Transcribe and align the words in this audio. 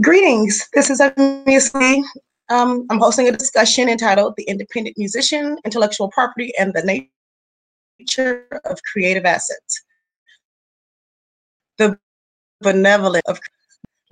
Greetings. 0.00 0.68
This 0.74 0.90
is 0.90 1.00
obviously 1.00 2.02
um, 2.50 2.86
I'm 2.90 2.98
hosting 2.98 3.28
a 3.28 3.32
discussion 3.32 3.88
entitled 3.88 4.34
"The 4.36 4.44
Independent 4.44 4.98
Musician, 4.98 5.56
Intellectual 5.64 6.10
Property, 6.10 6.52
and 6.58 6.74
the 6.74 7.08
Nature 8.00 8.46
of 8.64 8.80
Creative 8.92 9.24
Assets." 9.24 9.82
The 11.78 11.98
benevolent 12.60 13.24
of 13.28 13.38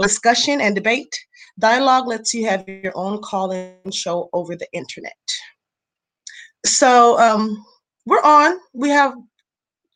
discussion 0.01 0.61
and 0.61 0.75
debate. 0.75 1.15
Dialogue 1.59 2.07
lets 2.07 2.33
you 2.33 2.47
have 2.47 2.67
your 2.67 2.93
own 2.95 3.21
call-in 3.23 3.91
show 3.91 4.31
over 4.33 4.57
the 4.57 4.67
internet. 4.73 5.13
So 6.65 7.19
um, 7.19 7.63
we're 8.07 8.23
on. 8.23 8.59
We 8.73 8.89
have 8.89 9.15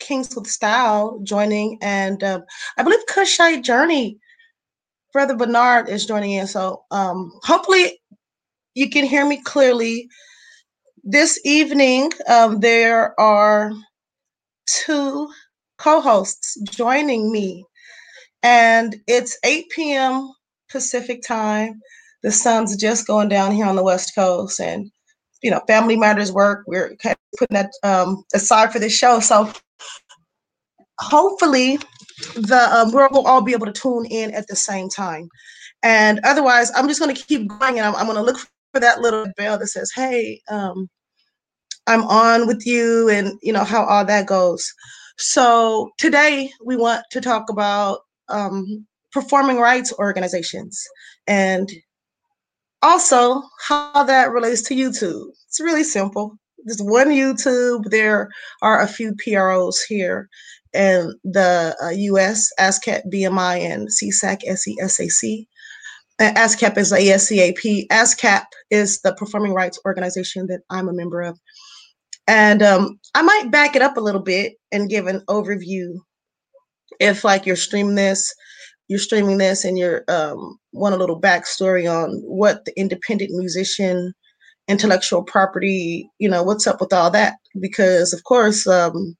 Kings 0.07 0.35
with 0.37 0.47
Style 0.47 1.19
joining, 1.23 1.79
and 1.83 2.23
uh, 2.23 2.41
I 2.79 2.83
believe 2.83 3.05
Kushite 3.07 3.63
Journey, 3.63 4.19
Brother 5.13 5.35
Bernard 5.37 5.89
is 5.89 6.07
joining 6.07 6.33
in. 6.33 6.47
So 6.47 6.85
um, 6.91 7.33
hopefully 7.43 8.01
you 8.75 8.91
can 8.91 9.05
hear 9.05 9.27
me 9.27 9.43
clearly. 9.43 10.09
This 11.03 11.41
evening, 11.45 12.11
um, 12.29 12.61
there 12.61 13.19
are 13.21 13.73
two 14.67 15.29
co-hosts 15.79 16.61
joining 16.71 17.31
me, 17.31 17.65
and 18.43 18.97
it's 19.07 19.39
8 19.45 19.71
p.m. 19.71 20.33
Pacific 20.71 21.23
time. 21.27 21.81
The 22.23 22.33
sun's 22.33 22.77
just 22.77 23.07
going 23.07 23.29
down 23.29 23.53
here 23.53 23.67
on 23.67 23.77
the 23.77 23.85
West 23.85 24.15
Coast, 24.15 24.61
and 24.61 24.91
you 25.43 25.51
know, 25.51 25.61
family 25.69 25.97
matters 25.97 26.33
work. 26.33 26.65
We're 26.67 26.97
kind 26.97 27.15
of 27.15 27.39
putting 27.39 27.55
that 27.55 27.71
um, 27.83 28.25
aside 28.35 28.73
for 28.73 28.79
this 28.81 28.97
show. 28.97 29.21
So 29.21 29.53
hopefully 30.99 31.79
the 32.35 32.69
um, 32.73 32.91
to 32.91 33.21
all 33.21 33.43
be 33.43 33.53
able 33.53 33.67
to 33.67 33.73
tune 33.73 34.07
in 34.07 34.33
at 34.35 34.47
the 34.49 34.57
same 34.57 34.89
time. 34.89 35.29
And 35.83 36.21
otherwise, 36.25 36.73
I'm 36.75 36.89
just 36.89 37.01
going 37.01 37.15
to 37.15 37.23
keep 37.23 37.49
going 37.49 37.79
and 37.79 37.87
I'm, 37.87 37.95
I'm 37.97 38.07
going 38.07 38.17
to 38.17 38.23
look 38.23 38.39
for 38.73 38.81
that 38.81 39.01
little 39.01 39.27
bell 39.37 39.59
that 39.59 39.69
says, 39.69 39.93
hey, 39.95 40.41
um, 40.49 40.89
I'm 41.87 42.05
on 42.05 42.47
with 42.47 42.67
you 42.67 43.09
and, 43.09 43.39
you 43.43 43.53
know, 43.53 43.65
how 43.65 43.85
all 43.85 44.05
that 44.05 44.27
goes. 44.27 44.73
So 45.19 45.91
today 45.99 46.51
we 46.65 46.77
want 46.77 47.05
to 47.11 47.21
talk 47.21 47.49
about 47.51 48.01
um, 48.29 48.87
performing 49.13 49.59
rights 49.59 49.93
organizations 49.99 50.83
and 51.27 51.71
also 52.83 53.43
how 53.63 54.03
that 54.05 54.31
relates 54.31 54.63
to 54.63 54.75
YouTube. 54.75 55.29
It's 55.49 55.61
really 55.61 55.85
simple. 55.85 56.37
There's 56.65 56.83
one 56.83 57.09
YouTube. 57.09 57.91
There 57.91 58.29
are 58.63 58.81
a 58.81 58.89
few 58.89 59.15
PROs 59.25 59.83
here 59.83 60.29
in 60.77 61.19
the 61.25 61.77
uh, 61.83 61.89
US, 61.89 62.51
ASCAP, 62.61 63.03
BMI, 63.13 63.61
and 63.61 63.89
SESAC, 63.89 64.43
SESAC. 64.47 65.47
ASCAP 66.21 66.79
is 66.79 66.93
ASCAP. 66.93 67.89
ASCAP 67.91 68.45
is 68.71 69.01
the 69.01 69.15
performing 69.15 69.53
rights 69.53 69.79
organization 69.85 70.47
that 70.47 70.61
I'm 70.71 70.89
a 70.89 70.93
member 70.93 71.23
of. 71.23 71.39
And 72.27 72.63
um, 72.63 72.99
I 73.15 73.23
might 73.23 73.51
back 73.51 73.77
it 73.77 73.83
up 73.83 73.97
a 73.97 74.01
little 74.01 74.23
bit 74.23 74.55
and 74.73 74.89
give 74.89 75.07
an 75.07 75.23
overview. 75.29 75.95
If 76.99 77.25
like 77.25 77.47
you're 77.47 77.57
streaming 77.57 77.95
this, 77.95 78.35
you're 78.89 78.99
streaming 78.99 79.39
this, 79.39 79.65
and 79.65 79.79
you're 79.79 80.05
um, 80.09 80.59
want 80.73 80.95
a 80.95 80.99
little 80.99 81.21
backstory 81.21 81.91
on 81.91 82.21
what 82.25 82.65
the 82.65 82.79
independent 82.79 83.33
musician, 83.33 84.13
intellectual 84.69 85.23
property, 85.23 86.09
you 86.19 86.29
know, 86.29 86.43
what's 86.43 86.67
up 86.67 86.81
with 86.81 86.93
all 86.93 87.11
that? 87.11 87.35
Because 87.61 88.13
of 88.13 88.25
course, 88.25 88.67
um, 88.67 89.17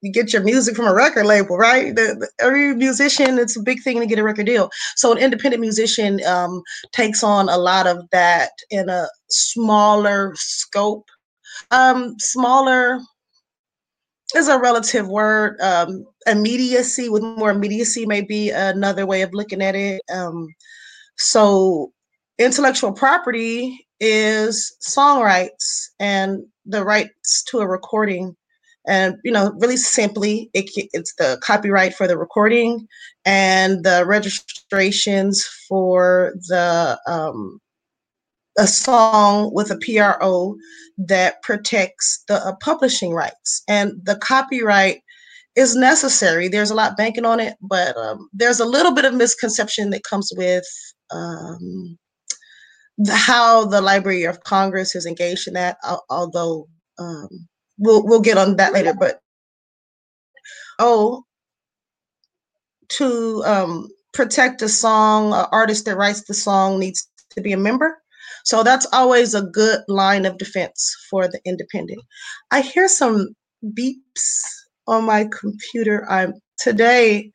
you 0.00 0.12
get 0.12 0.32
your 0.32 0.42
music 0.42 0.76
from 0.76 0.86
a 0.86 0.94
record 0.94 1.26
label, 1.26 1.56
right? 1.56 1.94
The, 1.94 2.16
the, 2.18 2.30
every 2.40 2.74
musician, 2.74 3.38
it's 3.38 3.56
a 3.56 3.62
big 3.62 3.82
thing 3.82 4.00
to 4.00 4.06
get 4.06 4.18
a 4.18 4.22
record 4.22 4.46
deal. 4.46 4.70
So 4.96 5.12
an 5.12 5.18
independent 5.18 5.60
musician 5.60 6.24
um, 6.24 6.62
takes 6.92 7.22
on 7.22 7.48
a 7.48 7.58
lot 7.58 7.86
of 7.86 8.08
that 8.10 8.50
in 8.70 8.88
a 8.88 9.08
smaller 9.28 10.32
scope. 10.36 11.08
Um, 11.70 12.14
smaller 12.18 13.00
is 14.36 14.48
a 14.48 14.58
relative 14.58 15.08
word. 15.08 15.60
Um, 15.60 16.04
immediacy 16.26 17.08
with 17.08 17.22
more 17.22 17.50
immediacy 17.50 18.06
may 18.06 18.20
be 18.20 18.50
another 18.50 19.06
way 19.06 19.22
of 19.22 19.32
looking 19.32 19.62
at 19.62 19.74
it. 19.74 20.02
Um, 20.12 20.48
so 21.16 21.92
intellectual 22.38 22.92
property 22.92 23.86
is 24.00 24.76
song 24.78 25.22
rights 25.22 25.92
and 25.98 26.44
the 26.66 26.84
rights 26.84 27.42
to 27.44 27.58
a 27.58 27.66
recording 27.66 28.36
and 28.88 29.16
you 29.22 29.30
know 29.30 29.52
really 29.58 29.76
simply 29.76 30.50
it, 30.54 30.70
it's 30.92 31.14
the 31.16 31.38
copyright 31.42 31.94
for 31.94 32.08
the 32.08 32.18
recording 32.18 32.88
and 33.24 33.84
the 33.84 34.04
registrations 34.06 35.44
for 35.68 36.32
the 36.48 36.98
um, 37.06 37.60
a 38.58 38.66
song 38.66 39.52
with 39.52 39.70
a 39.70 39.76
pro 39.76 40.56
that 40.96 41.40
protects 41.42 42.24
the 42.26 42.34
uh, 42.34 42.54
publishing 42.60 43.12
rights. 43.12 43.62
And 43.68 43.92
the 44.02 44.16
copyright 44.16 45.00
is 45.54 45.76
necessary. 45.76 46.48
There's 46.48 46.70
a 46.70 46.74
lot 46.74 46.96
banking 46.96 47.24
on 47.24 47.38
it 47.38 47.54
but 47.60 47.96
um, 47.96 48.28
there's 48.32 48.60
a 48.60 48.64
little 48.64 48.92
bit 48.92 49.04
of 49.04 49.14
misconception 49.14 49.90
that 49.90 50.02
comes 50.02 50.32
with 50.36 50.66
um, 51.10 51.98
the, 52.98 53.14
how 53.14 53.64
the 53.64 53.80
library 53.80 54.24
of 54.24 54.42
congress 54.42 54.94
is 54.94 55.06
engaged 55.06 55.46
in 55.46 55.54
that 55.54 55.78
although 56.10 56.68
um, 56.98 57.48
we'll 57.78 58.04
we'll 58.04 58.20
get 58.20 58.38
on 58.38 58.56
that 58.56 58.72
later. 58.72 58.94
But 58.98 59.20
oh, 60.78 61.24
to 62.90 63.42
um, 63.44 63.88
protect 64.12 64.62
a 64.62 64.68
song, 64.68 65.32
an 65.32 65.46
artist 65.52 65.84
that 65.84 65.96
writes 65.96 66.24
the 66.24 66.34
song 66.34 66.78
needs 66.78 67.08
to 67.30 67.40
be 67.40 67.52
a 67.52 67.56
member. 67.56 67.98
So 68.44 68.62
that's 68.62 68.86
always 68.92 69.34
a 69.34 69.42
good 69.42 69.80
line 69.88 70.24
of 70.24 70.38
defense 70.38 70.96
for 71.10 71.28
the 71.28 71.40
independent. 71.44 72.00
I 72.50 72.62
hear 72.62 72.88
some 72.88 73.28
beeps 73.62 74.42
on 74.86 75.04
my 75.04 75.28
computer. 75.38 76.06
I'm 76.10 76.34
today. 76.58 77.30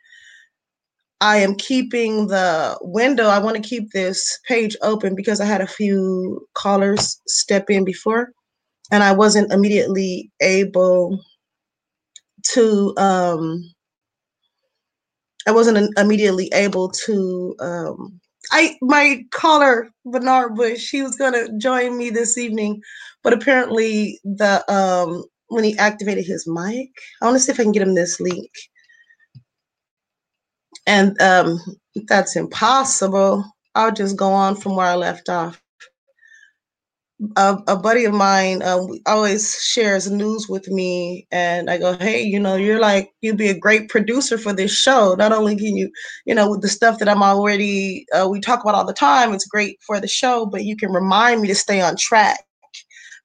I 1.22 1.38
am 1.38 1.56
keeping 1.56 2.28
the 2.28 2.78
window. 2.82 3.28
I 3.28 3.40
want 3.40 3.56
to 3.56 3.70
keep 3.70 3.92
this 3.92 4.40
page 4.48 4.76
open 4.82 5.16
because 5.16 5.40
I 5.40 5.46
had 5.46 5.62
a 5.62 5.68
few 5.68 6.46
callers 6.56 7.22
step 7.28 7.70
in 7.70 7.86
before 7.86 8.34
and 8.94 9.04
I 9.04 9.14
wasn't 9.14 9.54
immediately 9.54 10.32
able 10.42 11.20
to 12.54 12.94
um 12.98 13.64
I 15.48 15.52
wasn't 15.52 15.98
immediately 15.98 16.50
able 16.54 16.90
to 17.06 17.56
um 17.60 18.20
I 18.52 18.78
my 18.82 19.24
caller 19.32 19.90
Bernard 20.06 20.56
Bush, 20.56 20.82
she 20.82 21.04
was 21.04 21.16
gonna 21.16 21.48
join 21.60 21.98
me 21.98 22.10
this 22.12 22.38
evening, 22.38 22.82
but 23.24 23.34
apparently 23.34 24.20
the 24.24 24.64
um 24.74 25.26
when 25.50 25.64
he 25.66 25.78
activated 25.80 26.26
his 26.26 26.48
mic, 26.48 26.90
I 27.22 27.26
want 27.26 27.38
to 27.38 27.42
see 27.42 27.52
if 27.54 27.60
I 27.60 27.64
can 27.64 27.74
get 27.74 27.84
him 27.84 27.96
this 27.96 28.20
link. 28.22 28.52
And 30.88 31.22
um 31.22 31.60
that's 32.10 32.38
impossible. 32.38 33.46
I'll 33.76 33.94
just 33.94 34.18
go 34.18 34.32
on 34.34 34.58
from 34.58 34.78
where 34.78 34.88
I 34.88 34.96
left 34.96 35.30
off 35.30 35.62
a, 37.36 37.58
a 37.68 37.76
buddy 37.78 38.06
of 38.06 38.14
mine 38.14 38.62
um, 38.64 38.88
always 39.06 39.56
shares 39.62 40.10
news 40.10 40.48
with 40.50 40.68
me 40.68 41.28
and 41.32 41.70
i 41.70 41.78
go 41.78 41.96
hey 41.98 42.22
you 42.22 42.40
know 42.40 42.56
you're 42.56 42.80
like 42.80 43.12
you'd 43.22 43.38
be 43.38 43.50
a 43.50 43.58
great 43.58 43.90
producer 43.90 44.38
for 44.38 44.54
this 44.54 44.76
show. 44.76 45.16
Not 45.18 45.32
only 45.32 45.56
can 45.56 45.76
you 45.76 45.92
you 46.26 46.36
know 46.36 46.50
with 46.50 46.62
the 46.62 46.68
stuff 46.68 47.00
that 47.00 47.10
i'm 47.10 47.24
already 47.24 48.06
uh, 48.14 48.28
we 48.30 48.40
talk 48.40 48.62
about 48.62 48.76
all 48.76 48.86
the 48.86 48.94
time 48.94 49.34
it's 49.34 49.48
great 49.48 49.80
for 49.86 50.00
the 50.00 50.08
show 50.08 50.46
but 50.46 50.66
you 50.66 50.76
can 50.76 50.92
remind 50.92 51.42
me 51.42 51.48
to 51.48 51.56
stay 51.56 51.82
on 51.82 51.96
track. 51.98 52.44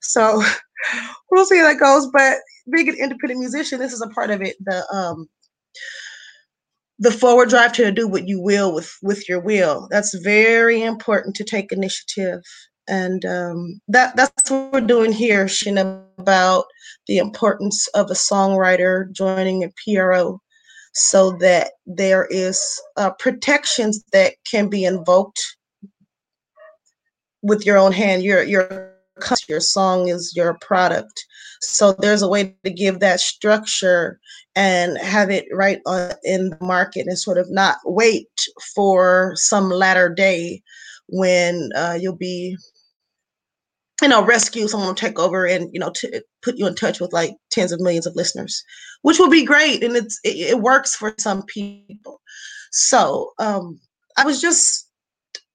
So 0.01 0.43
we'll 1.31 1.47
see 1.47 1.59
how 1.59 1.69
that 1.69 1.81
goes 1.81 2.09
but 2.13 2.39
being 2.73 2.89
an 2.89 2.97
independent 2.97 3.41
musician 3.41 3.79
this 3.79 3.93
is 3.93 4.03
a 4.03 4.09
part 4.09 4.31
of 4.31 4.43
it 4.43 4.57
the 4.65 4.85
um 4.95 5.29
the 6.99 7.11
forward 7.13 7.49
drive 7.49 7.73
to 7.75 7.93
do 7.93 8.09
what 8.09 8.27
you 8.27 8.41
will 8.41 8.75
with 8.75 8.93
with 9.03 9.29
your 9.29 9.41
will. 9.41 9.87
That's 9.91 10.15
very 10.19 10.83
important 10.83 11.37
to 11.37 11.45
take 11.45 11.71
initiative 11.71 12.43
and 12.89 13.25
um, 13.25 13.81
that 13.89 14.17
that's 14.17 14.51
what 14.51 14.73
we're 14.73 14.81
doing 14.81 15.13
here, 15.13 15.47
Shin, 15.47 15.79
about 16.19 16.65
the 17.07 17.19
importance 17.19 17.87
of 17.89 18.11
a 18.11 18.15
songwriter 18.15 19.13
joining 19.13 19.63
a 19.63 19.71
PRO, 19.85 20.41
so 20.95 21.33
that 21.41 21.73
there 21.87 22.27
is 22.31 22.61
uh, 22.97 23.11
protections 23.19 24.03
that 24.13 24.35
can 24.51 24.69
be 24.69 24.85
invoked 24.85 25.41
with 27.43 27.65
your 27.65 27.79
own 27.79 27.93
hand. 27.93 28.23
Your 28.23 28.43
your 28.43 28.95
your 29.49 29.61
song 29.61 30.09
is 30.09 30.33
your 30.35 30.55
product, 30.61 31.25
so 31.61 31.93
there's 31.93 32.23
a 32.23 32.29
way 32.29 32.57
to 32.65 32.71
give 32.71 33.01
that 33.01 33.21
structure 33.21 34.19
and 34.57 34.99
have 34.99 35.31
it 35.31 35.45
right 35.53 35.81
on, 35.87 36.13
in 36.25 36.51
the 36.51 36.59
market, 36.61 37.07
and 37.07 37.19
sort 37.19 37.39
of 37.39 37.51
not 37.51 37.77
wait 37.85 38.29
for 38.75 39.33
some 39.37 39.71
latter 39.71 40.09
day 40.09 40.63
when 41.09 41.71
uh, 41.77 41.97
you'll 41.99 42.17
be 42.17 42.57
you 44.03 44.09
know, 44.09 44.25
rescue 44.25 44.69
someone, 44.69 44.95
take 44.95 45.19
over, 45.19 45.47
and 45.47 45.69
you 45.73 45.81
know, 45.81 45.91
to 45.97 46.23
put 46.43 46.57
you 46.57 46.67
in 46.67 46.75
touch 46.75 47.01
with 47.01 47.13
like 47.13 47.33
tens 47.51 47.73
of 47.73 47.81
millions 47.81 48.07
of 48.07 48.15
listeners, 48.15 48.63
which 49.03 49.19
would 49.19 49.31
be 49.31 49.45
great, 49.45 49.83
and 49.83 49.97
it's 49.97 50.21
it, 50.25 50.37
it 50.37 50.61
works 50.61 50.95
for 50.95 51.15
some 51.19 51.43
people. 51.45 52.21
So 52.71 53.33
um, 53.39 53.81
I 54.17 54.25
was 54.25 54.41
just, 54.41 54.89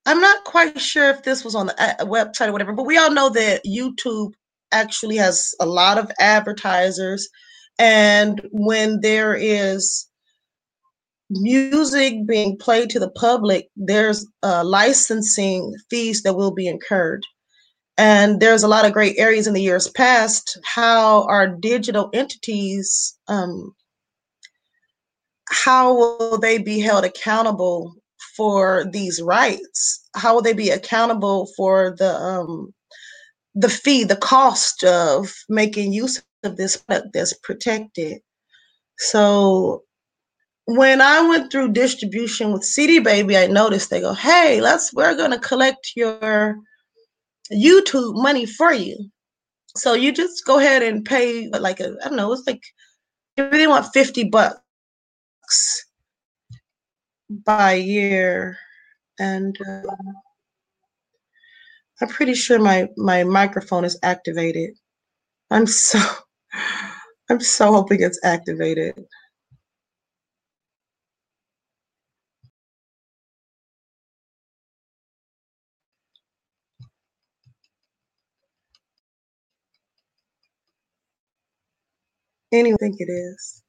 I'm 0.06 0.20
not 0.20 0.44
quite 0.46 0.80
sure 0.80 1.10
if 1.10 1.24
this 1.24 1.44
was 1.44 1.56
on 1.56 1.68
the 1.68 1.82
uh, 1.82 2.06
website 2.06 2.48
or 2.48 2.52
whatever, 2.52 2.74
but 2.74 2.86
we 2.86 2.98
all 2.98 3.12
know 3.12 3.30
that 3.30 3.66
YouTube 3.66 4.34
actually 4.72 5.18
has 5.18 5.54
a 5.60 5.66
lot 5.66 5.98
of 5.98 6.12
advertisers. 6.20 7.30
And 7.80 8.42
when 8.52 9.02
there 9.02 9.36
is 9.36 10.08
music 11.30 12.26
being 12.28 12.58
played 12.58 12.90
to 12.92 13.00
the 13.00 13.12
public, 13.12 13.70
there's 13.76 14.26
uh, 14.44 14.64
licensing 14.64 15.74
fees 15.90 16.24
that 16.24 16.36
will 16.36 16.52
be 16.52 16.68
incurred. 16.68 17.26
And 17.98 18.40
there's 18.40 18.64
a 18.64 18.68
lot 18.68 18.86
of 18.86 18.94
great 18.94 19.18
areas 19.20 19.46
in 19.46 19.54
the 19.54 19.62
years 19.62 19.88
past 19.90 20.58
how 20.64 21.24
our 21.28 21.48
digital 21.48 22.10
entities, 22.14 23.18
um, 23.28 23.76
how 25.50 25.94
will 25.94 26.40
they 26.40 26.58
be 26.58 26.80
held 26.80 27.06
accountable 27.06 27.94
for 28.36 28.86
these 28.92 29.22
rights? 29.22 30.10
How 30.16 30.34
will 30.34 30.42
they 30.42 30.54
be 30.54 30.72
accountable 30.72 31.48
for 31.56 31.96
the 31.98 32.16
um, 32.16 32.74
the 33.54 33.70
fee, 33.70 34.04
the 34.04 34.16
cost 34.16 34.84
of 34.84 35.32
making 35.48 35.94
use 35.94 36.24
of 36.44 36.58
this 36.58 36.78
product 36.78 37.14
that's 37.14 37.34
protected? 37.44 38.22
So 38.98 39.84
when 40.66 41.02
I 41.02 41.28
went 41.28 41.52
through 41.52 41.74
distribution 41.74 42.52
with 42.54 42.64
CD 42.64 42.98
Baby, 43.00 43.38
I 43.38 43.46
noticed 43.48 43.92
they 43.92 44.02
go, 44.02 44.14
"Hey, 44.14 44.62
let's 44.62 44.92
we're 44.94 45.16
gonna 45.16 45.40
collect 45.40 45.92
your 45.96 46.58
YouTube 47.54 48.16
money 48.22 48.46
for 48.46 48.74
you." 48.74 48.98
So 49.76 49.94
you 49.94 50.12
just 50.12 50.46
go 50.46 50.60
ahead 50.60 50.84
and 50.84 51.04
pay 51.06 51.50
like 51.50 51.80
a 51.80 51.96
I 52.04 52.10
don't 52.10 52.18
know, 52.18 52.32
it's 52.34 52.48
like 52.48 52.62
if 53.38 53.52
they 53.52 53.68
want 53.68 53.88
fifty 53.94 54.24
bucks 54.24 54.62
by 57.30 57.74
year, 57.74 58.58
and 59.20 59.58
uh, 59.68 59.82
I'm 62.02 62.08
pretty 62.10 62.36
sure 62.36 62.60
my 62.60 62.88
my 62.98 63.24
microphone 63.24 63.86
is 63.86 63.98
activated. 64.04 64.72
I'm 65.52 65.68
so 65.68 66.00
I'm 67.30 67.40
so 67.42 67.72
hoping 67.74 68.02
it's 68.02 68.20
activated. 68.24 69.06
Anyway, 82.54 82.78
I 82.82 82.84
think 82.86 82.98
it 83.00 83.12
is. 83.12 83.64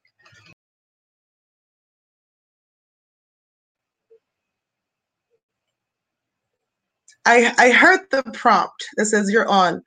I 7.27 7.53
I 7.59 7.71
heard 7.73 8.01
the 8.11 8.23
prompt 8.35 8.85
that 8.97 9.07
says 9.07 9.31
you're 9.31 9.49
on. 9.49 9.83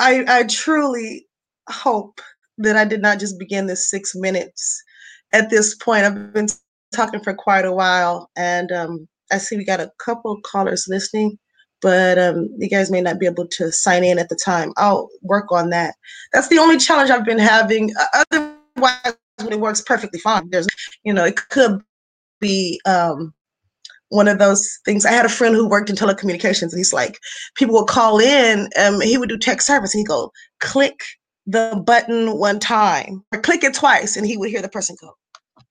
I 0.00 0.24
I 0.28 0.44
truly 0.44 1.26
hope 1.70 2.20
that 2.58 2.76
I 2.76 2.86
did 2.86 3.02
not 3.02 3.20
just 3.20 3.38
begin 3.40 3.66
this 3.68 3.90
six 3.90 4.14
minutes. 4.16 4.82
At 5.34 5.50
this 5.50 5.76
point, 5.76 6.04
I've 6.04 6.34
been 6.34 6.48
talking 6.94 7.20
for 7.22 7.34
quite 7.34 7.66
a 7.66 7.72
while, 7.72 8.30
and 8.36 8.72
um, 8.72 9.08
I 9.32 9.38
see 9.38 9.58
we 9.58 9.64
got 9.66 9.80
a 9.80 9.92
couple 10.04 10.38
callers 10.44 10.86
listening 10.88 11.38
but 11.80 12.18
um, 12.18 12.48
you 12.58 12.68
guys 12.68 12.90
may 12.90 13.00
not 13.00 13.18
be 13.18 13.26
able 13.26 13.46
to 13.46 13.70
sign 13.72 14.04
in 14.04 14.18
at 14.18 14.28
the 14.28 14.38
time. 14.44 14.72
I'll 14.76 15.08
work 15.22 15.50
on 15.52 15.70
that. 15.70 15.94
That's 16.32 16.48
the 16.48 16.58
only 16.58 16.78
challenge 16.78 17.10
I've 17.10 17.24
been 17.24 17.38
having. 17.38 17.92
Otherwise, 18.14 19.16
it 19.38 19.60
works 19.60 19.80
perfectly 19.80 20.18
fine. 20.20 20.50
There's, 20.50 20.66
you 21.04 21.12
know, 21.12 21.24
it 21.24 21.36
could 21.50 21.80
be 22.40 22.80
um, 22.86 23.32
one 24.08 24.28
of 24.28 24.38
those 24.38 24.78
things. 24.84 25.06
I 25.06 25.12
had 25.12 25.26
a 25.26 25.30
friend 25.30 25.54
who 25.54 25.68
worked 25.68 25.90
in 25.90 25.96
telecommunications, 25.96 26.72
and 26.72 26.78
he's 26.78 26.92
like, 26.92 27.18
people 27.54 27.74
would 27.74 27.88
call 27.88 28.18
in, 28.18 28.68
um, 28.80 29.00
he 29.00 29.18
would 29.18 29.28
do 29.28 29.38
tech 29.38 29.60
service, 29.60 29.94
and 29.94 30.00
he'd 30.00 30.08
go, 30.08 30.32
click 30.60 31.00
the 31.46 31.82
button 31.86 32.38
one 32.38 32.58
time, 32.58 33.24
or 33.32 33.40
click 33.40 33.64
it 33.64 33.74
twice, 33.74 34.16
and 34.16 34.26
he 34.26 34.36
would 34.36 34.50
hear 34.50 34.62
the 34.62 34.68
person 34.68 34.96
go, 35.00 35.12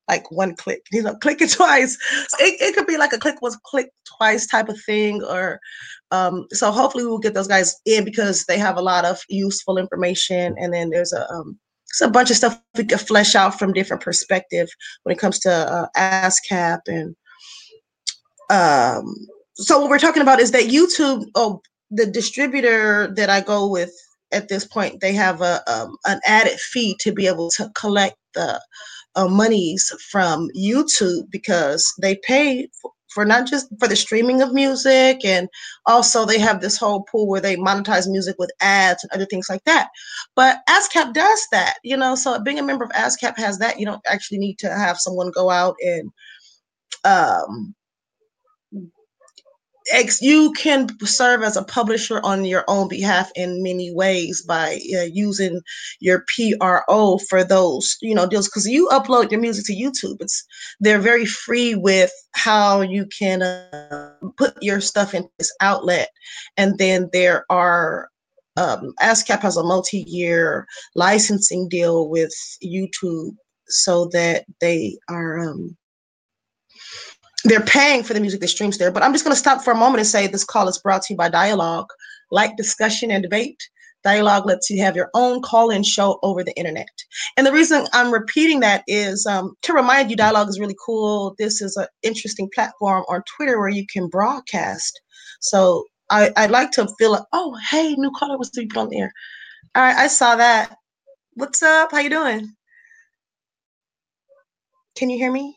like 0.08 0.32
one 0.32 0.56
click. 0.56 0.84
You 0.92 1.04
know, 1.04 1.16
click 1.22 1.42
it 1.42 1.52
twice. 1.52 1.98
It, 2.40 2.62
it 2.62 2.76
could 2.76 2.88
be 2.88 2.98
like 2.98 3.14
a 3.14 3.20
click 3.20 3.42
was 3.42 3.58
click 3.66 3.90
twice 4.18 4.48
type 4.48 4.70
of 4.70 4.80
thing, 4.82 5.24
or 5.24 5.60
um, 6.12 6.48
so 6.52 6.72
hopefully 6.72 7.06
we'll 7.06 7.20
get 7.20 7.34
those 7.34 7.48
guys 7.48 7.76
in 7.86 8.06
because 8.06 8.46
they 8.46 8.58
have 8.58 8.78
a 8.78 8.82
lot 8.82 9.06
of 9.06 9.22
useful 9.30 9.78
information. 9.78 10.56
And 10.60 10.74
then 10.74 10.90
there's 10.90 11.14
a 11.14 11.30
um, 11.32 11.58
it's 11.90 12.02
a 12.02 12.10
bunch 12.10 12.30
of 12.30 12.38
stuff 12.38 12.62
we 12.76 12.86
could 12.86 13.00
flesh 13.00 13.36
out 13.36 13.58
from 13.58 13.74
different 13.74 14.04
perspective 14.04 14.70
when 15.04 15.16
it 15.16 15.20
comes 15.20 15.40
to 15.40 15.52
uh, 15.52 15.88
ASCAP 15.98 16.80
and 16.88 17.16
um, 18.50 19.16
so 19.56 19.80
what 19.80 19.90
we're 19.90 20.00
talking 20.00 20.22
about 20.22 20.40
is 20.40 20.52
that 20.52 20.66
YouTube, 20.66 21.26
oh, 21.36 21.62
the 21.90 22.06
distributor 22.06 23.14
that 23.16 23.30
I 23.30 23.42
go 23.42 23.68
with 23.68 23.92
at 24.32 24.50
this 24.50 24.66
point, 24.66 25.00
they 25.00 25.14
have 25.14 25.42
a 25.42 25.62
um, 25.72 25.98
an 26.06 26.20
added 26.26 26.60
fee 26.60 26.96
to 27.00 27.12
be 27.12 27.28
able 27.28 27.50
to 27.52 27.70
collect 27.76 28.18
the 28.34 28.62
uh, 29.18 29.28
monies 29.28 29.92
from 30.12 30.50
YouTube 30.56 31.30
because 31.32 31.94
they 32.02 32.16
pay 32.24 32.70
for 33.14 33.26
not 33.26 33.48
just 33.48 33.68
for 33.80 33.88
the 33.88 33.96
streaming 33.96 34.42
of 34.42 34.54
music 34.54 35.26
and 35.26 35.50
also 35.88 36.26
they 36.26 36.38
have 36.38 36.62
this 36.62 36.78
whole 36.78 37.04
pool 37.04 37.28
where 37.28 37.42
they 37.42 37.56
monetize 37.58 38.08
music 38.08 38.36
with 38.38 38.52
ads 38.62 39.04
and 39.04 39.12
other 39.12 39.26
things 39.26 39.48
like 39.50 39.64
that. 39.66 39.90
But 40.36 40.60
ascap 40.70 41.14
does 41.14 41.48
that 41.52 41.76
you 41.84 41.98
know 41.98 42.16
so 42.16 42.40
being 42.40 42.60
a 42.60 42.64
member 42.64 42.86
of 42.86 42.92
ascap 42.92 43.38
has 43.38 43.58
that. 43.60 43.80
You 43.80 43.88
don't 43.88 44.02
actually 44.08 44.38
need 44.38 44.60
to 44.60 44.70
have 44.70 45.00
someone 45.00 45.32
go 45.32 45.50
out 45.50 45.76
and 45.82 46.12
um, 47.04 47.74
ex- 49.92 50.22
you 50.22 50.52
can 50.54 50.88
serve 51.06 51.44
as 51.44 51.58
a 51.58 51.64
publisher 51.64 52.20
on 52.24 52.46
your 52.46 52.64
own 52.68 52.88
behalf 52.88 53.30
in 53.36 53.64
many 53.64 53.94
ways 53.94 54.42
by 54.42 54.80
uh, 54.98 55.04
using 55.04 55.62
your 56.00 56.26
PRO 56.28 57.18
for 57.30 57.44
those 57.44 57.98
you 58.02 58.16
know 58.16 58.28
deals 58.28 58.48
because 58.48 58.68
you 58.68 58.88
upload 58.90 59.32
your 59.32 59.42
music 59.42 59.66
to 59.66 59.76
YouTube. 59.76 60.18
It's 60.20 60.46
they're 60.80 61.00
very 61.00 61.26
free 61.26 61.76
with 61.76 62.12
how 62.34 62.82
you 62.82 63.06
can 63.08 63.42
uh, 63.42 64.14
put 64.38 64.62
your 64.62 64.82
stuff 64.82 65.14
in 65.14 65.28
this 65.38 65.54
outlet, 65.62 66.10
and 66.58 66.78
then 66.78 67.10
there 67.14 67.46
are 67.50 68.10
um, 68.58 68.94
ASCAP 69.02 69.42
has 69.42 69.56
a 69.56 69.64
multi-year 69.64 70.68
licensing 70.96 71.70
deal 71.70 72.10
with 72.10 72.34
YouTube 72.64 73.36
so 73.68 74.08
that 74.08 74.46
they 74.62 74.98
are 75.10 75.40
um, 75.40 75.78
they're 77.50 77.62
paying 77.62 78.04
for 78.04 78.14
the 78.14 78.20
music 78.20 78.42
that 78.42 78.48
streams 78.48 78.78
there. 78.78 78.92
But 78.92 79.04
I'm 79.04 79.14
just 79.14 79.24
going 79.24 79.34
to 79.34 79.40
stop 79.40 79.64
for 79.64 79.72
a 79.72 79.78
moment 79.78 80.00
and 80.00 80.08
say 80.08 80.28
this 80.28 80.44
call 80.44 80.68
is 80.68 80.80
brought 80.80 81.04
to 81.04 81.14
you 81.14 81.18
by 81.18 81.30
Dialogue, 81.30 81.88
like 82.32 82.58
discussion 82.58 83.12
and 83.12 83.24
debate. 83.24 83.62
Dialogue 84.04 84.46
lets 84.46 84.70
you 84.70 84.82
have 84.82 84.96
your 84.96 85.10
own 85.14 85.42
call-in 85.42 85.84
show 85.84 86.20
over 86.24 86.44
the 86.44 86.56
internet. 86.58 86.88
And 87.36 87.46
the 87.46 87.52
reason 87.52 87.88
I'm 87.94 88.12
repeating 88.12 88.62
that 88.62 88.84
is 88.88 89.26
um, 89.26 89.54
to 89.64 89.74
remind 89.74 90.10
you, 90.10 90.16
Dialogue 90.16 90.50
is 90.50 90.60
really 90.60 90.78
cool. 90.86 91.36
This 91.38 91.62
is 91.62 91.76
an 91.76 91.88
interesting 92.04 92.50
platform 92.54 93.04
on 93.10 93.22
Twitter 93.36 93.60
where 93.60 93.70
you 93.70 93.86
can 93.92 94.08
broadcast. 94.08 95.00
So 95.42 95.84
I, 96.10 96.32
would 96.38 96.52
like 96.52 96.72
to 96.72 96.88
feel 96.98 97.12
like, 97.12 97.24
oh, 97.34 97.58
hey, 97.70 97.96
new 97.98 98.12
caller 98.12 98.38
was 98.38 98.50
be 98.52 98.68
put 98.68 98.80
on 98.80 98.90
the 98.90 99.00
air. 99.00 99.12
All 99.76 99.84
right, 99.84 99.96
I 99.96 100.08
saw 100.08 100.36
that. 100.38 100.76
What's 101.34 101.62
up? 101.62 101.92
How 101.92 102.00
you 102.00 102.10
doing? 102.10 102.50
Can 104.96 105.10
you 105.10 105.18
hear 105.18 105.32
me? 105.32 105.56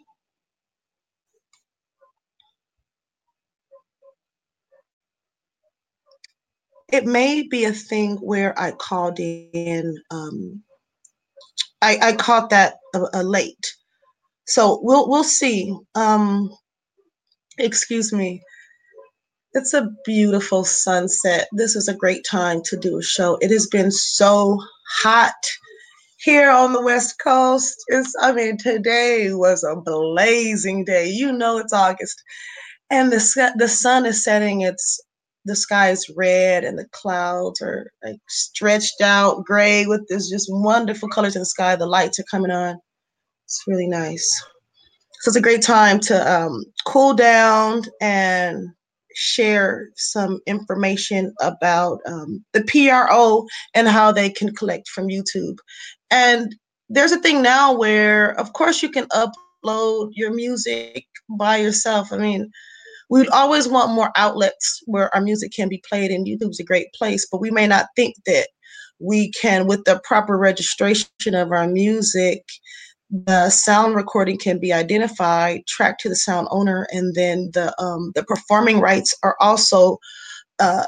It 6.93 7.07
may 7.07 7.47
be 7.47 7.65
a 7.65 7.73
thing 7.73 8.17
where 8.17 8.59
I 8.59 8.73
called 8.73 9.19
in. 9.19 9.97
Um, 10.11 10.63
I, 11.83 11.99
I 12.03 12.13
caught 12.13 12.51
that 12.51 12.75
a, 12.95 13.23
late, 13.23 13.75
so 14.47 14.81
we'll 14.83 15.09
we'll 15.09 15.25
see. 15.25 15.75
Um, 15.95 16.51
excuse 17.59 18.13
me. 18.13 18.43
It's 19.53 19.75
a 19.75 19.91
beautiful 20.05 20.63
sunset. 20.63 21.49
This 21.53 21.75
is 21.75 21.89
a 21.89 21.95
great 21.95 22.25
time 22.25 22.63
to 22.67 22.77
do 22.77 22.99
a 22.99 23.03
show. 23.03 23.37
It 23.41 23.51
has 23.51 23.67
been 23.67 23.91
so 23.91 24.61
hot 25.03 25.35
here 26.19 26.51
on 26.51 26.73
the 26.73 26.83
West 26.83 27.19
Coast. 27.19 27.77
It's 27.89 28.15
I 28.21 28.33
mean 28.33 28.59
today 28.59 29.33
was 29.33 29.65
a 29.65 29.77
blazing 29.77 30.85
day. 30.85 31.09
You 31.09 31.33
know 31.33 31.59
it's 31.59 31.73
August, 31.73 32.23
and 32.91 33.11
the 33.13 33.53
the 33.57 33.69
sun 33.69 34.07
is 34.07 34.23
setting. 34.23 34.61
It's 34.61 35.01
the 35.45 35.57
sky 35.57 35.91
is 35.91 36.11
red 36.17 36.65
and 36.65 36.79
the 36.79 36.87
clouds 36.93 37.63
are 37.63 37.91
like 38.05 38.19
stretched 38.29 39.01
out 39.01 39.45
gray 39.45 39.87
with 39.87 40.07
this 40.09 40.29
just 40.29 40.49
wonderful 40.51 41.09
colors 41.09 41.35
in 41.35 41.41
the 41.41 41.47
sky. 41.47 41.77
The 41.77 41.87
lights 41.87 42.19
are 42.19 42.25
coming 42.31 42.51
on. 42.51 42.79
It's 43.47 43.63
really 43.67 43.89
nice. 43.89 44.29
So 45.21 45.29
it's 45.29 45.37
a 45.37 45.43
great 45.43 45.63
time 45.63 46.01
to 46.01 46.33
um, 46.33 46.65
cool 46.87 47.15
down 47.15 47.83
and 48.01 48.69
share 49.15 49.91
some 49.97 50.41
information 50.47 51.35
about 51.41 51.99
um, 52.07 52.45
the 52.53 52.63
PRO 52.63 53.47
and 53.75 53.89
how 53.89 54.13
they 54.13 54.31
can 54.31 54.55
collect 54.55 54.89
from 54.89 55.09
YouTube. 55.09 55.57
And 56.11 56.55
there's 56.89 57.13
a 57.13 57.21
thing 57.21 57.43
now 57.43 57.77
where, 57.77 58.39
of 58.39 58.53
course, 58.53 58.83
you 58.83 58.89
can 58.91 59.07
upload 59.09 60.11
your 60.13 60.33
music 60.33 61.05
by 61.29 61.59
yourself. 61.59 62.13
I 62.13 62.17
mean, 62.17 62.51
we'd 63.11 63.29
always 63.29 63.69
want 63.69 63.93
more 63.93 64.11
outlets 64.17 64.81
where 64.87 65.15
our 65.15 65.21
music 65.21 65.53
can 65.53 65.69
be 65.69 65.83
played, 65.89 66.11
and 66.11 66.27
YouTube's 66.27 66.61
a 66.61 66.65
great 66.65 66.93
place, 66.95 67.27
but 67.31 67.41
we 67.41 67.51
may 67.51 67.67
not 67.67 67.89
think 67.97 68.15
that 68.25 68.49
we 69.01 69.31
can, 69.33 69.67
with 69.67 69.85
the 69.85 70.01
proper 70.05 70.39
registration 70.39 71.35
of 71.35 71.53
our 71.53 71.67
music, 71.67 72.43
the 73.11 73.51
sound 73.51 73.97
recording 73.97 74.39
can 74.39 74.59
be 74.59 74.73
identified, 74.73 75.67
tracked 75.67 76.01
to 76.03 76.09
the 76.09 76.17
sound 76.17 76.47
owner, 76.51 76.87
and 76.93 77.15
then 77.15 77.51
the 77.53 77.75
um, 77.83 78.13
the 78.15 78.23
performing 78.23 78.79
rights 78.79 79.17
are 79.25 79.37
also 79.41 79.99
uh, 80.61 80.87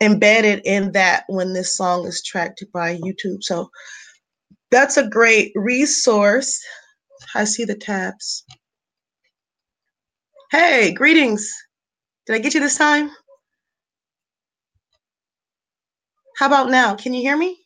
embedded 0.00 0.60
in 0.64 0.92
that 0.92 1.24
when 1.28 1.52
this 1.52 1.76
song 1.76 2.06
is 2.06 2.22
tracked 2.22 2.64
by 2.72 2.96
YouTube. 2.98 3.42
So 3.42 3.70
that's 4.70 4.96
a 4.96 5.08
great 5.08 5.52
resource. 5.54 6.58
I 7.34 7.44
see 7.44 7.64
the 7.64 7.76
tabs. 7.76 8.44
Hey, 10.50 10.94
greetings. 10.94 11.54
Did 12.26 12.36
I 12.36 12.40
get 12.40 12.54
you 12.54 12.60
this 12.60 12.78
time? 12.78 13.10
How 16.38 16.46
about 16.46 16.70
now? 16.70 16.94
Can 16.96 17.14
you 17.14 17.22
hear 17.22 17.36
me? 17.36 17.58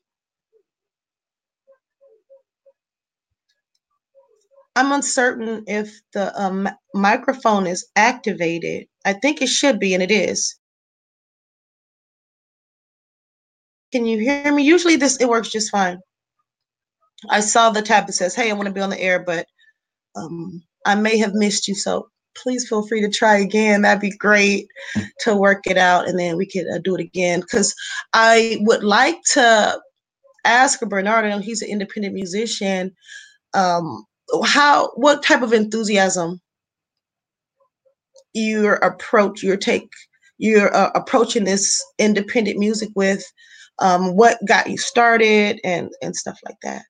I'm 4.76 4.92
uncertain 4.92 5.64
if 5.68 6.00
the 6.14 6.32
um, 6.40 6.68
microphone 6.94 7.66
is 7.66 7.88
activated. 7.96 8.86
I 9.04 9.14
think 9.14 9.42
it 9.42 9.48
should 9.48 9.80
be, 9.80 9.94
and 9.94 10.02
it 10.02 10.10
is. 10.12 10.56
Can 13.92 14.06
you 14.06 14.18
hear 14.18 14.52
me? 14.54 14.64
Usually 14.64 14.96
this 14.96 15.20
it 15.20 15.28
works 15.28 15.50
just 15.50 15.70
fine. 15.70 16.00
I 17.30 17.40
saw 17.40 17.70
the 17.70 17.82
tab 17.82 18.06
that 18.08 18.14
says, 18.14 18.34
"Hey, 18.34 18.50
I 18.50 18.54
want 18.54 18.68
to 18.68 18.74
be 18.74 18.82
on 18.82 18.90
the 18.90 19.00
air," 19.00 19.24
but 19.24 19.46
um, 20.16 20.62
I 20.86 20.96
may 20.96 21.18
have 21.18 21.34
missed 21.34 21.68
you. 21.68 21.76
So 21.76 22.08
please 22.34 22.68
feel 22.68 22.86
free 22.86 23.00
to 23.02 23.10
try 23.10 23.36
again. 23.36 23.82
That'd 23.82 24.00
be 24.00 24.16
great 24.16 24.66
to 25.20 25.36
work 25.36 25.66
it 25.66 25.78
out, 25.78 26.08
and 26.08 26.18
then 26.18 26.36
we 26.36 26.46
could 26.46 26.66
uh, 26.72 26.78
do 26.78 26.94
it 26.94 27.00
again. 27.00 27.40
Because 27.40 27.74
I 28.12 28.58
would 28.62 28.84
like 28.84 29.18
to 29.32 29.80
ask 30.44 30.80
Bernard. 30.80 31.24
I 31.24 31.30
know 31.30 31.38
he's 31.38 31.62
an 31.62 31.70
independent 31.70 32.14
musician. 32.14 32.92
Um, 33.54 34.04
how 34.44 34.90
what 34.94 35.22
type 35.22 35.42
of 35.42 35.52
enthusiasm 35.52 36.40
your 38.34 38.74
approach 38.76 39.42
your 39.42 39.56
take 39.56 39.90
you're 40.38 40.74
uh, 40.74 40.90
approaching 40.94 41.44
this 41.44 41.84
independent 41.98 42.58
music 42.58 42.88
with 42.96 43.24
um, 43.80 44.16
what 44.16 44.38
got 44.46 44.70
you 44.70 44.78
started 44.78 45.60
and 45.64 45.90
and 46.02 46.16
stuff 46.16 46.38
like 46.44 46.56
that 46.62 46.82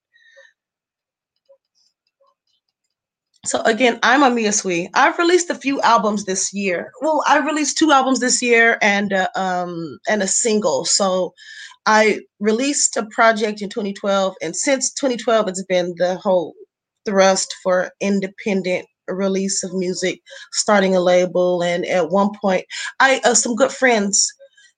So 3.45 3.61
again, 3.63 3.99
I'm 4.05 4.21
Amia 4.21 4.55
Sui. 4.55 4.89
I've 4.95 5.19
released 5.19 5.51
a 5.51 5.57
few 5.57 5.81
albums 5.81 6.25
this 6.25 6.53
year. 6.53 6.93
Well, 7.01 7.25
I 7.27 7.39
released 7.39 7.77
two 7.77 7.91
albums 7.91 8.21
this 8.21 8.41
year 8.41 8.79
and 8.81 9.13
uh, 9.13 9.27
um 9.35 9.99
and 10.09 10.23
a 10.23 10.29
single. 10.29 10.85
So 10.85 11.35
I 11.85 12.21
released 12.39 12.97
a 12.97 13.07
project 13.07 13.61
in 13.61 13.69
2012, 13.69 14.37
and 14.43 14.55
since 14.55 14.93
2012, 14.93 15.49
it's 15.49 15.65
been 15.65 15.93
the 15.99 16.15
whole 16.19 16.55
thrust 17.05 17.53
for 17.65 17.91
independent 18.01 18.87
release 19.09 19.65
of 19.65 19.75
music, 19.75 20.21
starting 20.53 20.95
a 20.95 21.01
label, 21.01 21.65
and 21.65 21.85
at 21.87 22.11
one 22.11 22.31
point, 22.41 22.65
I 23.01 23.21
uh, 23.25 23.35
some 23.35 23.57
good 23.57 23.73
friends 23.73 24.33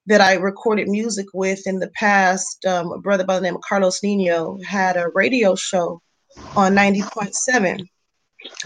that 0.07 0.23
I 0.23 0.35
recorded 0.37 0.89
music 0.89 1.27
with 1.35 1.67
in 1.67 1.81
the 1.81 1.91
past. 1.91 2.65
Um, 2.65 2.93
a 2.93 2.99
brother 2.99 3.25
by 3.25 3.35
the 3.35 3.43
name 3.43 3.57
of 3.57 3.63
Carlos 3.69 4.03
Nino 4.03 4.59
had 4.67 4.97
a 4.97 5.11
radio 5.15 5.55
show 5.55 6.01
on 6.57 6.75
90.7 6.75 7.87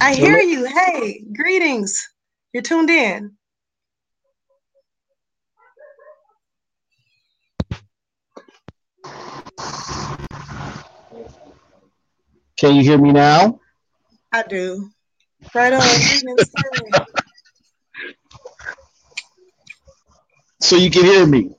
I 0.01 0.15
hear 0.15 0.39
you. 0.39 0.65
Hey, 0.65 1.25
greetings. 1.35 2.09
You're 2.53 2.63
tuned 2.63 2.91
in. 2.91 3.37
Can 12.57 12.75
you 12.75 12.83
hear 12.83 12.99
me 12.99 13.13
now? 13.13 13.61
I 14.33 14.43
do. 14.43 14.91
Right 15.55 15.73
on. 15.73 15.81
so 20.61 20.77
you 20.77 20.91
can 20.91 21.05
hear 21.05 21.25
me. 21.25 21.53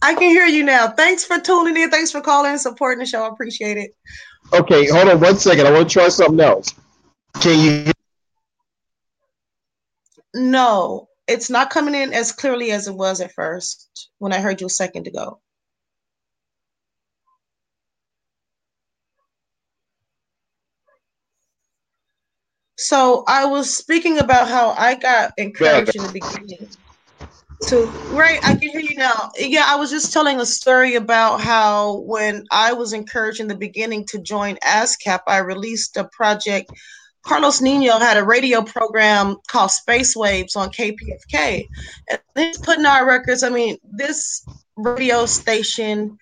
I 0.00 0.14
can 0.14 0.30
hear 0.30 0.46
you 0.46 0.62
now. 0.64 0.88
Thanks 0.88 1.24
for 1.24 1.38
tuning 1.38 1.76
in. 1.76 1.90
Thanks 1.90 2.12
for 2.12 2.20
calling 2.20 2.52
and 2.52 2.60
supporting 2.60 3.00
the 3.00 3.06
show. 3.06 3.24
I 3.24 3.28
appreciate 3.28 3.78
it. 3.78 3.94
Okay, 4.52 4.88
hold 4.88 5.08
on 5.08 5.20
one 5.20 5.36
second. 5.36 5.66
I 5.66 5.72
want 5.72 5.88
to 5.88 5.92
try 5.92 6.08
something 6.08 6.40
else. 6.40 6.74
Can 7.40 7.86
you? 7.86 7.92
No, 10.34 11.08
it's 11.28 11.50
not 11.50 11.70
coming 11.70 11.94
in 11.94 12.12
as 12.12 12.32
clearly 12.32 12.72
as 12.72 12.88
it 12.88 12.94
was 12.94 13.20
at 13.20 13.32
first 13.32 14.10
when 14.18 14.32
I 14.32 14.40
heard 14.40 14.60
you 14.60 14.66
a 14.66 14.70
second 14.70 15.06
ago. 15.06 15.40
So 22.78 23.22
I 23.28 23.44
was 23.44 23.76
speaking 23.76 24.18
about 24.18 24.48
how 24.48 24.70
I 24.70 24.94
got 24.96 25.32
encouraged 25.36 25.94
in 25.94 26.02
the 26.02 26.08
beginning. 26.08 26.68
So 27.60 27.86
right, 28.10 28.40
I 28.42 28.54
can 28.54 28.70
hear 28.70 28.80
you 28.80 28.96
now. 28.96 29.30
Yeah, 29.38 29.64
I 29.66 29.76
was 29.76 29.90
just 29.90 30.12
telling 30.12 30.40
a 30.40 30.46
story 30.46 30.96
about 30.96 31.40
how 31.40 31.98
when 32.00 32.44
I 32.50 32.72
was 32.72 32.92
encouraged 32.92 33.38
in 33.38 33.46
the 33.46 33.54
beginning 33.54 34.04
to 34.06 34.18
join 34.18 34.56
ASCAP, 34.64 35.20
I 35.28 35.38
released 35.38 35.96
a 35.96 36.08
project. 36.12 36.72
Carlos 37.24 37.60
Nino 37.60 37.98
had 37.98 38.16
a 38.16 38.24
radio 38.24 38.62
program 38.62 39.36
called 39.48 39.70
Spaceways 39.70 40.56
on 40.56 40.70
KPFK. 40.70 41.68
And 42.10 42.20
he's 42.36 42.58
putting 42.58 42.84
out 42.84 43.06
records. 43.06 43.42
I 43.42 43.48
mean, 43.48 43.78
this 43.84 44.44
radio 44.76 45.26
station 45.26 46.18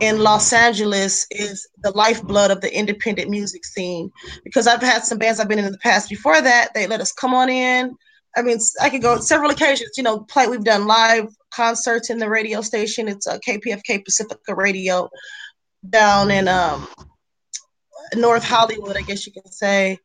in 0.00 0.22
Los 0.22 0.52
Angeles 0.52 1.26
is 1.30 1.66
the 1.82 1.90
lifeblood 1.92 2.50
of 2.50 2.60
the 2.60 2.74
independent 2.76 3.30
music 3.30 3.64
scene 3.64 4.12
because 4.44 4.66
I've 4.66 4.82
had 4.82 5.04
some 5.04 5.18
bands 5.18 5.40
I've 5.40 5.48
been 5.48 5.58
in, 5.58 5.64
in 5.64 5.72
the 5.72 5.78
past 5.78 6.10
before 6.10 6.40
that. 6.40 6.74
They 6.74 6.86
let 6.86 7.00
us 7.00 7.12
come 7.12 7.32
on 7.32 7.48
in. 7.48 7.96
I 8.36 8.42
mean, 8.42 8.58
I 8.82 8.90
could 8.90 9.00
go 9.00 9.12
on 9.12 9.22
several 9.22 9.50
occasions, 9.50 9.92
you 9.96 10.02
know, 10.02 10.20
play. 10.20 10.46
We've 10.46 10.62
done 10.62 10.86
live 10.86 11.28
concerts 11.50 12.10
in 12.10 12.18
the 12.18 12.28
radio 12.28 12.60
station. 12.60 13.08
It's 13.08 13.26
a 13.26 13.40
KPFK 13.40 14.04
Pacifica 14.04 14.54
Radio 14.54 15.08
down 15.88 16.30
in 16.30 16.46
um, 16.46 16.86
North 18.14 18.44
Hollywood, 18.44 18.98
I 18.98 19.00
guess 19.00 19.26
you 19.26 19.32
can 19.32 19.50
say. 19.50 19.98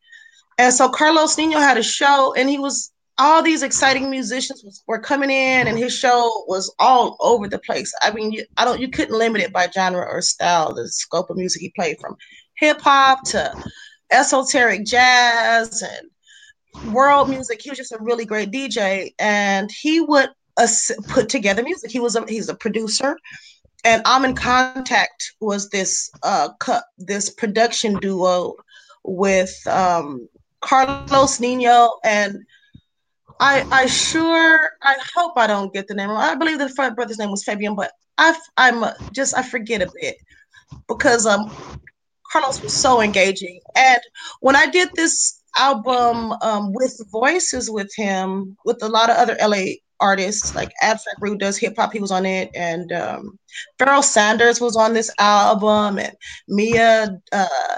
And 0.62 0.72
so 0.72 0.90
Carlos 0.90 1.36
Nino 1.40 1.58
had 1.58 1.80
a 1.80 1.84
show, 1.84 2.36
and 2.38 2.48
he 2.48 2.60
was 2.60 2.92
all 3.18 3.42
these 3.42 3.64
exciting 3.64 4.12
musicians 4.12 4.64
was, 4.64 4.84
were 4.86 5.00
coming 5.00 5.32
in 5.32 5.68
and 5.68 5.78
his 5.78 5.94
show 5.94 6.44
was 6.48 6.74
all 6.78 7.18
over 7.20 7.48
the 7.48 7.58
place. 7.60 7.92
I 8.02 8.12
mean 8.12 8.32
you, 8.32 8.46
i 8.58 8.66
don't 8.66 8.80
you 8.80 8.90
couldn't 8.90 9.18
limit 9.18 9.42
it 9.42 9.52
by 9.54 9.68
genre 9.70 10.06
or 10.06 10.22
style 10.22 10.74
the 10.74 10.88
scope 10.88 11.30
of 11.30 11.38
music 11.38 11.62
he 11.62 11.72
played 11.76 11.98
from 12.00 12.16
hip-hop 12.56 13.24
to 13.26 13.54
esoteric 14.12 14.86
jazz 14.86 15.84
and 15.84 16.94
world 16.94 17.30
music. 17.30 17.62
He 17.62 17.70
was 17.70 17.78
just 17.78 17.92
a 17.92 17.98
really 18.00 18.26
great 18.26 18.52
dj 18.52 19.14
and 19.20 19.70
he 19.72 20.00
would 20.00 20.30
uh, 20.58 20.68
put 21.10 21.30
together 21.30 21.64
music. 21.64 21.92
He 21.92 22.00
was 22.00 22.16
a 22.16 22.26
he's 22.28 22.50
a 22.50 22.56
producer 22.56 23.18
and 23.84 24.04
Ammoncontact 24.06 25.34
was 25.40 25.70
this 25.70 26.10
uh 26.24 26.50
cut 26.60 26.84
this 26.98 27.30
production 27.30 28.00
duo 28.00 28.56
with 29.04 29.56
um 29.68 30.28
carlos 30.62 31.40
nino 31.40 32.00
and 32.04 32.38
I 33.40 33.66
I 33.72 33.86
sure 33.88 34.70
I 34.82 34.96
hope 35.16 35.34
I 35.36 35.48
don't 35.48 35.74
get 35.74 35.88
the 35.88 35.96
name. 35.96 36.10
Wrong. 36.10 36.22
I 36.22 36.36
believe 36.36 36.60
the 36.60 36.70
front 36.70 36.96
brother's 36.96 37.18
name 37.18 37.32
was 37.32 37.44
Fabian, 37.44 37.76
but 37.76 37.92
I 38.18 38.36
I'm 38.56 38.86
just 39.12 39.36
I 39.36 39.42
forget 39.42 39.82
a 39.82 39.92
bit 40.00 40.18
because 40.88 41.26
um 41.26 41.52
Carlos 42.32 42.62
was 42.62 42.74
so 42.74 43.02
engaging. 43.02 43.60
And 43.76 44.02
when 44.40 44.56
I 44.56 44.68
did 44.68 44.90
this 44.96 45.42
album 45.58 46.34
um, 46.42 46.72
with 46.74 47.02
voices 47.12 47.70
with 47.70 47.94
him, 47.96 48.56
with 48.64 48.82
a 48.84 48.88
lot 48.88 49.10
of 49.10 49.18
other 49.18 49.36
LA 49.42 49.74
artists 50.00 50.56
like 50.56 50.72
Abstract 50.82 51.20
Rude 51.22 51.40
does 51.40 51.58
hip 51.58 51.76
hop, 51.78 51.92
he 51.92 52.00
was 52.00 52.12
on 52.12 52.26
it, 52.26 52.50
and 52.56 52.92
um, 52.94 53.40
Pharoah 53.78 54.04
Sanders 54.04 54.62
was 54.62 54.76
on 54.76 54.94
this 54.94 55.12
album, 55.20 56.00
and 56.00 56.16
Mia 56.48 57.20
uh, 57.32 57.78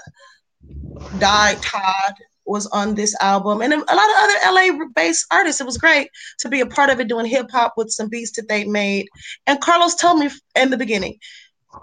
Doi 1.18 1.56
Todd 1.62 2.14
was 2.46 2.68
on 2.68 2.96
this 2.96 3.16
album 3.22 3.62
and 3.62 3.74
a 3.74 3.78
lot 3.78 3.88
of 3.88 3.96
other 3.96 4.34
LA 4.52 4.86
based 4.96 5.26
artists. 5.32 5.62
It 5.62 5.66
was 5.66 5.78
great 5.78 6.10
to 6.40 6.50
be 6.50 6.62
a 6.62 6.66
part 6.66 6.90
of 6.90 7.00
it 7.00 7.08
doing 7.08 7.26
hip 7.26 7.50
hop 7.52 7.74
with 7.78 7.90
some 7.90 8.10
beats 8.10 8.32
that 8.34 8.48
they 8.50 8.66
made. 8.66 9.08
And 9.48 9.62
Carlos 9.62 9.96
told 9.96 10.20
me 10.20 10.30
in 10.56 10.70
the 10.70 10.78
beginning, 10.78 11.20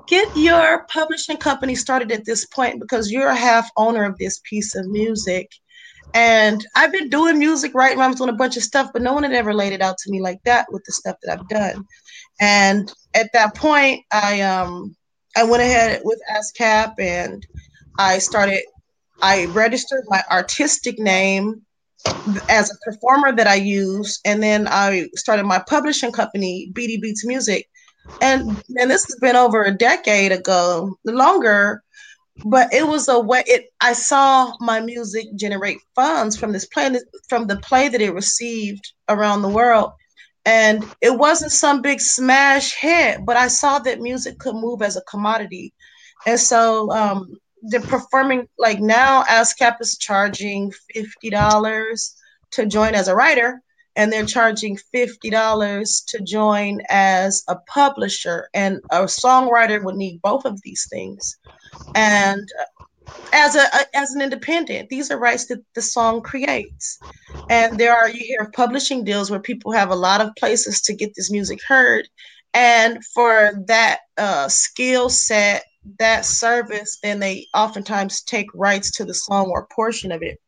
get 0.07 0.29
your 0.35 0.87
publishing 0.87 1.37
company 1.37 1.75
started 1.75 2.13
at 2.13 2.25
this 2.25 2.47
point 2.47 2.81
because 2.81 3.11
you're 3.11 3.29
a 3.29 3.37
half 3.37 3.71
owner 3.77 4.05
of 4.05 4.19
this 4.19 4.41
piece 4.45 4.75
of 4.75 4.87
music. 4.89 5.51
And 6.13 6.67
I've 6.75 6.91
been 6.91 7.09
doing 7.09 7.39
music, 7.39 7.73
right? 7.75 7.97
I 7.97 8.09
was 8.09 8.17
doing 8.17 8.31
a 8.31 8.35
bunch 8.35 8.57
of 8.57 8.65
stuff, 8.65 8.91
but 8.93 9.03
no 9.03 9.13
one 9.13 9.23
had 9.23 9.33
ever 9.33 9.55
laid 9.55 9.73
it 9.73 9.81
out 9.81 9.97
to 9.99 10.11
me 10.11 10.21
like 10.21 10.43
that 10.45 10.67
with 10.73 10.83
the 10.85 10.93
stuff 10.93 11.17
that 11.23 11.39
I've 11.39 11.49
done. 11.49 11.85
And 12.41 12.93
at 13.15 13.31
that 13.33 13.55
point, 13.55 14.05
I 14.11 14.41
um 14.41 14.97
I 15.37 15.45
went 15.45 15.63
ahead 15.63 16.01
with 16.05 16.21
ASCAP 16.29 16.95
and 16.99 17.47
I 17.99 18.19
started 18.19 18.63
I 19.23 19.47
registered 19.47 20.05
my 20.09 20.23
artistic 20.31 20.99
name 20.99 21.63
as 22.49 22.71
a 22.71 22.91
performer 22.91 23.33
that 23.33 23.47
I 23.47 23.57
use, 23.57 24.21
and 24.25 24.43
then 24.43 24.67
I 24.69 25.09
started 25.15 25.45
my 25.45 25.63
publishing 25.69 26.13
company, 26.13 26.71
BD 26.75 27.01
Beats 27.01 27.27
Music. 27.27 27.69
And 28.23 28.63
and 28.77 28.91
this 28.91 29.05
has 29.07 29.17
been 29.21 29.37
over 29.37 29.63
a 29.65 29.77
decade 29.77 30.33
ago, 30.33 30.97
longer, 31.05 31.83
but 32.45 32.73
it 32.73 32.87
was 32.87 33.09
a 33.09 33.21
way 33.21 33.43
it 33.47 33.67
I 33.81 33.93
saw 33.93 34.53
my 34.61 34.81
music 34.81 35.27
generate 35.37 35.79
funds 35.95 36.37
from 36.37 36.53
this 36.53 36.67
play 36.67 36.91
from 37.29 37.47
the 37.47 37.57
play 37.59 37.89
that 37.89 38.01
it 38.01 38.13
received 38.13 38.93
around 39.09 39.43
the 39.43 39.49
world. 39.49 39.93
And 40.47 40.85
it 41.03 41.19
wasn't 41.19 41.53
some 41.53 41.83
big 41.83 42.01
smash 42.01 42.75
hit, 42.75 43.25
but 43.27 43.37
I 43.37 43.49
saw 43.49 43.79
that 43.81 44.01
music 44.01 44.39
could 44.39 44.55
move 44.55 44.81
as 44.81 44.97
a 44.97 45.03
commodity. 45.03 45.75
And 46.27 46.41
so 46.41 46.91
um, 46.91 47.37
the 47.63 47.81
performing 47.81 48.49
like 48.59 48.81
now 48.81 49.23
ASCAP 49.25 49.81
is 49.81 49.99
charging 49.99 50.73
$50 50.95 52.15
to 52.53 52.67
join 52.67 52.95
as 52.95 53.09
a 53.09 53.15
writer 53.15 53.63
and 53.97 54.13
they're 54.13 54.27
charging 54.27 54.79
$50 54.95 56.05
to 56.07 56.21
join 56.23 56.81
as 56.89 57.45
a 57.49 57.57
publisher 57.57 58.49
and 58.55 58.81
a 58.91 59.01
songwriter 59.03 59.83
would 59.83 59.97
need 59.97 60.23
both 60.23 60.45
of 60.45 60.61
these 60.63 60.87
things. 60.89 61.39
And 61.95 62.49
as 63.33 63.57
a, 63.57 63.67
as 63.95 64.13
an 64.13 64.23
independent 64.23 64.89
these 64.89 65.11
are 65.11 65.19
rights 65.19 65.47
that 65.47 65.61
the 65.75 65.83
song 65.83 66.23
creates. 66.23 66.99
And 67.49 67.79
there 67.79 67.95
are 67.95 68.09
you 68.09 68.21
hear 68.21 68.51
publishing 68.55 69.05
deals 69.05 69.31
where 69.31 69.41
people 69.41 69.73
have 69.73 69.91
a 69.91 69.97
lot 69.97 70.21
of 70.21 70.35
places 70.39 70.81
to 70.83 70.95
get 70.95 71.15
this 71.15 71.31
music 71.31 71.61
heard. 71.67 72.09
And 72.55 73.05
for 73.15 73.53
that 73.67 74.01
uh, 74.17 74.49
skill 74.49 75.09
set 75.09 75.65
that 75.99 76.25
service 76.25 76.99
then 77.03 77.21
they 77.21 77.47
oftentimes 77.55 78.23
take 78.23 78.47
rights 78.55 78.91
to 78.93 79.05
the 79.05 79.15
song 79.15 79.49
or 79.51 79.67
portion 79.67 80.13
of 80.13 80.23
it 80.23 80.39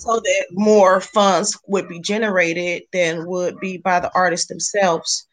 so 0.00 0.18
that 0.18 0.46
more 0.52 1.00
funds 1.00 1.58
would 1.66 1.88
be 1.88 2.00
generated 2.00 2.82
than 2.92 3.26
would 3.26 3.58
be 3.60 3.76
by 3.76 4.00
the 4.00 4.10
artists 4.14 4.46
themselves. 4.46 5.26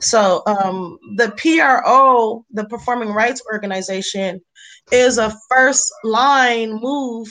So 0.00 0.42
um, 0.46 0.98
the 1.16 1.30
pro 1.36 2.44
the 2.50 2.64
performing 2.64 3.10
rights 3.10 3.42
organization 3.52 4.40
is 4.90 5.18
a 5.18 5.36
first 5.50 5.92
line 6.04 6.80
move 6.80 7.28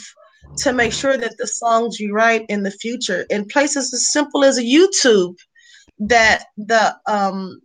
to 0.57 0.71
make 0.71 0.93
sure 0.93 1.17
that 1.17 1.35
the 1.37 1.47
songs 1.47 1.99
you 1.99 2.13
write 2.13 2.45
in 2.47 2.61
the 2.61 2.71
future 2.71 3.25
in 3.29 3.45
places 3.45 3.91
as 3.93 4.11
simple 4.11 4.43
as 4.43 4.59
YouTube 4.59 5.35
that 5.99 6.45
the 6.57 6.95
um 7.07 7.59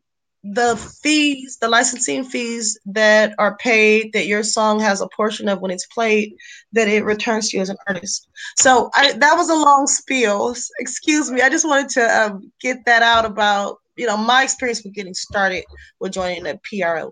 the 0.52 0.76
fees, 1.02 1.58
the 1.60 1.68
licensing 1.68 2.24
fees 2.24 2.78
that 2.86 3.34
are 3.38 3.56
paid, 3.58 4.12
that 4.12 4.26
your 4.26 4.42
song 4.42 4.80
has 4.80 5.00
a 5.00 5.08
portion 5.08 5.48
of 5.48 5.60
when 5.60 5.70
it's 5.70 5.86
played, 5.86 6.34
that 6.72 6.88
it 6.88 7.04
returns 7.04 7.50
to 7.50 7.56
you 7.56 7.62
as 7.62 7.68
an 7.68 7.76
artist. 7.86 8.28
So 8.56 8.90
I, 8.94 9.12
that 9.12 9.34
was 9.34 9.50
a 9.50 9.54
long 9.54 9.86
spiel. 9.86 10.54
Excuse 10.78 11.30
me. 11.30 11.42
I 11.42 11.50
just 11.50 11.66
wanted 11.66 11.90
to 11.90 12.20
um, 12.20 12.52
get 12.60 12.84
that 12.86 13.02
out 13.02 13.24
about 13.24 13.78
you 13.96 14.06
know 14.06 14.16
my 14.16 14.42
experience 14.44 14.82
with 14.84 14.94
getting 14.94 15.14
started 15.14 15.64
with 16.00 16.12
joining 16.12 16.44
the 16.44 16.58
PRO. 16.64 17.10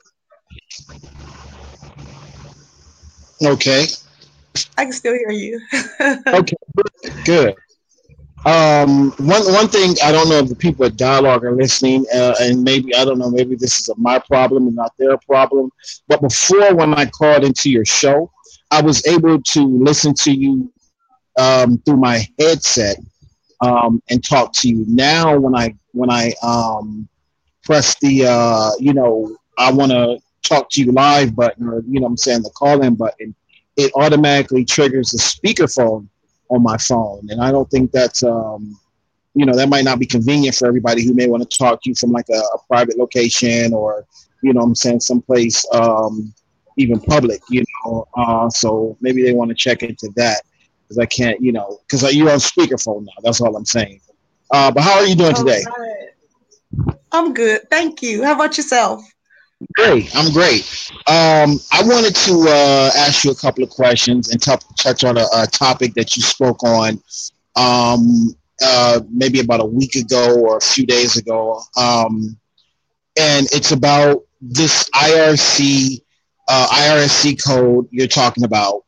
Okay. 3.42 3.86
I 4.78 4.84
can 4.84 4.92
still 4.92 5.12
hear 5.12 5.30
you. 5.30 5.60
okay, 6.28 6.56
good. 7.24 7.54
Um, 8.44 9.10
one 9.18 9.42
one 9.52 9.68
thing 9.68 9.94
I 10.04 10.12
don't 10.12 10.28
know 10.28 10.38
if 10.38 10.48
the 10.48 10.54
people 10.54 10.84
at 10.84 10.96
Dialogue 10.96 11.44
are 11.44 11.56
listening, 11.56 12.04
uh, 12.14 12.34
and 12.40 12.62
maybe 12.62 12.94
I 12.94 13.04
don't 13.04 13.18
know, 13.18 13.30
maybe 13.30 13.56
this 13.56 13.80
is 13.80 13.88
a 13.88 13.94
my 13.96 14.18
problem 14.18 14.66
and 14.66 14.76
not 14.76 14.92
their 14.98 15.16
problem. 15.18 15.70
But 16.06 16.20
before, 16.20 16.74
when 16.74 16.94
I 16.94 17.06
called 17.06 17.44
into 17.44 17.70
your 17.70 17.84
show, 17.84 18.30
I 18.70 18.82
was 18.82 19.04
able 19.06 19.42
to 19.42 19.60
listen 19.66 20.14
to 20.14 20.32
you 20.32 20.72
um, 21.38 21.78
through 21.78 21.96
my 21.96 22.26
headset 22.38 22.98
um, 23.60 24.02
and 24.10 24.22
talk 24.22 24.52
to 24.54 24.68
you. 24.68 24.84
Now, 24.86 25.36
when 25.38 25.56
I 25.56 25.74
when 25.92 26.10
I 26.10 26.32
um, 26.42 27.08
press 27.64 27.99
the 27.99 28.26
uh, 28.26 28.70
you 28.78 28.92
know 28.94 29.36
I 29.58 29.72
want 29.72 29.90
to 29.90 30.18
talk 30.42 30.70
to 30.70 30.84
you 30.84 30.92
live 30.92 31.34
button 31.34 31.66
or 31.66 31.82
you 31.88 32.00
know 32.00 32.06
I'm 32.06 32.16
saying 32.16 32.42
the 32.42 32.50
call 32.50 32.82
in 32.82 32.94
button, 32.94 33.34
it 33.76 33.90
automatically 33.96 34.64
triggers 34.64 35.10
the 35.10 35.18
speakerphone 35.18 36.06
on 36.49 36.63
my 36.63 36.76
phone, 36.76 37.26
and 37.30 37.41
I 37.41 37.50
don't 37.50 37.71
think 37.71 37.93
that's 37.93 38.23
um, 38.23 38.78
you 39.35 39.45
know 39.45 39.54
that 39.56 39.69
might 39.69 39.85
not 39.85 39.99
be 39.99 40.06
convenient 40.06 40.56
for 40.56 40.67
everybody 40.67 41.04
who 41.04 41.15
may 41.15 41.26
want 41.28 41.49
to 41.49 41.59
talk 41.59 41.82
to 41.82 41.91
you 41.91 41.95
from 41.95 42.13
like 42.13 42.26
a, 42.30 42.39
a 42.39 42.59
private 42.69 42.99
location 42.99 43.73
or 43.73 44.06
you 44.43 44.52
know 44.52 44.63
I'm 44.63 44.75
saying 44.75 45.00
someplace 45.00 45.65
um, 45.73 46.32
even 46.76 47.00
public, 47.00 47.41
you 47.50 47.65
know. 47.85 48.06
Uh, 48.17 48.49
so 48.50 48.97
maybe 49.00 49.23
they 49.23 49.32
want 49.32 49.49
to 49.50 49.54
check 49.54 49.82
into 49.82 50.11
that 50.17 50.43
because 50.82 50.99
I 50.99 51.06
can't, 51.06 51.41
you 51.41 51.52
know, 51.52 51.80
because 51.87 52.15
you're 52.15 52.30
on 52.30 52.39
speakerphone 52.39 53.04
now. 53.04 53.13
That's 53.23 53.41
all 53.41 53.56
I'm 53.56 53.65
saying. 53.65 54.00
Uh, 54.50 54.71
but 54.71 54.82
how 54.82 54.95
are 54.95 55.06
you 55.06 55.17
doing 55.17 55.35
today? 55.35 55.65
I'm 57.13 57.35
good, 57.35 57.69
thank 57.71 58.02
you. 58.02 58.23
How 58.23 58.35
about 58.35 58.56
yourself? 58.56 59.02
Great, 59.75 60.14
I'm 60.14 60.32
great. 60.32 60.90
Um, 61.06 61.58
I 61.73 61.82
wanted 61.82 62.14
to 62.14 62.47
uh, 62.47 62.90
ask 62.97 63.25
you 63.25 63.30
a 63.30 63.34
couple 63.34 63.64
of 63.64 63.71
questions 63.71 64.28
and 64.28 64.40
t- 64.40 64.52
touch 64.78 65.02
on 65.02 65.16
a, 65.16 65.25
a, 65.34 65.47
topic 65.47 65.95
that 65.95 66.14
you 66.14 66.23
spoke 66.23 66.62
on 66.62 67.02
um, 67.56 68.36
uh, 68.62 69.00
maybe 69.10 69.40
about 69.40 69.60
a 69.60 69.64
week 69.64 69.97
ago 69.97 70.38
or 70.40 70.58
a 70.58 70.60
few 70.60 70.84
days 70.84 71.16
ago. 71.16 71.62
Um, 71.76 72.36
and 73.19 73.47
it's 73.52 73.73
about 73.73 74.25
this 74.42 74.90
IRC, 74.90 76.02
uh, 76.49 76.66
IRSC 76.71 77.42
code 77.42 77.88
you're 77.90 78.08
talking 78.08 78.45
about. 78.45 78.84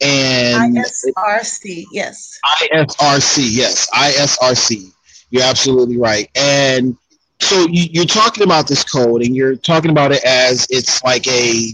And 0.00 0.76
ISRC, 0.76 1.84
yes. 1.92 2.38
ISRC, 2.60 3.48
yes, 3.50 3.90
ISRC. 3.90 4.92
You're 5.30 5.42
absolutely 5.42 5.98
right. 5.98 6.28
And 6.36 6.96
so 7.40 7.66
you, 7.68 8.02
are 8.02 8.06
talking 8.06 8.42
about 8.42 8.68
this 8.68 8.84
code 8.84 9.22
and 9.22 9.34
you're 9.34 9.56
talking 9.56 9.90
about 9.90 10.12
it 10.12 10.24
as 10.24 10.66
it's 10.70 11.02
like 11.02 11.26
a 11.26 11.72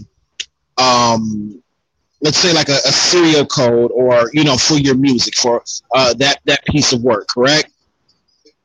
um 0.77 1.61
let's 2.21 2.37
say 2.37 2.53
like 2.53 2.69
a, 2.69 2.77
a 2.85 2.91
serial 2.91 3.45
code 3.45 3.91
or 3.93 4.29
you 4.33 4.43
know 4.43 4.57
for 4.57 4.75
your 4.75 4.95
music 4.95 5.35
for 5.35 5.63
uh, 5.95 6.13
that 6.15 6.39
that 6.45 6.63
piece 6.65 6.93
of 6.93 7.01
work 7.01 7.27
correct? 7.27 7.71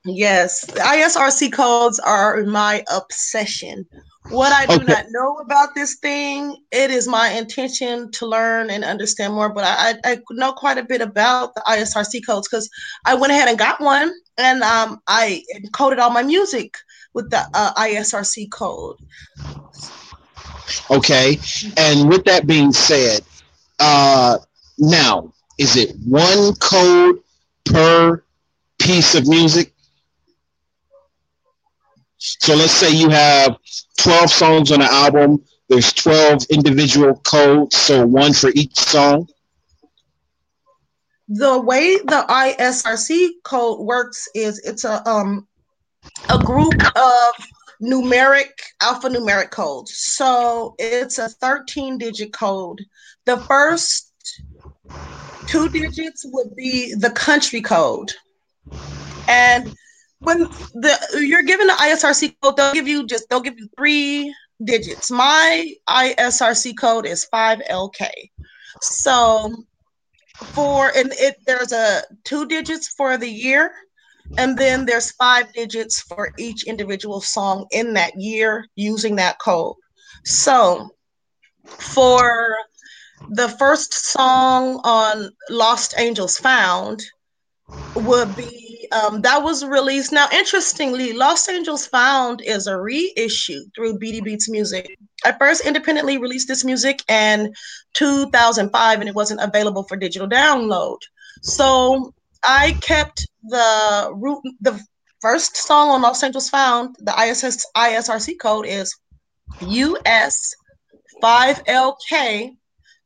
Yes. 0.04 0.64
The 0.66 0.80
isrc 0.82 1.52
codes 1.52 1.98
are 1.98 2.44
my 2.44 2.84
obsession. 2.92 3.86
What 4.30 4.52
i 4.52 4.66
do 4.66 4.82
okay. 4.82 4.92
not 4.92 5.04
know 5.10 5.36
about 5.36 5.74
this 5.76 5.96
thing 5.96 6.56
it 6.72 6.90
is 6.90 7.06
my 7.06 7.28
intention 7.28 8.10
to 8.10 8.26
learn 8.26 8.70
and 8.70 8.82
understand 8.82 9.32
more 9.34 9.48
but 9.48 9.62
i, 9.64 9.94
I 10.04 10.18
know 10.32 10.52
quite 10.52 10.78
a 10.78 10.82
bit 10.82 11.00
about 11.00 11.54
the 11.54 11.62
isrc 11.68 12.26
codes 12.26 12.48
because 12.48 12.68
i 13.04 13.14
went 13.14 13.32
ahead 13.32 13.48
and 13.48 13.56
got 13.56 13.80
one 13.80 14.12
and 14.36 14.62
um, 14.62 15.00
i 15.06 15.42
encoded 15.54 15.98
all 15.98 16.10
my 16.10 16.24
music 16.24 16.76
with 17.16 17.30
the 17.30 17.42
uh, 17.54 17.72
ISRC 17.74 18.50
code. 18.50 18.98
Okay, 20.90 21.40
and 21.78 22.08
with 22.10 22.24
that 22.26 22.46
being 22.46 22.72
said, 22.72 23.22
uh, 23.80 24.38
now 24.78 25.32
is 25.58 25.76
it 25.76 25.96
one 26.04 26.54
code 26.56 27.20
per 27.64 28.22
piece 28.78 29.14
of 29.14 29.26
music? 29.26 29.72
So 32.18 32.54
let's 32.54 32.72
say 32.72 32.90
you 32.90 33.08
have 33.08 33.56
12 33.98 34.30
songs 34.30 34.70
on 34.70 34.82
an 34.82 34.88
album. 34.90 35.42
There's 35.68 35.92
12 35.94 36.44
individual 36.50 37.14
codes, 37.24 37.76
so 37.76 38.06
one 38.06 38.34
for 38.34 38.50
each 38.54 38.76
song. 38.76 39.26
The 41.28 41.60
way 41.60 41.96
the 41.96 42.26
ISRC 42.28 43.42
code 43.42 43.80
works 43.80 44.28
is 44.34 44.58
it's 44.60 44.84
a 44.84 45.08
um 45.08 45.48
a 46.28 46.38
group 46.38 46.74
of 46.96 47.32
numeric 47.82 48.50
alphanumeric 48.82 49.50
codes. 49.50 49.96
So 49.96 50.74
it's 50.78 51.18
a 51.18 51.28
13 51.28 51.98
digit 51.98 52.32
code. 52.32 52.84
The 53.24 53.38
first 53.38 54.12
two 55.46 55.68
digits 55.68 56.24
would 56.26 56.54
be 56.56 56.94
the 56.94 57.10
country 57.10 57.60
code. 57.60 58.12
And 59.28 59.74
when 60.20 60.38
the 60.40 61.24
you're 61.26 61.42
given 61.42 61.66
the 61.66 61.74
ISRC 61.74 62.36
code, 62.40 62.56
they'll 62.56 62.72
give 62.72 62.88
you 62.88 63.06
just 63.06 63.28
they'll 63.28 63.40
give 63.40 63.58
you 63.58 63.68
three 63.76 64.34
digits. 64.64 65.10
My 65.10 65.72
ISRC 65.88 66.78
code 66.78 67.06
is 67.06 67.26
5LK. 67.32 68.08
So 68.80 69.54
for 70.36 70.90
and 70.96 71.12
it 71.16 71.36
there's 71.46 71.72
a 71.72 72.02
two 72.24 72.46
digits 72.46 72.88
for 72.88 73.16
the 73.16 73.28
year 73.28 73.72
and 74.38 74.58
then 74.58 74.86
there's 74.86 75.12
five 75.12 75.52
digits 75.52 76.00
for 76.00 76.30
each 76.38 76.66
individual 76.66 77.20
song 77.20 77.66
in 77.70 77.94
that 77.94 78.12
year 78.16 78.66
using 78.76 79.16
that 79.16 79.38
code. 79.38 79.76
So 80.24 80.90
for 81.64 82.56
the 83.30 83.48
first 83.48 83.94
song 83.94 84.80
on 84.84 85.30
Lost 85.50 85.94
Angels 85.98 86.38
Found 86.38 87.02
would 87.94 88.36
be 88.36 88.66
Um, 88.92 89.20
that 89.22 89.42
was 89.42 89.64
released. 89.64 90.12
Now, 90.12 90.28
interestingly, 90.32 91.12
Lost 91.12 91.48
Angels 91.48 91.86
Found 91.88 92.40
is 92.40 92.66
a 92.66 92.76
reissue 92.76 93.64
through 93.74 93.98
BD 93.98 94.22
Beats 94.22 94.48
Music. 94.48 94.96
I 95.24 95.32
first 95.32 95.66
independently 95.66 96.18
released 96.18 96.48
this 96.48 96.64
music 96.64 97.02
in 97.08 97.52
2005, 97.94 99.00
and 99.00 99.08
it 99.08 99.14
wasn't 99.14 99.40
available 99.40 99.82
for 99.84 99.96
digital 99.96 100.28
download. 100.28 100.98
So 101.42 102.14
I 102.42 102.72
kept 102.80 103.26
the 103.42 104.10
root, 104.14 104.42
the 104.60 104.80
first 105.20 105.56
song 105.56 105.90
on 105.90 106.02
Lost 106.02 106.24
Angels 106.24 106.48
Found. 106.50 106.96
The 107.00 107.14
ISS 107.18 107.66
ISRC 107.76 108.38
code 108.40 108.66
is 108.66 108.96
US 109.60 110.54
5LK 111.22 112.56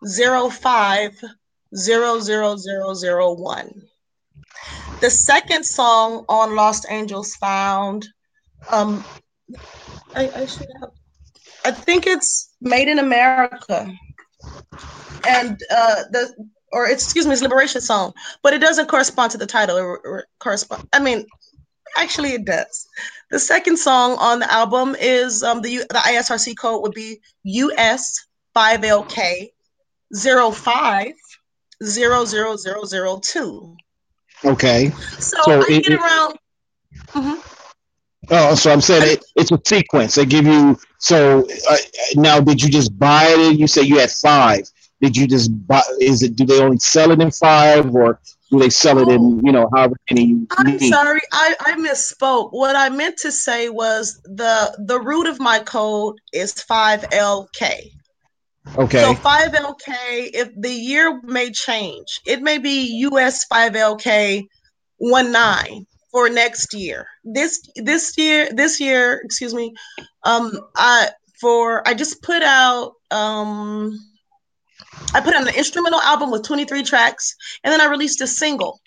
05 0.07 1.25
00001. 1.73 3.83
The 5.01 5.11
second 5.11 5.65
song 5.65 6.25
on 6.29 6.55
Lost 6.55 6.87
Angels 6.91 7.35
Found, 7.37 8.07
um, 8.71 9.03
I, 10.15 10.29
I 10.29 10.47
should 10.47 10.69
have, 10.81 10.91
I 11.65 11.71
think 11.71 12.07
it's 12.07 12.55
Made 12.61 12.89
in 12.89 12.99
America, 12.99 13.91
and 15.27 15.59
uh, 15.71 16.03
the 16.11 16.51
or 16.73 16.87
excuse 16.89 17.27
me, 17.27 17.33
it's 17.33 17.43
Liberation 17.43 17.81
Song, 17.81 18.13
but 18.43 18.53
it 18.55 18.61
doesn't 18.61 18.89
correspond 18.89 19.33
to 19.33 19.39
the 19.39 19.47
title. 19.47 19.77
It, 19.77 20.01
it 20.05 20.25
correspond. 20.39 20.89
I 20.93 21.01
mean, 21.01 21.27
actually, 21.97 22.31
it 22.31 22.45
does. 22.45 22.87
The 23.31 23.39
second 23.39 23.77
song 23.77 24.17
on 24.19 24.41
the 24.41 24.53
album 24.53 24.97
is 24.99 25.43
um, 25.43 25.63
the 25.63 25.79
the 25.79 26.03
ISRC 26.05 26.59
code 26.59 26.83
would 26.83 26.95
be 26.95 27.21
US 27.45 28.27
five 28.55 28.81
LK 28.81 29.51
05 30.15 31.13
00002. 31.83 33.77
Okay. 34.45 34.91
So, 35.19 35.37
so 35.43 35.61
I 35.61 35.65
it, 35.69 35.85
get 35.85 35.99
around. 35.99 36.39
Mm-hmm. 37.09 37.35
Oh, 38.31 38.55
so 38.55 38.73
I'm 38.73 38.81
saying 38.81 39.19
it, 39.19 39.25
it's 39.37 39.51
a 39.51 39.59
sequence. 39.65 40.15
They 40.15 40.25
give 40.25 40.47
you. 40.47 40.79
So 40.99 41.47
uh, 41.71 41.77
now, 42.15 42.41
did 42.41 42.63
you 42.63 42.69
just 42.69 42.97
buy 42.99 43.27
it? 43.29 43.59
You 43.59 43.67
say 43.67 43.83
you 43.83 43.99
had 43.99 44.11
five. 44.11 44.71
Did 45.01 45.17
you 45.17 45.27
just 45.27 45.51
buy? 45.67 45.83
Is 46.01 46.23
it? 46.23 46.37
Do 46.37 46.45
they 46.45 46.61
only 46.61 46.79
sell 46.79 47.11
it 47.11 47.21
in 47.21 47.31
five, 47.31 47.95
or 47.95 48.21
do 48.51 48.59
they 48.59 48.71
sell 48.71 48.99
it 48.99 49.09
in? 49.09 49.45
You 49.45 49.53
know, 49.53 49.69
however 49.75 49.97
many 50.11 50.25
you 50.27 50.47
I'm 50.59 50.67
need? 50.67 50.91
sorry, 50.91 51.21
I, 51.33 51.55
I 51.61 51.73
misspoke. 51.75 52.53
What 52.53 52.77
I 52.77 52.91
meant 52.91 53.17
to 53.19 53.33
say 53.33 53.69
was 53.69 54.21
the 54.25 54.77
the 54.87 55.01
root 55.01 55.27
of 55.27 55.41
my 55.41 55.61
code 55.61 56.17
is 56.33 56.53
five 56.53 57.03
LK. 57.11 57.91
Okay. 58.77 59.01
So 59.01 59.15
5LK, 59.15 60.31
if 60.35 60.51
the 60.57 60.71
year 60.71 61.21
may 61.23 61.51
change, 61.51 62.21
it 62.27 62.43
may 62.43 62.59
be 62.59 63.01
US 63.11 63.47
5LK 63.49 64.47
19 65.01 65.87
for 66.11 66.29
next 66.29 66.75
year. 66.75 67.07
This 67.25 67.61
this 67.77 68.17
year, 68.19 68.51
this 68.53 68.81
year, 68.81 69.21
excuse 69.25 69.55
me, 69.55 69.75
um, 70.25 70.53
I 70.77 71.09
for 71.41 71.87
I 71.89 71.95
just 71.95 72.23
put 72.23 72.43
out 72.43 72.93
um 73.11 73.99
I 75.15 75.21
put 75.21 75.35
out 75.35 75.49
an 75.49 75.55
instrumental 75.55 76.01
album 76.01 76.31
with 76.31 76.45
23 76.45 76.83
tracks, 76.83 77.35
and 77.65 77.73
then 77.73 77.81
I 77.81 77.87
released 77.87 78.21
a 78.21 78.27
single. 78.27 78.81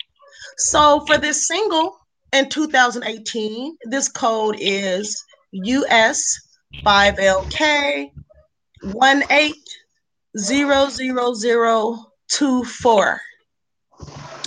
So 0.56 1.04
for 1.06 1.18
this 1.18 1.46
single 1.46 1.98
in 2.32 2.48
2018, 2.48 3.76
this 3.84 4.08
code 4.08 4.56
is 4.58 5.22
US 5.52 6.40
5LK 6.84 8.10
one 8.92 9.22
eight 9.30 9.54
zero 10.36 10.88
zero 10.88 11.32
zero 11.34 11.98
two 12.28 12.64
four 12.64 13.20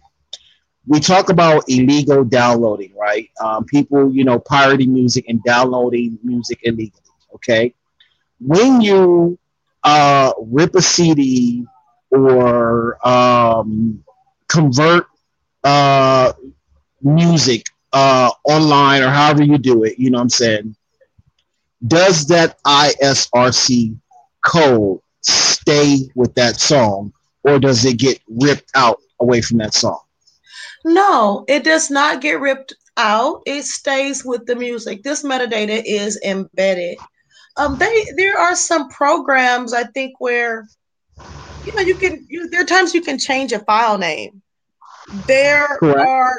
we 0.86 1.00
talk 1.00 1.30
about 1.30 1.64
illegal 1.68 2.24
downloading, 2.24 2.92
right? 2.98 3.28
Um, 3.40 3.64
people, 3.64 4.12
you 4.12 4.24
know, 4.24 4.38
pirating 4.38 4.92
music 4.92 5.26
and 5.28 5.42
downloading 5.44 6.18
music 6.22 6.60
illegally. 6.62 7.00
Okay, 7.34 7.74
when 8.40 8.80
you 8.80 9.38
uh, 9.84 10.32
rip 10.40 10.74
a 10.74 10.82
CD 10.82 11.64
or 12.10 13.06
um, 13.06 14.02
convert 14.48 15.06
uh, 15.64 16.32
music 17.02 17.66
uh, 17.92 18.30
online 18.44 19.02
or 19.02 19.10
however 19.10 19.42
you 19.42 19.58
do 19.58 19.84
it, 19.84 19.98
you 19.98 20.10
know 20.10 20.18
what 20.18 20.22
I'm 20.22 20.28
saying? 20.30 20.76
Does 21.86 22.26
that 22.28 22.58
ISRC 22.64 23.96
code 24.44 25.00
stay 25.62 26.09
with 26.14 26.35
that 26.35 26.61
song 26.61 27.12
or 27.44 27.59
does 27.59 27.85
it 27.85 27.98
get 27.98 28.20
ripped 28.29 28.70
out 28.75 28.98
away 29.20 29.40
from 29.40 29.59
that 29.59 29.75
song? 29.75 30.01
No, 30.85 31.44
it 31.48 31.64
does 31.64 31.90
not 31.90 32.20
get 32.20 32.40
ripped 32.40 32.75
out. 32.96 33.42
It 33.46 33.64
stays 33.64 34.25
with 34.25 34.46
the 34.46 34.57
music. 34.57 35.03
This 35.03 35.22
metadata 35.22 35.83
is 35.85 36.20
embedded. 36.25 36.98
Um, 37.57 37.79
they 37.79 38.07
there 38.16 38.38
are 38.38 38.57
some 38.57 38.88
programs 38.88 39.72
I 39.72 39.85
think 39.85 40.14
where 40.18 40.66
you 41.64 41.72
know 41.77 41.83
you 41.83 41.96
can 41.96 42.27
you, 42.29 42.48
there 42.48 42.62
are 42.62 42.66
times 42.66 42.94
you 42.94 43.03
can 43.03 43.18
change 43.18 43.53
a 43.53 43.61
file 43.61 43.98
name. 43.98 44.42
There 45.27 45.68
Correct. 45.79 46.09
are 46.09 46.35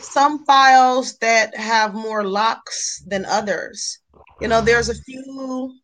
some 0.00 0.44
files 0.44 1.18
that 1.18 1.56
have 1.56 1.94
more 1.94 2.24
locks 2.24 3.02
than 3.06 3.24
others. 3.26 3.98
You 4.40 4.48
know, 4.48 4.60
there's 4.60 4.88
a 4.88 4.94
few 4.94 5.74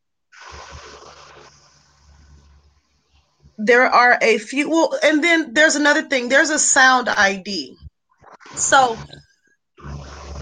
there 3.58 3.86
are 3.86 4.18
a 4.22 4.38
few 4.38 4.70
well 4.70 4.98
and 5.02 5.22
then 5.22 5.52
there's 5.52 5.76
another 5.76 6.02
thing. 6.02 6.28
There's 6.28 6.50
a 6.50 6.58
sound 6.58 7.08
id 7.08 7.76
so 8.54 8.96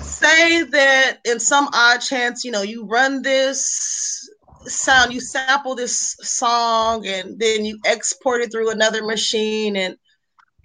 say 0.00 0.62
that 0.62 1.18
in 1.24 1.38
some 1.40 1.68
odd 1.72 1.98
chance 1.98 2.44
you 2.44 2.50
know 2.50 2.62
you 2.62 2.84
run 2.86 3.22
this 3.22 4.28
sound 4.64 5.12
you 5.12 5.20
sample 5.20 5.74
this 5.74 6.16
song 6.20 7.06
and 7.06 7.38
then 7.38 7.64
you 7.64 7.78
export 7.84 8.40
it 8.40 8.50
through 8.50 8.70
another 8.70 9.04
machine 9.04 9.76
and 9.76 9.96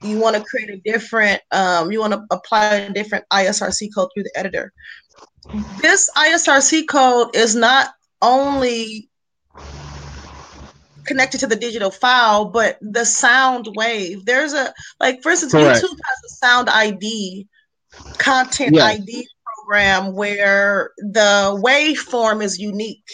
you 0.02 0.18
want 0.20 0.36
to 0.36 0.44
create 0.44 0.70
a 0.70 0.78
different 0.90 1.42
um, 1.52 1.92
you 1.92 2.00
want 2.00 2.14
to 2.14 2.24
apply 2.32 2.66
a 2.74 2.94
different 2.94 3.26
isrc 3.32 3.94
code 3.94 4.10
through 4.14 4.24
the 4.24 4.32
editor. 4.36 4.74
This 5.82 6.10
isrc 6.18 6.88
code 6.88 7.36
is 7.36 7.56
not 7.56 7.94
only 8.22 9.11
connected 11.12 11.40
to 11.42 11.48
the 11.48 11.56
digital 11.56 11.92
file, 11.92 12.46
but 12.46 12.78
the 12.82 13.06
sound 13.06 13.68
wave. 13.76 14.26
There's 14.26 14.54
a 14.54 14.74
like, 15.00 15.22
for 15.22 15.32
instance, 15.32 15.52
Correct. 15.52 15.78
YouTube 15.78 15.98
has 16.10 16.20
a 16.26 16.36
sound 16.44 16.70
ID, 16.70 17.48
content 18.18 18.76
Yeah. 18.76 18.86
ID 18.86 19.28
program 19.46 20.14
where 20.16 20.92
the 20.98 21.60
waveform 21.62 22.42
is 22.42 22.60
unique. 22.60 23.10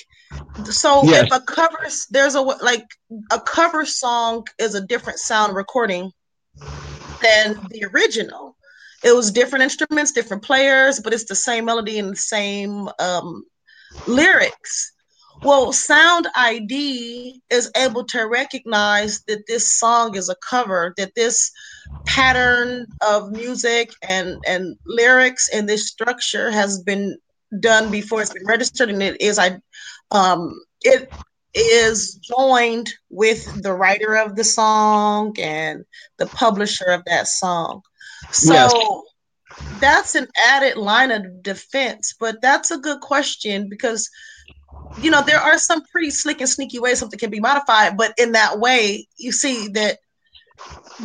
So 0.65 1.03
Yes. 1.03 1.25
if 1.25 1.31
a 1.31 1.41
cover, 1.41 1.87
there's 2.11 2.35
a 2.35 2.41
like 2.41 2.85
a 3.31 3.39
cover 3.39 3.85
song 3.85 4.45
is 4.59 4.75
a 4.75 4.81
different 4.81 5.19
sound 5.19 5.55
recording 5.55 6.11
than 7.21 7.67
the 7.69 7.85
original. 7.93 8.55
It 9.03 9.15
was 9.15 9.31
different 9.31 9.63
instruments, 9.63 10.11
different 10.11 10.43
players, 10.43 10.99
but 10.99 11.13
it's 11.13 11.25
the 11.25 11.35
same 11.35 11.65
melody 11.65 11.99
and 11.99 12.11
the 12.11 12.15
same 12.15 12.89
um, 12.99 13.43
lyrics. 14.07 14.93
Well, 15.43 15.71
Sound 15.73 16.27
ID 16.35 17.41
is 17.49 17.71
able 17.75 18.05
to 18.05 18.23
recognize 18.27 19.21
that 19.27 19.45
this 19.47 19.71
song 19.71 20.15
is 20.15 20.29
a 20.29 20.35
cover, 20.49 20.93
that 20.97 21.15
this 21.15 21.51
pattern 22.05 22.85
of 23.01 23.31
music 23.31 23.91
and 24.07 24.37
and 24.45 24.77
lyrics 24.85 25.49
and 25.53 25.67
this 25.69 25.87
structure 25.87 26.51
has 26.51 26.81
been 26.81 27.17
done 27.59 27.89
before 27.91 28.21
it's 28.21 28.31
been 28.31 28.45
registered, 28.47 28.89
and 28.89 29.01
it 29.03 29.21
is 29.21 29.37
I, 29.39 29.59
um, 30.11 30.53
it 30.81 31.11
is 31.53 32.15
joined 32.15 32.89
with 33.09 33.45
the 33.61 33.73
writer 33.73 34.15
of 34.15 34.35
the 34.35 34.43
song 34.43 35.35
and 35.39 35.85
the 36.17 36.27
publisher 36.27 36.85
of 36.89 37.03
that 37.05 37.27
song. 37.27 37.81
So 38.31 38.51
Yes. 38.51 38.73
that's 39.79 40.15
an 40.15 40.27
added 40.49 40.77
line 40.77 41.11
of 41.11 41.41
defense, 41.43 42.13
but 42.19 42.41
that's 42.41 42.71
a 42.71 42.77
good 42.77 43.01
question 43.01 43.67
because 43.69 44.09
you 45.01 45.11
know 45.11 45.21
there 45.21 45.39
are 45.39 45.57
some 45.57 45.83
pretty 45.85 46.09
slick 46.09 46.41
and 46.41 46.49
sneaky 46.49 46.79
ways 46.79 46.99
something 46.99 47.19
can 47.19 47.29
be 47.29 47.39
modified, 47.39 47.97
but 47.97 48.13
in 48.17 48.31
that 48.33 48.59
way, 48.59 49.07
you 49.17 49.31
see 49.31 49.67
that 49.69 49.99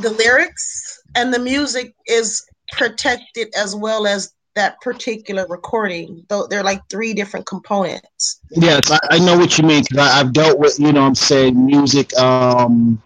the 0.01 0.11
lyrics 0.11 1.03
and 1.15 1.33
the 1.33 1.39
music 1.39 1.95
is 2.07 2.45
protected 2.73 3.49
as 3.55 3.77
well 3.77 4.07
as 4.07 4.33
that 4.55 4.81
particular 4.81 5.47
recording. 5.49 6.25
Though 6.29 6.47
they're 6.47 6.63
like 6.63 6.81
three 6.91 7.15
different 7.15 7.47
components. 7.47 8.41
Yes, 8.51 8.91
I, 8.91 8.99
I 9.11 9.19
know 9.19 9.37
what 9.39 9.59
you 9.59 9.65
mean 9.65 9.83
because 9.83 9.99
I've 9.99 10.33
dealt 10.33 10.59
with, 10.59 10.79
you 10.79 10.93
know, 10.93 11.03
I'm 11.03 11.15
saying 11.15 11.65
music. 11.65 12.17
Um, 12.19 13.03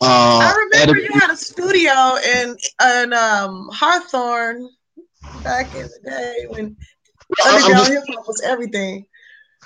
uh, 0.00 0.04
I 0.04 0.54
remember 0.56 0.96
edit- 0.96 1.04
you 1.04 1.20
had 1.20 1.30
a 1.30 1.36
studio 1.36 2.16
in 2.26 2.56
in 2.82 3.12
um, 3.12 3.70
Hawthorne 3.72 4.68
back 5.44 5.74
in 5.74 5.82
the 5.82 6.10
day 6.10 6.44
when 6.48 6.76
underground 7.46 7.88
hip 7.88 8.04
hop 8.08 8.26
was 8.26 8.42
everything. 8.42 9.06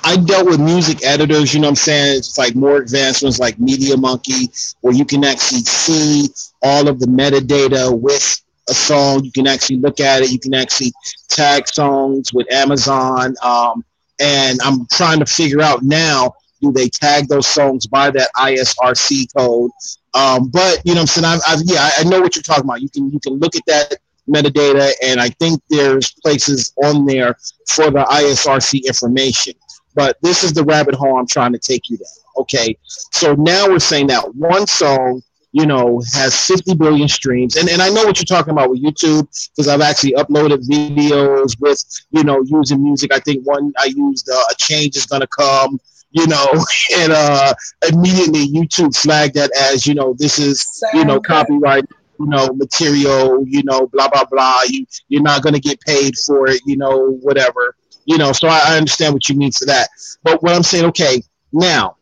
I 0.05 0.17
dealt 0.17 0.47
with 0.47 0.61
music 0.61 1.05
editors, 1.05 1.53
you 1.53 1.61
know 1.61 1.69
what 1.69 1.73
I'm 1.73 1.77
saying? 1.77 2.19
It's 2.19 2.39
like 2.39 2.55
more 2.55 2.77
advanced 2.77 3.23
ones 3.23 3.39
like 3.39 3.57
MediaMonkey, 3.57 4.77
where 4.81 4.95
you 4.95 5.05
can 5.05 5.25
actually 5.25 5.63
see 5.63 6.29
all 6.63 6.89
of 6.89 7.01
the 7.01 7.07
metadata 7.07 7.99
with 7.99 8.41
a 8.69 8.75
song. 8.75 9.25
You 9.25 9.33
can 9.33 9.47
actually 9.47 9.77
look 9.77 10.01
at 10.01 10.23
it. 10.23 10.31
You 10.31 10.39
can 10.39 10.55
actually 10.55 10.93
tag 11.29 11.67
songs 11.69 12.33
with 12.33 12.51
Amazon. 12.53 13.35
Um, 13.43 13.85
and 14.21 14.61
I'm 14.63 14.87
trying 14.93 15.19
to 15.21 15.27
figure 15.27 15.61
out 15.61 15.83
now, 15.83 16.35
do 16.61 16.73
they 16.73 16.89
tag 16.89 17.29
those 17.29 17.47
songs 17.47 17.87
by 17.87 18.11
that 18.11 18.31
ISRC 18.37 19.35
code? 19.37 19.71
Um, 20.15 20.49
but 20.49 20.81
you 20.85 20.95
know 20.95 21.03
I'm 21.03 21.07
saying? 21.07 21.27
I've, 21.27 21.41
I've, 21.47 21.61
yeah, 21.65 21.91
I 21.99 22.05
know 22.05 22.21
what 22.21 22.35
you're 22.35 22.43
talking 22.43 22.65
about. 22.65 22.81
You 22.81 22.89
can, 22.89 23.11
you 23.11 23.21
can 23.21 23.35
look 23.35 23.55
at 23.57 23.63
that 23.67 23.97
metadata 24.29 24.93
and 25.05 25.21
I 25.21 25.29
think 25.29 25.61
there's 25.69 26.13
places 26.13 26.73
on 26.83 27.07
there 27.07 27.37
for 27.69 27.91
the 27.91 28.05
ISRC 28.05 28.85
information 28.87 29.55
but 29.97 30.19
this 30.23 30.45
is 30.45 30.53
the 30.53 30.63
rabbit 30.63 30.95
hole 30.95 31.17
I'm 31.17 31.27
trying 31.27 31.53
to 31.53 31.59
take 31.59 31.89
you 31.91 31.97
down. 31.97 32.07
Okay, 32.43 32.77
so 32.85 33.35
now 33.35 33.67
we're 33.69 33.79
saying 33.79 34.09
that 34.09 34.35
one 34.35 34.67
song, 34.67 35.23
you 35.53 35.65
know, 35.65 36.03
has 36.13 36.39
50 36.47 36.75
billion 36.75 37.09
streams, 37.09 37.57
and 37.57 37.69
and 37.69 37.81
I 37.81 37.89
know 37.89 38.05
what 38.05 38.19
you're 38.19 38.27
talking 38.27 38.53
about 38.53 38.71
with 38.71 38.83
YouTube 38.83 39.27
because 39.57 39.67
I've 39.67 39.81
actually 39.81 40.13
uploaded 40.13 40.69
videos 40.69 41.59
with, 41.59 41.83
you 42.11 42.25
know, 42.25 42.45
using 42.45 42.83
music. 42.83 43.13
I 43.13 43.21
think 43.21 43.45
one 43.47 43.73
I 43.79 43.87
used 43.87 44.29
uh, 44.29 44.35
a 44.51 44.55
change 44.57 44.97
is 44.97 45.07
gonna 45.07 45.27
come. 45.27 45.81
You 46.13 46.27
know, 46.29 46.47
and 46.99 47.13
uh, 47.13 47.55
immediately 47.91 48.47
YouTube 48.49 48.95
flagged 48.95 49.35
that 49.35 49.51
as 49.59 49.87
you 49.87 49.95
know 49.95 50.15
this 50.19 50.39
is 50.39 50.65
you 50.95 51.05
know 51.05 51.21
copyright 51.21 51.85
you 52.19 52.27
know 52.27 52.49
material 52.55 53.45
you 53.47 53.63
know 53.65 53.87
blah 53.89 54.09
blah 54.09 54.25
blah 54.25 54.63
you 54.67 54.87
you're 55.09 55.23
not 55.23 55.43
going 55.43 55.53
to 55.53 55.61
get 55.61 55.79
paid 55.81 56.15
for 56.27 56.49
it 56.49 56.61
you 56.65 56.77
know 56.77 57.11
whatever 57.23 57.77
you 58.07 58.19
know 58.19 58.33
so 58.33 58.49
I, 58.49 58.61
I 58.69 58.77
understand 58.79 59.15
what 59.15 59.29
you 59.29 59.37
mean 59.37 59.53
for 59.53 59.67
that. 59.67 59.89
But 60.23 60.43
what 60.43 60.55
i'm 60.55 60.63
saying 60.63 60.87
okay 60.87 61.23
now 61.53 61.97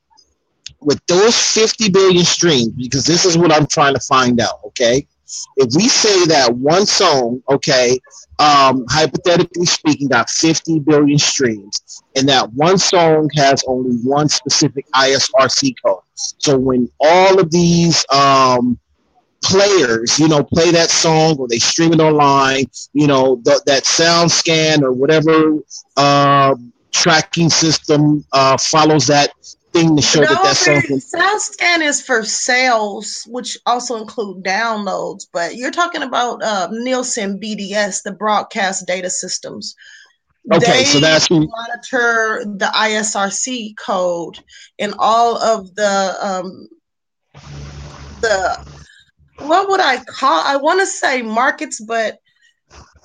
with 0.81 1.05
those 1.07 1.37
50 1.55 1.91
billion 1.91 2.25
streams 2.25 2.71
because 2.71 3.05
this 3.05 3.25
is 3.25 3.37
what 3.37 3.53
i'm 3.53 3.67
trying 3.67 3.95
to 3.95 4.01
find 4.01 4.41
out 4.41 4.61
okay? 4.67 5.07
If 5.57 5.75
we 5.75 5.89
say 5.89 6.27
that 6.27 6.55
one 6.55 6.87
song 6.87 7.43
okay 7.51 7.99
um 8.39 8.85
hypothetically 8.91 9.67
speaking 9.67 10.09
got 10.09 10.29
50 10.31 10.81
billion 10.81 11.19
streams 11.19 12.03
and 12.17 12.29
that 12.29 12.53
one 12.53 12.79
song 12.79 13.31
has 13.37 13.65
only 13.67 13.97
one 14.05 14.29
specific 14.29 14.87
isrc 14.95 15.75
code. 15.85 16.03
So 16.15 16.59
when 16.59 16.91
all 17.01 17.41
of 17.41 17.51
these 17.51 18.05
um 18.13 18.79
players, 19.45 20.19
you 20.19 20.27
know, 20.27 20.43
play 20.43 20.71
that 20.73 20.91
song 20.91 21.37
or 21.39 21.47
they 21.47 21.59
stream 21.59 21.93
it 21.93 22.01
online, 22.01 22.65
you 22.95 23.07
know, 23.07 23.41
th- 23.45 23.63
that 23.67 23.85
sound 23.85 24.31
scan 24.31 24.83
or 24.83 24.93
whatever 24.93 25.59
uh, 25.97 26.55
tracking 26.93 27.51
system 27.51 28.25
uh, 28.33 28.57
follows 28.57 29.07
that 29.07 29.31
thing 29.73 29.95
to 29.97 30.03
show 30.03 30.21
that 30.21 30.43
that 30.43 30.57
song. 30.57 30.83
No, 30.89 30.97
SoundScan 30.97 31.87
is 31.87 32.01
for 32.01 32.25
sales, 32.25 33.25
which 33.29 33.59
also 33.67 33.97
include 33.97 34.43
downloads. 34.43 35.27
But 35.31 35.57
you're 35.57 35.71
talking 35.71 36.03
about 36.03 36.43
uh, 36.43 36.69
Nielsen 36.71 37.39
BDS, 37.39 38.03
the 38.03 38.13
broadcast 38.13 38.87
data 38.87 39.11
systems. 39.11 39.75
Okay, 40.53 40.85
so 40.85 41.01
that's 41.01 41.31
monitor 41.31 42.45
the 42.45 42.71
ISRC 42.75 43.77
code 43.79 44.39
and 44.79 44.95
all 44.99 45.39
of 45.39 45.75
the 45.75 46.17
um, 46.21 46.69
the 48.21 48.74
what 49.39 49.69
would 49.69 49.81
I 49.81 50.03
call? 50.05 50.43
I 50.45 50.57
want 50.57 50.81
to 50.81 50.87
say 50.87 51.23
markets, 51.23 51.81
but 51.81 52.19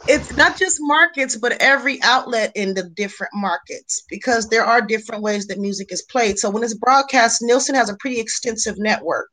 it's 0.08 0.36
not 0.36 0.58
just 0.58 0.78
markets, 0.80 1.36
but 1.36 1.54
every 1.62 2.02
outlet 2.02 2.52
in 2.56 2.74
the 2.74 2.84
different 2.84 3.32
markets 3.36 4.04
because 4.10 4.50
there 4.50 4.66
are 4.66 4.82
different 4.82 5.22
ways 5.22 5.48
that 5.48 5.60
music 5.60 5.92
is 5.92 6.02
played. 6.02 6.40
So 6.40 6.50
when 6.50 6.64
it's 6.64 6.74
broadcast, 6.74 7.42
Nielsen 7.42 7.76
has 7.76 7.90
a 7.90 7.98
pretty 7.98 8.20
extensive 8.20 8.78
network. 8.78 9.30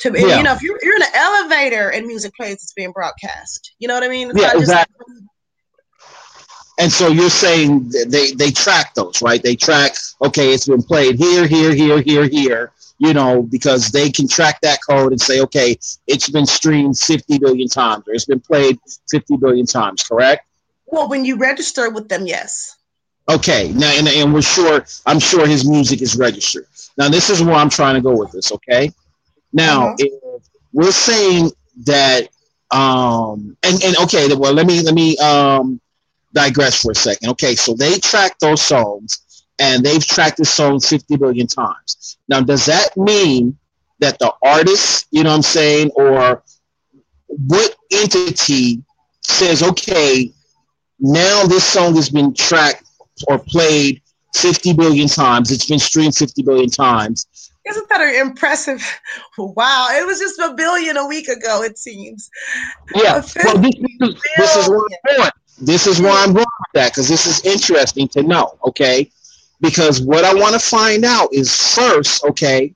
To 0.00 0.10
Yeah. 0.12 0.38
you 0.38 0.42
know, 0.42 0.52
if 0.52 0.62
you're, 0.62 0.78
you're 0.82 0.96
in 0.96 1.02
an 1.02 1.14
elevator 1.14 1.90
and 1.90 2.06
music 2.06 2.34
plays, 2.34 2.54
it's 2.54 2.72
being 2.72 2.92
broadcast. 2.92 3.74
You 3.78 3.88
know 3.88 3.94
what 3.94 4.02
I 4.02 4.08
mean? 4.08 4.30
It's 4.30 4.40
Yeah, 4.40 4.52
exactly. 4.56 4.96
And 6.78 6.90
so 6.90 7.08
you're 7.08 7.30
saying 7.30 7.92
they 8.08 8.32
they 8.32 8.50
track 8.50 8.94
those, 8.94 9.22
right? 9.22 9.40
They 9.40 9.54
track. 9.54 9.94
Okay, 10.22 10.52
it's 10.52 10.66
been 10.66 10.82
played 10.82 11.16
here, 11.16 11.46
here, 11.46 11.72
here, 11.72 12.00
here, 12.00 12.26
here. 12.26 12.72
You 12.98 13.12
know, 13.12 13.42
because 13.42 13.90
they 13.90 14.10
can 14.10 14.28
track 14.28 14.60
that 14.62 14.78
code 14.88 15.12
and 15.12 15.20
say, 15.20 15.40
okay, 15.40 15.76
it's 16.06 16.28
been 16.30 16.46
streamed 16.46 16.96
50 16.98 17.38
billion 17.38 17.68
times, 17.68 18.04
or 18.08 18.14
it's 18.14 18.24
been 18.24 18.40
played 18.40 18.78
50 19.10 19.36
billion 19.36 19.66
times. 19.66 20.02
Correct? 20.02 20.46
well, 20.86 21.08
when 21.08 21.24
you 21.24 21.36
register 21.36 21.90
with 21.90 22.08
them, 22.08 22.26
yes. 22.26 22.76
Okay, 23.28 23.72
now 23.74 23.90
and, 23.96 24.06
and 24.06 24.32
we're 24.34 24.42
sure. 24.42 24.84
I'm 25.06 25.18
sure 25.18 25.46
his 25.46 25.68
music 25.68 26.02
is 26.02 26.16
registered. 26.16 26.66
Now 26.96 27.08
this 27.08 27.30
is 27.30 27.42
where 27.42 27.54
I'm 27.54 27.70
trying 27.70 27.94
to 27.94 28.00
go 28.00 28.16
with 28.16 28.32
this. 28.32 28.52
Okay, 28.52 28.92
now 29.52 29.94
Mhm. 29.98 30.40
we're 30.72 30.92
saying 30.92 31.50
that, 31.84 32.28
um, 32.70 33.56
and 33.62 33.82
and 33.82 33.96
okay, 34.04 34.28
well 34.34 34.52
let 34.52 34.66
me 34.66 34.82
let 34.82 34.94
me 34.94 35.16
um 35.18 35.80
digress 36.34 36.82
for 36.82 36.92
a 36.92 36.94
second. 36.94 37.30
Okay, 37.30 37.54
so 37.54 37.74
they 37.74 37.98
track 37.98 38.38
those 38.40 38.60
songs 38.62 39.23
and 39.58 39.84
they've 39.84 40.04
tracked 40.04 40.38
the 40.38 40.44
song 40.44 40.80
50 40.80 41.16
billion 41.16 41.46
times. 41.46 42.18
Now, 42.28 42.40
does 42.40 42.66
that 42.66 42.96
mean 42.96 43.56
that 44.00 44.18
the 44.18 44.32
artist, 44.42 45.06
you 45.10 45.22
know 45.22 45.30
what 45.30 45.36
I'm 45.36 45.42
saying, 45.42 45.90
or 45.94 46.42
what 47.26 47.74
entity 47.92 48.82
says, 49.22 49.62
okay, 49.62 50.32
now 50.98 51.44
this 51.44 51.64
song 51.64 51.94
has 51.96 52.10
been 52.10 52.34
tracked 52.34 52.84
or 53.28 53.38
played 53.38 54.02
50 54.34 54.72
billion 54.74 55.08
times, 55.08 55.52
it's 55.52 55.66
been 55.66 55.78
streamed 55.78 56.14
50 56.16 56.42
billion 56.42 56.70
times. 56.70 57.26
Isn't 57.66 57.88
that 57.88 58.00
an 58.00 58.14
impressive? 58.14 58.82
Wow, 59.38 59.88
it 59.90 60.06
was 60.06 60.18
just 60.18 60.38
a 60.38 60.52
billion 60.54 60.98
a 60.98 61.06
week 61.06 61.28
ago. 61.28 61.62
It 61.62 61.78
seems. 61.78 62.30
Yeah, 62.94 63.22
well, 63.42 63.58
this, 63.58 63.74
is 63.74 64.22
this 64.36 64.56
is 64.56 64.68
where 64.68 64.80
I'm 64.80 65.16
going. 65.16 65.30
This 65.60 65.86
is 65.86 66.00
where 66.00 66.12
I'm 66.12 66.32
going 66.34 66.44
with 66.44 66.74
that 66.74 66.92
because 66.92 67.08
this 67.08 67.26
is 67.26 67.44
interesting 67.44 68.08
to 68.08 68.22
know, 68.22 68.58
okay? 68.64 69.10
Because 69.60 70.00
what 70.00 70.24
I 70.24 70.34
want 70.34 70.54
to 70.54 70.60
find 70.60 71.04
out 71.04 71.28
is 71.32 71.74
first, 71.74 72.24
okay, 72.24 72.74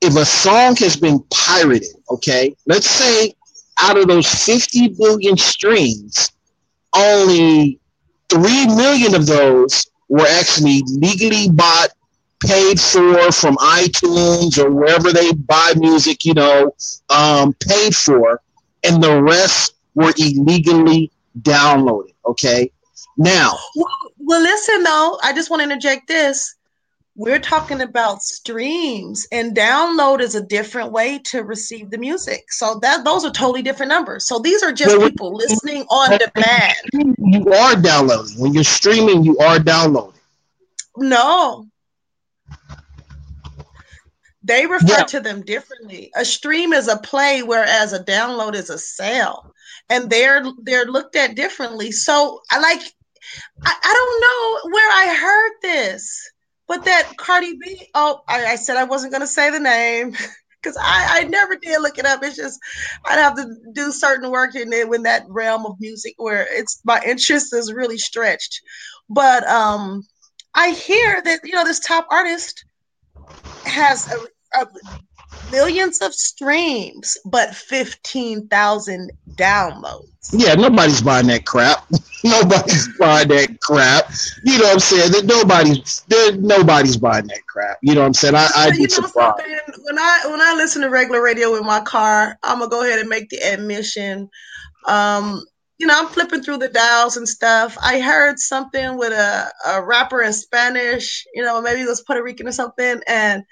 if 0.00 0.16
a 0.16 0.24
song 0.24 0.76
has 0.76 0.96
been 0.96 1.20
pirated, 1.32 1.94
okay, 2.10 2.54
let's 2.66 2.88
say 2.88 3.34
out 3.80 3.96
of 3.96 4.06
those 4.06 4.28
50 4.44 4.88
billion 4.98 5.36
streams, 5.36 6.30
only 6.96 7.80
3 8.30 8.66
million 8.76 9.14
of 9.14 9.26
those 9.26 9.86
were 10.08 10.26
actually 10.26 10.82
legally 10.86 11.48
bought, 11.50 11.88
paid 12.40 12.78
for 12.78 13.32
from 13.32 13.56
iTunes 13.56 14.58
or 14.58 14.70
wherever 14.70 15.12
they 15.12 15.32
buy 15.32 15.72
music, 15.76 16.24
you 16.24 16.34
know, 16.34 16.74
um, 17.08 17.54
paid 17.54 17.94
for, 17.96 18.42
and 18.84 19.02
the 19.02 19.22
rest 19.22 19.76
were 19.94 20.12
illegally 20.18 21.10
downloaded. 21.40 22.14
Okay. 22.26 22.70
Now, 23.16 23.56
well, 24.24 24.40
listen 24.40 24.82
though, 24.82 25.18
I 25.22 25.32
just 25.32 25.50
want 25.50 25.60
to 25.60 25.64
interject 25.64 26.08
this. 26.08 26.54
We're 27.16 27.38
talking 27.38 27.80
about 27.80 28.22
streams, 28.22 29.24
and 29.30 29.56
download 29.56 30.20
is 30.20 30.34
a 30.34 30.42
different 30.42 30.90
way 30.90 31.20
to 31.26 31.44
receive 31.44 31.90
the 31.90 31.98
music. 31.98 32.50
So 32.50 32.80
that 32.82 33.04
those 33.04 33.24
are 33.24 33.30
totally 33.30 33.62
different 33.62 33.90
numbers. 33.90 34.26
So 34.26 34.40
these 34.40 34.64
are 34.64 34.72
just 34.72 34.98
people 34.98 35.32
listening 35.32 35.82
on 35.82 36.18
demand. 36.18 36.74
You 37.18 37.52
are 37.52 37.76
downloading. 37.76 38.40
When 38.40 38.52
you're 38.52 38.64
streaming, 38.64 39.22
you 39.22 39.38
are 39.38 39.60
downloading. 39.60 40.20
No, 40.96 41.68
they 44.44 44.66
refer 44.66 44.98
yeah. 44.98 45.04
to 45.04 45.20
them 45.20 45.42
differently. 45.42 46.10
A 46.16 46.24
stream 46.24 46.74
is 46.74 46.86
a 46.86 46.98
play, 46.98 47.42
whereas 47.42 47.92
a 47.94 48.04
download 48.04 48.54
is 48.54 48.68
a 48.68 48.78
sale, 48.78 49.54
and 49.88 50.10
they're 50.10 50.44
they're 50.62 50.84
looked 50.84 51.16
at 51.16 51.34
differently. 51.34 51.92
So 51.92 52.42
I 52.50 52.60
like, 52.60 52.82
I, 53.64 53.74
I 53.82 53.92
don't 53.94 54.20
know 54.20 54.70
where 54.70 54.90
I 54.90 55.16
heard 55.16 55.52
this, 55.62 56.30
but 56.68 56.84
that 56.84 57.12
Cardi 57.16 57.56
B. 57.60 57.88
Oh, 57.94 58.22
I, 58.28 58.46
I 58.46 58.56
said 58.56 58.76
I 58.76 58.84
wasn't 58.84 59.12
going 59.12 59.22
to 59.22 59.26
say 59.26 59.50
the 59.50 59.60
name 59.60 60.10
because 60.62 60.76
I, 60.80 61.20
I 61.20 61.24
never 61.24 61.56
did 61.56 61.80
look 61.82 61.98
it 61.98 62.06
up. 62.06 62.22
It's 62.22 62.36
just 62.36 62.58
I'd 63.04 63.18
have 63.18 63.36
to 63.36 63.46
do 63.72 63.92
certain 63.92 64.30
work 64.30 64.54
in 64.54 64.72
it 64.72 64.92
in 64.92 65.02
that 65.02 65.24
realm 65.28 65.66
of 65.66 65.80
music 65.80 66.14
where 66.16 66.46
it's 66.50 66.80
my 66.84 67.00
interest 67.06 67.54
is 67.54 67.72
really 67.72 67.98
stretched. 67.98 68.60
But 69.08 69.46
um, 69.46 70.02
I 70.54 70.70
hear 70.70 71.22
that 71.22 71.40
you 71.44 71.52
know 71.52 71.64
this 71.64 71.80
top 71.80 72.06
artist 72.10 72.64
has 73.64 74.10
a, 74.12 74.60
uh, 74.60 74.66
millions 75.50 76.00
of 76.00 76.14
streams, 76.14 77.16
but 77.24 77.54
15,000 77.54 79.12
downloads. 79.32 80.13
Yeah, 80.32 80.54
nobody's 80.54 81.02
buying 81.02 81.26
that 81.28 81.44
crap. 81.44 81.86
nobody's 82.24 82.88
buying 82.98 83.28
that 83.28 83.60
crap. 83.60 84.10
You 84.44 84.58
know 84.58 84.64
what 84.64 84.72
I'm 84.74 84.80
saying? 84.80 85.12
That 85.12 85.24
nobody's 85.26 86.02
there. 86.08 86.36
Nobody's 86.36 86.96
buying 86.96 87.26
that 87.26 87.46
crap. 87.46 87.78
You 87.82 87.94
know 87.94 88.00
what 88.00 88.08
I'm 88.08 88.14
saying? 88.14 88.34
I, 88.34 88.48
I'd 88.56 88.76
be 88.76 88.88
surprised. 88.88 89.42
When 89.82 89.98
I 89.98 90.20
when 90.26 90.40
I 90.40 90.54
listen 90.56 90.82
to 90.82 90.88
regular 90.88 91.22
radio 91.22 91.54
in 91.56 91.64
my 91.64 91.80
car, 91.80 92.38
I'm 92.42 92.58
gonna 92.58 92.70
go 92.70 92.82
ahead 92.84 92.98
and 92.98 93.08
make 93.08 93.28
the 93.28 93.38
admission. 93.38 94.30
Um, 94.86 95.44
you 95.78 95.86
know, 95.86 95.94
I'm 95.98 96.06
flipping 96.08 96.42
through 96.42 96.58
the 96.58 96.68
dials 96.68 97.16
and 97.16 97.28
stuff. 97.28 97.76
I 97.82 98.00
heard 98.00 98.38
something 98.38 98.96
with 98.96 99.12
a, 99.12 99.52
a 99.66 99.84
rapper 99.84 100.22
in 100.22 100.32
Spanish. 100.32 101.26
You 101.34 101.42
know, 101.42 101.60
maybe 101.60 101.82
it 101.82 101.88
was 101.88 102.02
Puerto 102.02 102.22
Rican 102.22 102.48
or 102.48 102.52
something, 102.52 103.00
and 103.06 103.42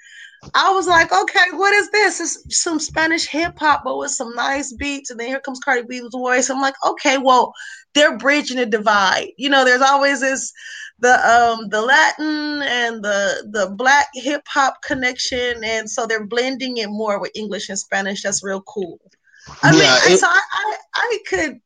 I 0.53 0.71
was 0.71 0.87
like, 0.87 1.11
okay, 1.11 1.51
what 1.51 1.73
is 1.73 1.89
this? 1.91 2.19
It's 2.19 2.61
some 2.61 2.79
Spanish 2.79 3.27
hip 3.27 3.57
hop, 3.57 3.83
but 3.83 3.97
with 3.97 4.11
some 4.11 4.33
nice 4.35 4.73
beats. 4.73 5.09
And 5.09 5.19
then 5.19 5.27
here 5.27 5.39
comes 5.39 5.59
Cardi 5.59 5.83
B's 5.87 6.09
voice. 6.11 6.49
I'm 6.49 6.61
like, 6.61 6.75
okay, 6.85 7.17
well, 7.17 7.53
they're 7.93 8.17
bridging 8.17 8.59
a 8.59 8.65
divide. 8.65 9.29
You 9.37 9.49
know, 9.49 9.65
there's 9.65 9.81
always 9.81 10.21
this 10.21 10.51
the 10.99 11.13
um 11.27 11.69
the 11.69 11.81
Latin 11.81 12.61
and 12.61 13.03
the 13.03 13.47
the 13.51 13.73
black 13.75 14.07
hip 14.13 14.43
hop 14.47 14.81
connection, 14.83 15.63
and 15.63 15.89
so 15.89 16.05
they're 16.05 16.25
blending 16.25 16.77
it 16.77 16.89
more 16.89 17.19
with 17.19 17.31
English 17.35 17.69
and 17.69 17.79
Spanish. 17.79 18.23
That's 18.23 18.43
real 18.43 18.61
cool. 18.61 18.99
I 19.61 19.71
yeah, 19.71 19.77
mean, 19.77 20.13
it, 20.13 20.19
so 20.19 20.27
I, 20.27 20.41
I 20.53 20.77
I 20.95 21.17
could 21.27 21.59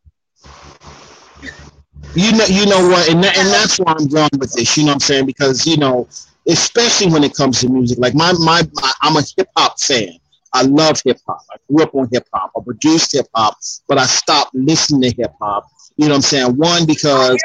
you 2.16 2.32
know 2.32 2.46
you 2.46 2.66
know 2.66 2.88
what 2.88 3.10
and, 3.10 3.24
that, 3.24 3.38
and 3.38 3.48
that's 3.50 3.78
why 3.78 3.94
i'm 3.98 4.08
going 4.08 4.30
with 4.40 4.54
this 4.54 4.78
you 4.78 4.84
know 4.84 4.90
what 4.90 4.96
i'm 4.96 5.00
saying 5.00 5.26
because 5.26 5.68
you 5.68 5.78
know 5.78 6.08
especially 6.48 7.12
when 7.12 7.24
it 7.24 7.34
comes 7.36 7.62
to 7.62 7.70
music. 7.70 7.98
Like 8.00 8.16
my, 8.16 8.34
my, 8.40 8.64
my 8.74 8.92
I'm 9.02 9.18
a 9.18 9.24
hip 9.38 9.50
hop 9.58 9.80
fan. 9.80 10.10
I 10.54 10.64
love 10.64 11.02
hip 11.06 11.20
hop. 11.28 11.42
I 11.52 11.58
grew 11.70 11.84
up 11.84 11.94
on 11.96 12.10
hip 12.12 12.28
hop. 12.34 12.52
I 12.58 12.62
produced 12.64 13.14
hip 13.14 13.28
hop, 13.36 13.58
but 13.88 13.98
I 13.98 14.06
stopped 14.06 14.56
listening 14.56 15.02
to 15.12 15.16
hip 15.16 15.34
hop. 15.40 15.68
You 15.98 16.06
know 16.08 16.12
what 16.12 16.18
I'm 16.18 16.22
saying? 16.22 16.58
One 16.58 16.86
because 16.86 17.38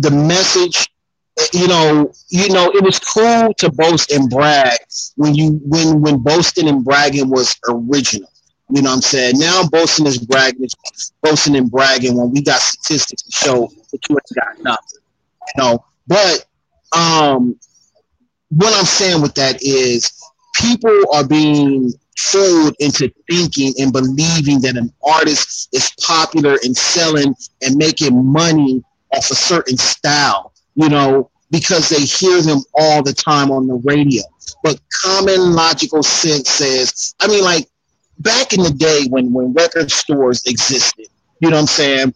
the 0.00 0.10
message. 0.10 0.88
You 1.52 1.68
know, 1.68 2.10
you 2.30 2.48
know, 2.48 2.70
it 2.70 2.82
was 2.82 2.98
cool 2.98 3.52
to 3.58 3.70
boast 3.70 4.10
and 4.10 4.30
brag 4.30 4.78
when 5.16 5.34
you 5.34 5.60
when 5.64 6.00
when 6.00 6.18
boasting 6.18 6.66
and 6.66 6.82
bragging 6.82 7.28
was 7.28 7.54
original. 7.68 8.30
You 8.70 8.82
know 8.82 8.90
what 8.90 8.96
I'm 8.96 9.02
saying? 9.02 9.34
Now 9.38 9.62
boasting 9.70 10.06
is 10.06 10.18
bragging, 10.18 10.66
boasting 11.22 11.56
and 11.56 11.70
bragging 11.70 12.16
when 12.16 12.32
we 12.32 12.42
got 12.42 12.60
statistics 12.60 13.22
to 13.22 13.32
show 13.32 13.68
that 13.92 14.00
you 14.08 14.16
ain't 14.16 14.34
got 14.34 14.62
nothing. 14.64 15.00
You 15.56 15.62
know, 15.62 15.84
but 16.06 16.46
um, 16.92 17.58
what 18.50 18.74
I'm 18.76 18.84
saying 18.84 19.22
with 19.22 19.34
that 19.34 19.62
is 19.62 20.12
people 20.54 21.04
are 21.12 21.26
being 21.26 21.92
fooled 22.16 22.74
into 22.80 23.12
thinking 23.30 23.74
and 23.78 23.92
believing 23.92 24.60
that 24.62 24.76
an 24.76 24.92
artist 25.06 25.68
is 25.72 25.90
popular 26.00 26.58
and 26.62 26.76
selling 26.76 27.34
and 27.62 27.76
making 27.76 28.24
money 28.24 28.82
off 29.12 29.30
a 29.30 29.34
certain 29.34 29.76
style, 29.76 30.52
you 30.74 30.88
know, 30.88 31.30
because 31.50 31.88
they 31.88 32.00
hear 32.00 32.40
them 32.40 32.60
all 32.74 33.02
the 33.02 33.12
time 33.12 33.50
on 33.50 33.66
the 33.66 33.74
radio. 33.84 34.22
But 34.62 34.80
common 35.02 35.52
logical 35.52 36.02
sense 36.02 36.48
says, 36.48 37.14
I 37.20 37.28
mean, 37.28 37.44
like 37.44 37.68
back 38.18 38.52
in 38.52 38.62
the 38.62 38.70
day 38.70 39.06
when, 39.10 39.32
when 39.32 39.52
record 39.52 39.90
stores 39.90 40.42
existed, 40.46 41.06
you 41.40 41.50
know 41.50 41.56
what 41.56 41.62
I'm 41.62 41.66
saying? 41.66 42.14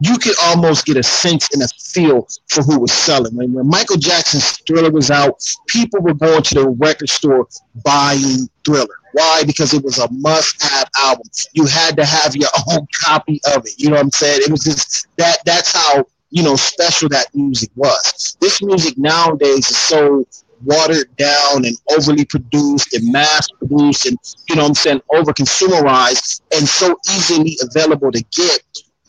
You 0.00 0.18
could 0.18 0.34
almost 0.42 0.86
get 0.86 0.96
a 0.96 1.02
sense 1.02 1.48
and 1.52 1.62
a 1.62 1.68
feel 1.68 2.26
for 2.48 2.62
who 2.62 2.80
was 2.80 2.92
selling. 2.92 3.34
When, 3.36 3.52
when 3.52 3.66
Michael 3.68 3.96
Jackson's 3.96 4.58
Thriller 4.66 4.90
was 4.90 5.10
out, 5.10 5.44
people 5.68 6.00
were 6.00 6.14
going 6.14 6.42
to 6.42 6.54
the 6.54 6.68
record 6.68 7.10
store 7.10 7.46
buying 7.84 8.48
Thriller. 8.64 8.94
Why? 9.12 9.42
Because 9.46 9.74
it 9.74 9.84
was 9.84 9.98
a 9.98 10.10
must-have 10.10 10.88
album. 10.98 11.26
You 11.52 11.66
had 11.66 11.96
to 11.96 12.04
have 12.04 12.34
your 12.34 12.48
own 12.72 12.86
copy 13.04 13.40
of 13.54 13.66
it. 13.66 13.74
You 13.76 13.90
know 13.90 13.96
what 13.96 14.04
I'm 14.04 14.10
saying? 14.10 14.40
It 14.42 14.50
was 14.50 14.64
just 14.64 15.06
that. 15.18 15.38
That's 15.44 15.74
how 15.74 16.04
you 16.30 16.42
know 16.42 16.56
special 16.56 17.08
that 17.10 17.26
music 17.34 17.70
was. 17.74 18.36
This 18.40 18.62
music 18.62 18.96
nowadays 18.96 19.70
is 19.70 19.76
so 19.76 20.24
watered 20.64 21.14
down 21.16 21.64
and 21.64 21.76
overly 21.90 22.24
produced 22.24 22.92
and 22.92 23.10
mass 23.10 23.48
produced 23.48 24.06
and 24.06 24.18
you 24.48 24.56
know 24.56 24.62
what 24.62 24.68
I'm 24.68 24.74
saying 24.74 25.00
over 25.14 25.32
consumerized 25.32 26.42
and 26.54 26.68
so 26.68 26.98
easily 27.08 27.56
available 27.62 28.12
to 28.12 28.22
get 28.36 28.60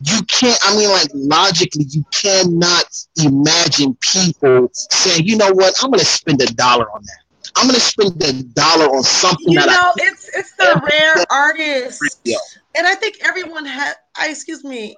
you 0.04 0.22
can't 0.24 0.60
i 0.64 0.76
mean 0.76 0.90
like 0.90 1.08
logically 1.14 1.86
you 1.90 2.04
cannot 2.12 2.86
imagine 3.24 3.96
people 4.02 4.70
saying 4.74 5.26
you 5.26 5.38
know 5.38 5.52
what? 5.52 5.74
I'm 5.84 5.92
gonna 5.92 6.04
spend 6.04 6.42
a 6.42 6.48
dollar 6.54 6.90
on 6.92 7.04
that. 7.04 7.20
I'm 7.58 7.68
gonna 7.68 7.80
spend 7.80 8.22
a 8.24 8.44
dollar 8.44 8.86
on 8.96 9.04
something 9.04 9.54
you 9.54 9.60
that 9.60 9.68
know 9.68 9.74
I 9.74 9.94
it's 9.98 10.30
it's 10.36 10.54
the 10.56 10.82
rare 10.92 11.26
artist. 11.30 12.20
and 12.76 12.88
i 12.88 12.96
think 12.96 13.18
everyone 13.24 13.66
has 13.66 13.96
i 14.18 14.30
excuse 14.30 14.64
me 14.64 14.96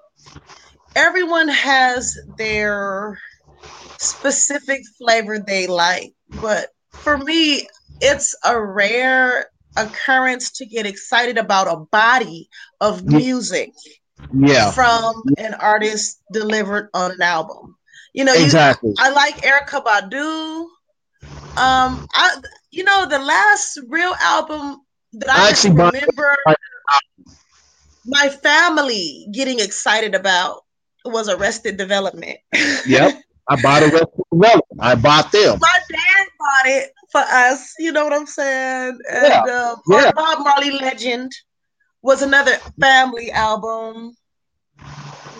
everyone 0.95 1.47
has 1.47 2.17
their 2.37 3.17
specific 3.97 4.81
flavor 4.97 5.39
they 5.39 5.67
like. 5.67 6.13
But 6.41 6.69
for 6.91 7.17
me 7.17 7.67
it's 8.01 8.35
a 8.43 8.59
rare 8.61 9.47
occurrence 9.77 10.51
to 10.51 10.65
get 10.65 10.85
excited 10.85 11.37
about 11.37 11.67
a 11.67 11.77
body 11.91 12.49
of 12.79 13.03
music 13.05 13.71
yeah. 14.33 14.71
from 14.71 15.23
an 15.37 15.53
artist 15.55 16.21
delivered 16.31 16.89
on 16.93 17.11
an 17.11 17.21
album. 17.21 17.75
You 18.13 18.25
know 18.25 18.33
exactly. 18.33 18.89
You, 18.89 18.95
i 18.99 19.09
like 19.09 19.41
Erykah 19.41 19.83
Badu. 19.83 20.65
Um 21.57 22.07
i 22.13 22.35
you 22.71 22.83
know 22.83 23.07
the 23.07 23.19
last 23.19 23.79
real 23.87 24.13
album 24.21 24.81
that 25.13 25.29
i, 25.29 25.45
I 25.45 25.49
actually 25.49 25.71
remember 25.71 26.37
my 28.05 28.29
family 28.29 29.27
getting 29.31 29.59
excited 29.59 30.13
about 30.15 30.61
was 31.05 31.29
arrested 31.29 31.77
development. 31.77 32.37
Yep. 32.87 33.21
I 33.49 33.61
bought 33.61 33.83
arrested 33.83 34.23
development. 34.31 34.79
I 34.79 34.95
bought 34.95 35.31
them. 35.31 35.59
My 35.59 35.79
dad 35.89 36.27
bought 36.39 36.65
it 36.65 36.91
for 37.13 37.21
us 37.21 37.75
you 37.79 37.91
know 37.91 38.03
what 38.03 38.11
i'm 38.11 38.25
saying? 38.25 38.97
And 39.09 39.27
yeah. 39.27 39.43
Uh, 39.47 39.75
yeah. 39.87 40.11
bob 40.11 40.39
marley 40.43 40.71
legend 40.71 41.31
was 42.03 42.21
another 42.21 42.57
family 42.79 43.31
album 43.31 44.15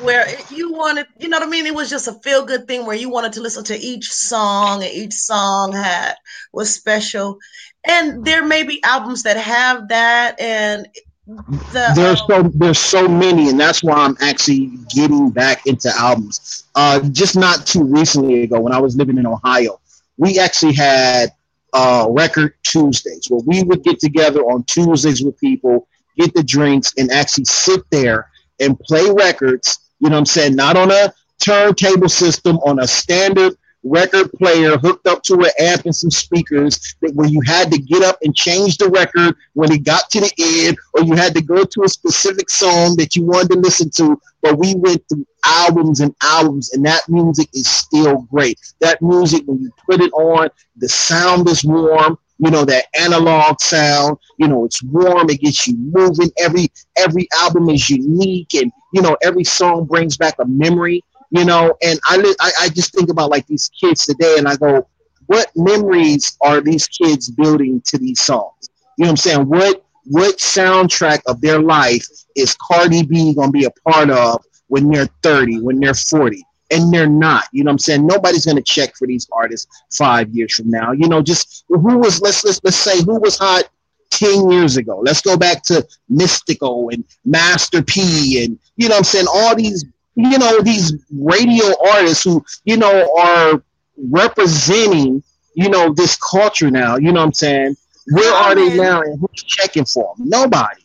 where 0.02 0.26
you 0.50 0.72
wanted, 0.72 1.06
you 1.20 1.28
know 1.28 1.38
what 1.38 1.48
I 1.48 1.50
mean? 1.50 1.68
It 1.68 1.76
was 1.76 1.90
just 1.90 2.08
a 2.08 2.14
feel 2.24 2.46
good 2.46 2.68
thing 2.68 2.86
where 2.86 2.96
you 2.96 3.10
wanted 3.10 3.34
to 3.34 3.42
listen 3.42 3.64
to 3.66 3.78
each 3.78 4.12
song 4.12 4.82
and 4.82 4.92
each 4.92 5.14
song 5.14 5.74
had 5.74 6.16
was 6.54 6.74
special. 6.74 7.38
And 7.84 8.26
there 8.26 8.46
may 8.46 8.64
be 8.64 8.82
albums 8.84 9.24
that 9.24 9.38
have 9.38 9.90
that 9.90 10.40
and 10.40 10.88
the, 11.26 11.94
there's 11.96 12.22
um, 12.22 12.28
so 12.30 12.52
there's 12.56 12.80
so 12.80 13.08
many 13.08 13.50
and 13.50 13.58
that's 13.58 13.82
why 13.82 13.94
I'm 13.94 14.18
actually 14.20 14.72
getting 14.94 15.30
back 15.30 15.66
into 15.66 15.90
albums. 15.98 16.66
Uh 16.76 17.00
just 17.12 17.38
not 17.38 17.66
too 17.66 17.84
recently 17.84 18.44
ago 18.44 18.60
when 18.60 18.74
I 18.74 18.80
was 18.80 18.96
living 18.98 19.18
in 19.18 19.26
Ohio, 19.26 19.80
we 20.18 20.40
actually 20.40 20.74
had 20.74 21.30
uh 21.74 22.08
record 22.10 22.56
Tuesdays 22.64 23.28
where 23.30 23.42
we 23.46 23.64
would 23.64 23.84
get 23.84 24.00
together 24.00 24.42
on 24.42 24.64
Tuesdays 24.64 25.22
with 25.24 25.40
people 25.40 25.88
get 26.18 26.34
the 26.34 26.44
drinks, 26.44 26.94
and 26.98 27.12
actually 27.12 27.46
sit 27.46 27.82
there 27.90 28.30
and 28.60 28.80
play 28.80 29.10
records. 29.10 29.80
You 30.00 30.10
know 30.10 30.16
what 30.16 30.20
I'm 30.20 30.26
saying? 30.26 30.56
Not 30.56 30.78
on 30.78 30.92
a 30.92 31.14
turntable 31.40 32.10
system, 32.10 32.58
on 32.58 32.80
a 32.80 32.88
standard 32.88 33.56
record 33.84 34.32
player 34.34 34.78
hooked 34.78 35.08
up 35.08 35.22
to 35.24 35.36
an 35.42 35.52
amp 35.60 35.86
and 35.86 35.96
some 35.96 36.10
speakers 36.10 36.96
that 37.02 37.14
where 37.16 37.28
you 37.28 37.42
had 37.42 37.72
to 37.72 37.78
get 37.78 38.02
up 38.02 38.18
and 38.24 38.36
change 38.36 38.78
the 38.78 38.90
record 38.90 39.36
when 39.54 39.72
it 39.72 39.84
got 39.84 40.10
to 40.10 40.22
the 40.22 40.32
end, 40.38 40.78
or 40.94 41.04
you 41.04 41.16
had 41.16 41.34
to 41.36 41.42
go 41.42 41.64
to 41.64 41.84
a 41.84 41.90
specific 41.90 42.50
song 42.50 42.96
that 42.96 43.16
you 43.16 43.24
wanted 43.24 43.52
to 43.52 43.60
listen 43.60 43.90
to. 43.92 44.20
But 44.42 44.58
we 44.58 44.76
went 44.76 45.04
through 45.10 45.26
albums 45.46 46.00
and 46.00 46.16
albums, 46.22 46.74
and 46.74 46.86
that 46.86 47.02
music 47.10 47.50
is 47.54 47.68
still 47.68 48.22
great. 48.32 48.58
That 48.80 49.02
music, 49.02 49.44
when 49.46 49.62
you 49.62 49.72
put 49.86 50.02
it 50.02 50.12
on, 50.14 50.50
the 50.78 50.90
sound 50.90 51.48
is 51.50 51.64
warm. 51.64 52.18
You 52.44 52.52
know 52.52 52.66
that 52.66 52.86
analog 53.00 53.62
sound. 53.62 54.18
You 54.38 54.48
know 54.48 54.66
it's 54.66 54.84
warm. 54.84 55.30
It 55.30 55.42
gets 55.42 55.68
you 55.68 55.76
moving. 55.78 56.32
Every 56.40 56.68
every 56.98 57.28
album 57.40 57.70
is 57.70 57.90
unique, 57.90 58.54
and 58.56 58.72
you 58.94 59.02
know 59.02 59.16
every 59.24 59.44
song 59.44 59.86
brings 59.86 60.18
back 60.18 60.36
a 60.40 60.46
memory 60.46 61.04
you 61.34 61.46
know, 61.46 61.76
and 61.82 62.00
I, 62.06 62.36
I, 62.40 62.52
I 62.62 62.70
just 62.70 62.94
think 62.94 63.10
about 63.10 63.32
like 63.32 63.48
these 63.48 63.70
kids 63.80 64.06
today 64.06 64.36
and 64.38 64.48
I 64.48 64.56
go, 64.56 64.88
what 65.26 65.52
memories 65.56 66.38
are 66.42 66.62
these 66.62 66.88
kids 66.88 67.32
building 67.32 67.82
to 67.86 67.98
these 67.98 68.22
songs? 68.22 68.70
You 68.98 69.06
know 69.06 69.08
what 69.08 69.12
I'm 69.12 69.18
saying? 69.18 69.50
What 69.50 69.84
what 70.06 70.38
soundtrack 70.38 71.22
of 71.26 71.42
their 71.42 71.60
life 71.60 72.06
is 72.36 72.56
Cardi 72.62 73.04
B 73.04 73.34
gonna 73.34 73.52
be 73.52 73.66
a 73.66 73.72
part 73.90 74.12
of 74.12 74.44
when 74.68 74.90
they're 74.90 75.10
30, 75.24 75.62
when 75.62 75.80
they're 75.80 75.96
40? 75.96 76.46
And 76.72 76.94
they're 76.94 77.08
not. 77.08 77.46
You 77.52 77.64
know 77.64 77.70
what 77.70 77.74
I'm 77.74 77.80
saying? 77.80 78.08
Nobody's 78.08 78.46
gonna 78.46 78.62
check 78.62 78.96
for 78.96 79.08
these 79.08 79.28
artists 79.32 79.84
five 79.92 80.30
years 80.30 80.56
from 80.56 80.70
now. 80.70 80.92
You 80.92 81.08
know, 81.08 81.22
just 81.22 81.66
who 81.68 81.98
was 81.98 82.22
let's 82.22 82.44
let's 82.44 82.64
let's 82.64 82.78
say 82.78 83.02
who 83.04 83.20
was 83.20 83.38
hot 83.38 83.70
10 84.12 84.50
years 84.50 84.78
ago. 84.78 85.00
Let's 85.00 85.22
go 85.22 85.38
back 85.38 85.64
to 85.64 85.86
Mystikal 86.12 86.94
and 86.94 87.04
Master 87.26 87.82
P 87.84 88.44
and 88.44 88.58
you 88.76 88.88
know 88.88 88.96
what 88.96 89.00
I'm 89.00 89.04
saying, 89.04 89.28
all 89.32 89.56
these 89.56 89.86
you 90.16 90.38
know, 90.38 90.62
these 90.62 90.94
radio 91.12 91.66
artists 91.92 92.24
who, 92.24 92.44
you 92.66 92.78
know, 92.78 93.10
are 93.18 93.64
representing, 93.98 95.24
you 95.56 95.70
know, 95.70 95.94
this 95.94 96.18
culture 96.18 96.70
now. 96.70 96.98
You 96.98 97.12
know 97.12 97.22
what 97.22 97.28
I'm 97.28 97.34
saying? 97.34 97.76
Where 98.12 98.34
are 98.34 98.56
they 98.56 98.78
now 98.78 99.02
and 99.02 99.20
who's 99.20 99.44
checking 99.44 99.86
for 99.86 100.14
them? 100.18 100.30
Nobody. 100.30 100.82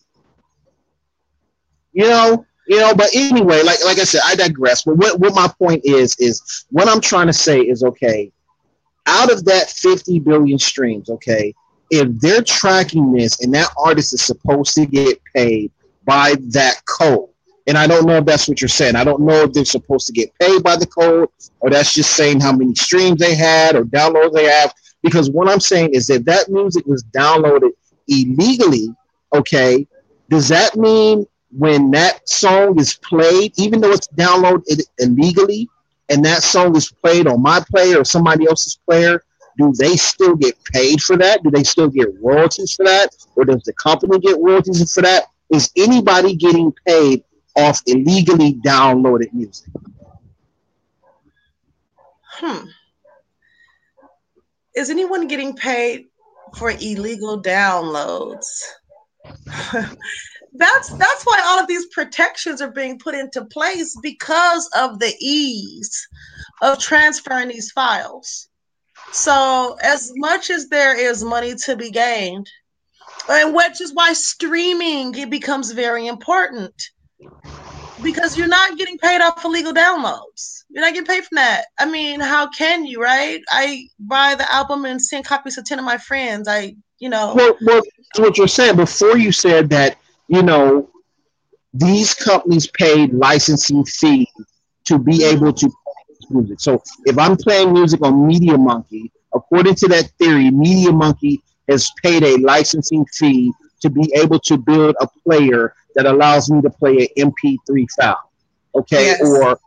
You 1.93 2.09
know, 2.09 2.47
you 2.69 2.79
know, 2.79 2.95
but 2.95 3.09
anyway, 3.15 3.63
like 3.63 3.83
like 3.85 3.99
I 3.99 4.05
said, 4.05 4.21
I 4.25 4.35
digress. 4.35 4.83
But 4.83 4.97
what, 4.99 5.19
what 5.19 5.35
my 5.35 5.49
point 5.59 5.85
is 5.85 6.15
is 6.19 6.67
what 6.71 6.89
I'm 6.89 7.01
trying 7.01 7.27
to 7.27 7.33
say 7.33 7.61
is 7.61 7.83
okay, 7.83 8.31
out 9.07 9.33
of 9.33 9.45
that 9.47 9.71
50 9.71 10.21
billion 10.21 10.59
streams, 10.59 11.09
okay, 11.09 11.55
if 11.91 12.09
they're 12.21 12.43
tracking 12.43 13.13
this 13.13 13.41
and 13.41 13.55
that 13.55 13.69
artist 13.79 14.13
is 14.13 14.23
supposed 14.23 14.75
to 14.75 14.85
get 14.85 15.19
paid 15.35 15.73
by 16.05 16.35
that 16.49 16.85
code, 16.85 17.31
and 17.67 17.77
I 17.77 17.87
don't 17.87 18.07
know 18.07 18.17
if 18.17 18.27
that's 18.27 18.49
what 18.49 18.61
you're 18.61 18.69
saying. 18.69 18.97
I 18.97 19.05
don't 19.05 19.23
know 19.23 19.43
if 19.43 19.53
they're 19.53 19.65
supposed 19.65 20.07
to 20.07 20.13
get 20.13 20.33
paid 20.39 20.63
by 20.63 20.77
the 20.77 20.87
code 20.87 21.29
or 21.61 21.71
that's 21.71 21.95
just 21.95 22.17
saying 22.17 22.41
how 22.41 22.53
many 22.53 22.75
streams 22.75 23.21
they 23.21 23.35
had 23.35 23.77
or 23.77 23.85
downloads 23.85 24.33
they 24.33 24.47
have. 24.47 24.73
Because 25.03 25.31
what 25.31 25.49
I'm 25.49 25.61
saying 25.61 25.91
is 25.93 26.07
that 26.07 26.25
that 26.25 26.49
music 26.49 26.87
was 26.87 27.05
downloaded 27.05 27.71
illegally, 28.09 28.89
okay, 29.35 29.87
does 30.31 30.49
that 30.49 30.77
mean 30.77 31.27
when 31.51 31.91
that 31.93 32.29
song 32.29 32.79
is 32.79 32.95
played, 32.95 33.53
even 33.59 33.81
though 33.81 33.93
it's 33.93 34.09
downloaded 34.09 34.83
illegally, 34.99 35.69
and 36.09 36.25
that 36.25 36.43
song 36.43 36.77
is 36.77 36.91
played 36.91 37.27
on 37.27 37.43
my 37.43 37.63
player 37.71 38.01
or 38.01 38.05
somebody 38.05 38.47
else's 38.47 38.79
player, 38.87 39.23
do 39.59 39.73
they 39.79 39.97
still 39.97 40.37
get 40.37 40.55
paid 40.73 41.03
for 41.03 41.17
that? 41.17 41.43
Do 41.43 41.51
they 41.51 41.65
still 41.65 41.89
get 41.89 42.09
royalties 42.21 42.75
for 42.75 42.85
that? 42.85 43.15
Or 43.35 43.45
does 43.45 43.63
the 43.65 43.73
company 43.75 44.19
get 44.19 44.39
royalties 44.39 44.93
for 44.93 45.03
that? 45.03 45.25
Is 45.51 45.71
anybody 45.77 46.37
getting 46.37 46.73
paid 46.87 47.25
off 47.59 47.83
illegally 47.87 48.55
downloaded 48.55 49.33
music. 49.33 49.69
Hmm. 52.23 52.67
Is 54.77 54.91
anyone 54.91 55.27
getting 55.27 55.55
paid 55.57 56.07
for 56.57 56.71
illegal 56.71 57.43
downloads? 57.43 58.63
that's 60.59 60.89
that's 60.91 61.25
why 61.25 61.41
all 61.45 61.61
of 61.61 61.69
these 61.69 61.87
protections 61.87 62.61
are 62.61 62.71
being 62.71 62.99
put 62.99 63.15
into 63.15 63.45
place 63.47 63.97
because 64.03 64.69
of 64.77 64.99
the 64.99 65.15
ease 65.21 66.07
of 66.63 66.79
transferring 66.79 67.49
these 67.49 67.71
files. 67.71 68.49
So 69.13 69.77
as 69.83 70.13
much 70.17 70.51
as 70.51 70.69
there 70.69 70.99
is 70.99 71.25
money 71.25 71.55
to 71.65 71.77
be 71.77 71.91
gained, 71.91 72.49
and 73.29 73.55
which 73.55 73.81
is 73.81 73.95
why 73.95 74.13
streaming 74.13 75.15
it 75.15 75.31
becomes 75.31 75.73
very 75.73 76.07
important 76.07 76.75
because 78.03 78.37
you're 78.37 78.49
not 78.49 78.79
getting 78.79 78.99
paid 78.99 79.21
off 79.21 79.45
illegal 79.45 79.73
downloads. 79.73 80.65
You're 80.71 80.85
not 80.85 80.93
getting 80.93 81.07
paid 81.07 81.25
from 81.25 81.37
that. 81.37 81.67
I 81.79 81.87
mean, 81.87 82.21
how 82.21 82.49
can 82.51 82.85
you, 82.85 83.03
right? 83.03 83.41
I 83.49 83.89
buy 83.99 84.35
the 84.35 84.51
album 84.53 84.85
and 84.85 85.01
send 85.01 85.25
copies 85.25 85.55
to 85.57 85.63
10 85.63 85.79
of 85.79 85.85
my 85.85 85.99
friends. 85.99 86.47
I, 86.49 86.77
you 86.99 87.09
know. 87.09 87.35
Well, 87.35 87.57
well 87.63 87.83
what 88.19 88.39
you're 88.39 88.49
saying 88.49 88.77
before 88.77 89.17
you 89.17 89.33
said 89.33 89.71
that, 89.71 89.99
you 90.29 90.43
know, 90.43 90.89
these 91.73 92.15
companies 92.15 92.67
paid 92.69 93.13
licensing 93.13 93.85
fees 93.85 94.29
to 94.85 94.99
be 94.99 95.25
able 95.25 95.53
to 95.53 95.67
play 95.69 96.15
music. 96.31 96.61
So 96.61 96.83
if 97.05 97.19
I'm 97.19 97.37
playing 97.37 97.73
music 97.73 98.05
on 98.05 98.29
MediaMonkey, 98.29 99.11
according 99.35 99.75
to 99.77 99.89
that 99.89 100.11
theory, 100.19 100.51
MediaMonkey 100.51 101.39
has 101.69 101.91
paid 102.03 102.23
a 102.25 102.37
licensing 102.39 103.05
fee 103.07 103.53
to 103.83 103.91
be 103.91 104.11
able 104.15 104.39
to 104.41 104.57
build 104.57 104.97
a 105.01 105.09
player 105.25 105.75
that 105.95 106.07
allows 106.07 106.51
me 106.51 106.61
to 106.63 106.71
play 106.71 107.11
an 107.17 107.31
MP3 107.33 107.87
file, 107.99 108.31
okay, 108.75 109.07
yes. 109.07 109.21
or 109.23 109.59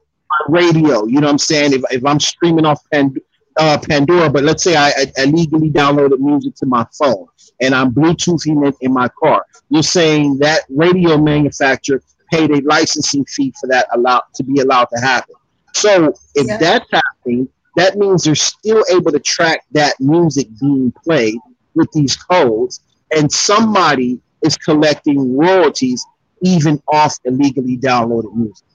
radio. 0.48 1.06
You 1.06 1.22
know 1.22 1.28
what 1.28 1.32
I'm 1.32 1.38
saying? 1.38 1.74
If, 1.74 1.84
if 1.92 2.06
I'm 2.06 2.20
streaming 2.20 2.66
off 2.66 2.82
Pand- 2.92 3.20
uh, 3.58 3.78
Pandora, 3.88 4.30
but 4.30 4.44
let's 4.44 4.64
say 4.64 4.76
I, 4.76 4.90
I, 4.90 5.12
I, 5.18 5.26
legally 5.26 5.70
downloaded 5.70 6.20
music 6.20 6.56
to 6.56 6.66
my 6.66 6.86
phone 6.98 7.28
and 7.62 7.76
I'm 7.76 7.92
Bluetoothing 7.92 8.68
it 8.68 8.76
in 8.82 8.94
my 8.94 9.10
car, 9.20 9.46
you're 9.70 9.84
saying 9.84 10.40
that 10.40 10.62
radio 10.70 11.18
manufacturer 11.18 12.02
paid 12.32 12.52
a 12.52 12.62
licensing 12.62 13.26
fee 13.26 13.54
for 13.60 13.68
that 13.68 13.88
allowed 13.94 14.24
to 14.36 14.44
be 14.44 14.62
allowed 14.62 14.88
to 14.96 15.02
happen. 15.02 15.36
So 15.74 16.14
if 16.36 16.48
yeah. 16.48 16.58
that's 16.58 16.86
happening, 16.92 17.50
that 17.76 17.98
means 17.98 18.24
they're 18.24 18.36
still 18.36 18.84
able 18.90 19.12
to 19.12 19.20
track 19.20 19.66
that 19.72 19.96
music 20.00 20.48
being 20.60 20.94
played 21.04 21.40
with 21.74 21.90
these 21.94 22.16
codes, 22.16 22.82
and 23.16 23.32
somebody 23.32 24.20
is 24.42 24.58
collecting 24.58 25.38
royalties 25.38 26.06
even 26.42 26.82
off 26.88 27.18
illegally 27.24 27.78
downloaded 27.78 28.34
music. 28.36 28.66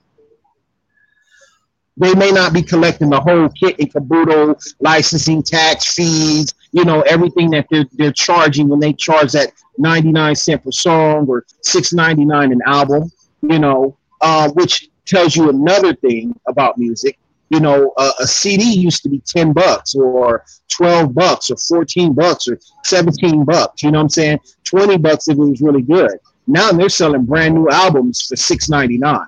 They 1.97 2.14
may 2.14 2.30
not 2.30 2.53
be 2.53 2.62
collecting 2.62 3.11
the 3.11 3.20
whole 3.20 3.49
kit 3.49 3.76
and 3.78 3.92
caboodle, 3.92 4.59
licensing 4.80 5.42
tax 5.42 5.94
fees, 5.94 6.55
you 6.72 6.84
know, 6.84 7.01
everything 7.03 7.51
that 7.51 7.66
they're, 7.70 7.86
they're 7.92 8.12
charging 8.12 8.68
when 8.68 8.80
they 8.80 8.92
charge 8.92 9.32
that 9.32 9.53
99 9.78 10.34
cent 10.34 10.64
per 10.64 10.70
song 10.70 11.26
or 11.26 11.44
6.99 11.62 12.53
an 12.53 12.61
album, 12.66 13.11
you 13.42 13.59
know, 13.59 13.97
uh, 14.20 14.51
which 14.51 14.88
tells 15.07 15.36
you 15.36 15.49
another 15.49 15.94
thing 15.94 16.38
about 16.47 16.76
music. 16.78 17.18
You 17.49 17.61
know, 17.61 17.92
uh, 17.97 18.12
a 18.18 18.26
CD 18.26 18.64
used 18.64 19.05
to 19.05 19.09
be 19.09 19.20
10 19.20 19.53
bucks 19.53 19.94
or 19.94 20.44
12 20.68 21.14
bucks 21.14 21.49
or 21.51 21.57
14 21.57 22.12
bucks 22.12 22.49
or 22.49 22.59
17 22.82 23.44
bucks. 23.44 23.84
You 23.84 23.92
know 23.92 23.99
what 23.99 24.05
I'm 24.05 24.09
saying? 24.11 24.40
20 24.64 24.99
bucks 24.99 25.28
if 25.28 25.38
it 25.38 25.40
was 25.40 25.61
really 25.61 25.82
good. 25.82 26.18
Now 26.47 26.70
they're 26.72 26.88
selling 26.88 27.24
brand 27.24 27.55
new 27.55 27.68
albums 27.68 28.22
for 28.22 28.36
six 28.36 28.68
ninety 28.68 28.99
nine. 28.99 29.26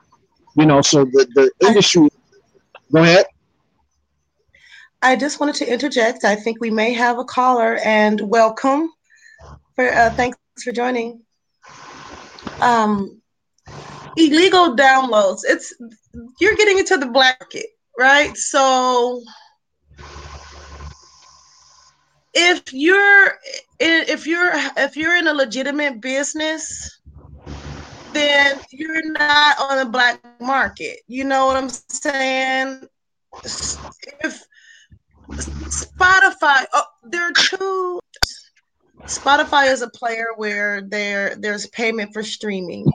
You 0.56 0.66
know, 0.66 0.80
so 0.80 1.04
the 1.04 1.26
the 1.34 1.66
industry. 1.66 2.08
Go 2.92 3.02
ahead. 3.02 3.26
I 5.00 5.16
just 5.16 5.40
wanted 5.40 5.56
to 5.56 5.72
interject. 5.72 6.24
I 6.24 6.34
think 6.34 6.60
we 6.60 6.70
may 6.70 6.92
have 6.92 7.18
a 7.18 7.24
caller, 7.24 7.76
and 7.84 8.20
welcome. 8.20 8.90
For 9.74 9.88
uh, 9.88 10.10
thanks 10.10 10.38
for 10.62 10.72
joining. 10.72 11.22
Um, 12.60 13.20
illegal 14.16 14.76
downloads. 14.76 15.40
It's 15.44 15.72
you're 16.40 16.56
getting 16.56 16.78
into 16.78 16.96
the 16.96 17.06
black 17.06 17.38
market, 17.40 17.66
right? 17.98 18.36
So 18.36 19.22
if 22.34 22.72
you're 22.72 23.32
if 23.80 24.26
you're 24.26 24.50
if 24.76 24.96
you're 24.96 25.16
in 25.16 25.28
a 25.28 25.34
legitimate 25.34 26.00
business 26.00 26.97
then 28.12 28.60
you're 28.70 29.10
not 29.12 29.60
on 29.60 29.78
the 29.78 29.90
black 29.90 30.20
market. 30.40 31.00
You 31.06 31.24
know 31.24 31.46
what 31.46 31.56
I'm 31.56 31.68
saying? 31.68 32.88
If 33.44 34.42
Spotify, 35.30 36.64
oh, 36.72 36.84
there 37.04 37.28
are 37.28 37.32
two. 37.32 38.00
Spotify 39.02 39.72
is 39.72 39.82
a 39.82 39.90
player 39.90 40.28
where 40.36 40.82
there 40.82 41.36
there's 41.36 41.66
payment 41.68 42.12
for 42.12 42.22
streaming, 42.22 42.86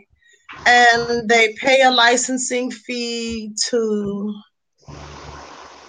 and 0.65 1.29
they 1.29 1.53
pay 1.53 1.81
a 1.83 1.91
licensing 1.91 2.71
fee 2.71 3.53
to 3.69 4.33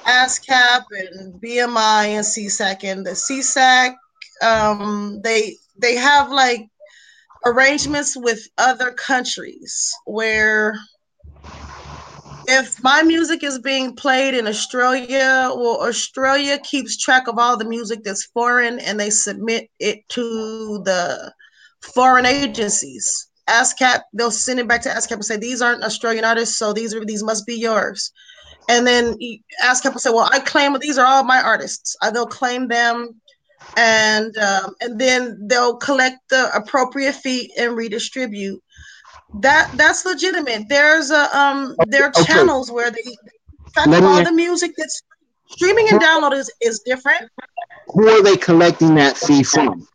ASCAP 0.07 0.83
and 0.91 1.41
BMI 1.41 2.07
and 2.07 2.25
SESAC. 2.25 2.85
And 2.85 3.07
the 3.07 3.13
SESAC, 3.13 3.95
um, 4.43 5.21
they 5.23 5.57
they 5.77 5.97
have 5.97 6.31
like 6.31 6.69
arrangements 7.47 8.17
with 8.17 8.41
other 8.59 8.91
countries 8.93 9.93
where 10.07 10.75
if 12.47 12.83
my 12.83 13.03
music 13.03 13.43
is 13.43 13.59
being 13.59 13.95
played 13.95 14.35
in 14.35 14.47
Australia, 14.47 15.51
well, 15.55 15.83
Australia 15.83 16.59
keeps 16.59 16.97
track 16.97 17.27
of 17.27 17.39
all 17.39 17.57
the 17.57 17.65
music 17.65 18.03
that's 18.03 18.27
foreign 18.27 18.79
and 18.81 18.99
they 18.99 19.11
submit 19.11 19.71
it 19.79 20.07
to 20.11 20.83
the 20.85 21.33
foreign 21.81 22.27
agencies. 22.27 23.29
ASCAP, 23.49 24.01
they'll 24.15 24.31
send 24.31 24.61
it 24.61 24.69
back 24.69 24.83
to 24.83 24.89
ASCAP 24.89 25.13
and 25.13 25.25
say, 25.25 25.37
These 25.37 25.61
aren't 25.61 25.85
Australian 25.85 26.25
artists, 26.25 26.57
so 26.57 26.73
these 26.73 26.95
are 26.95 27.05
these 27.05 27.23
must 27.23 27.47
be 27.47 27.55
yours. 27.55 28.11
And 28.69 28.87
then 28.87 29.17
ASCAP 29.63 29.93
will 29.93 30.01
say, 30.01 30.11
Well, 30.11 30.29
I 30.33 30.41
claim 30.41 30.77
these 30.79 30.99
are 30.99 31.07
all 31.07 31.25
my 31.25 31.43
artists. 31.43 31.97
Uh, 32.01 32.11
they'll 32.11 32.27
claim 32.27 32.69
them 32.69 33.21
and 33.77 34.37
um, 34.39 34.75
and 34.81 35.01
then 35.01 35.47
they'll 35.49 35.77
collect 35.77 36.19
the 36.31 36.51
appropriate 36.55 37.15
fee 37.15 37.53
and 37.59 37.77
redistribute 37.77 38.63
that 39.41 39.71
that's 39.77 40.05
legitimate. 40.05 40.69
There's 40.69 41.11
a 41.11 41.37
um 41.37 41.75
there 41.89 42.05
are 42.05 42.11
okay. 42.11 42.25
channels 42.25 42.71
where 42.71 42.91
they 42.91 43.03
track 43.73 44.03
all 44.03 44.23
the 44.23 44.33
music 44.33 44.73
that's 44.77 45.03
streaming 45.49 45.89
and 45.91 46.01
download 46.01 46.33
is, 46.35 46.51
is 46.61 46.81
different. 46.85 47.31
Who 47.89 48.09
are 48.09 48.23
they 48.23 48.37
collecting 48.37 48.95
that 48.95 49.17
fee 49.17 49.43
from? 49.43 49.87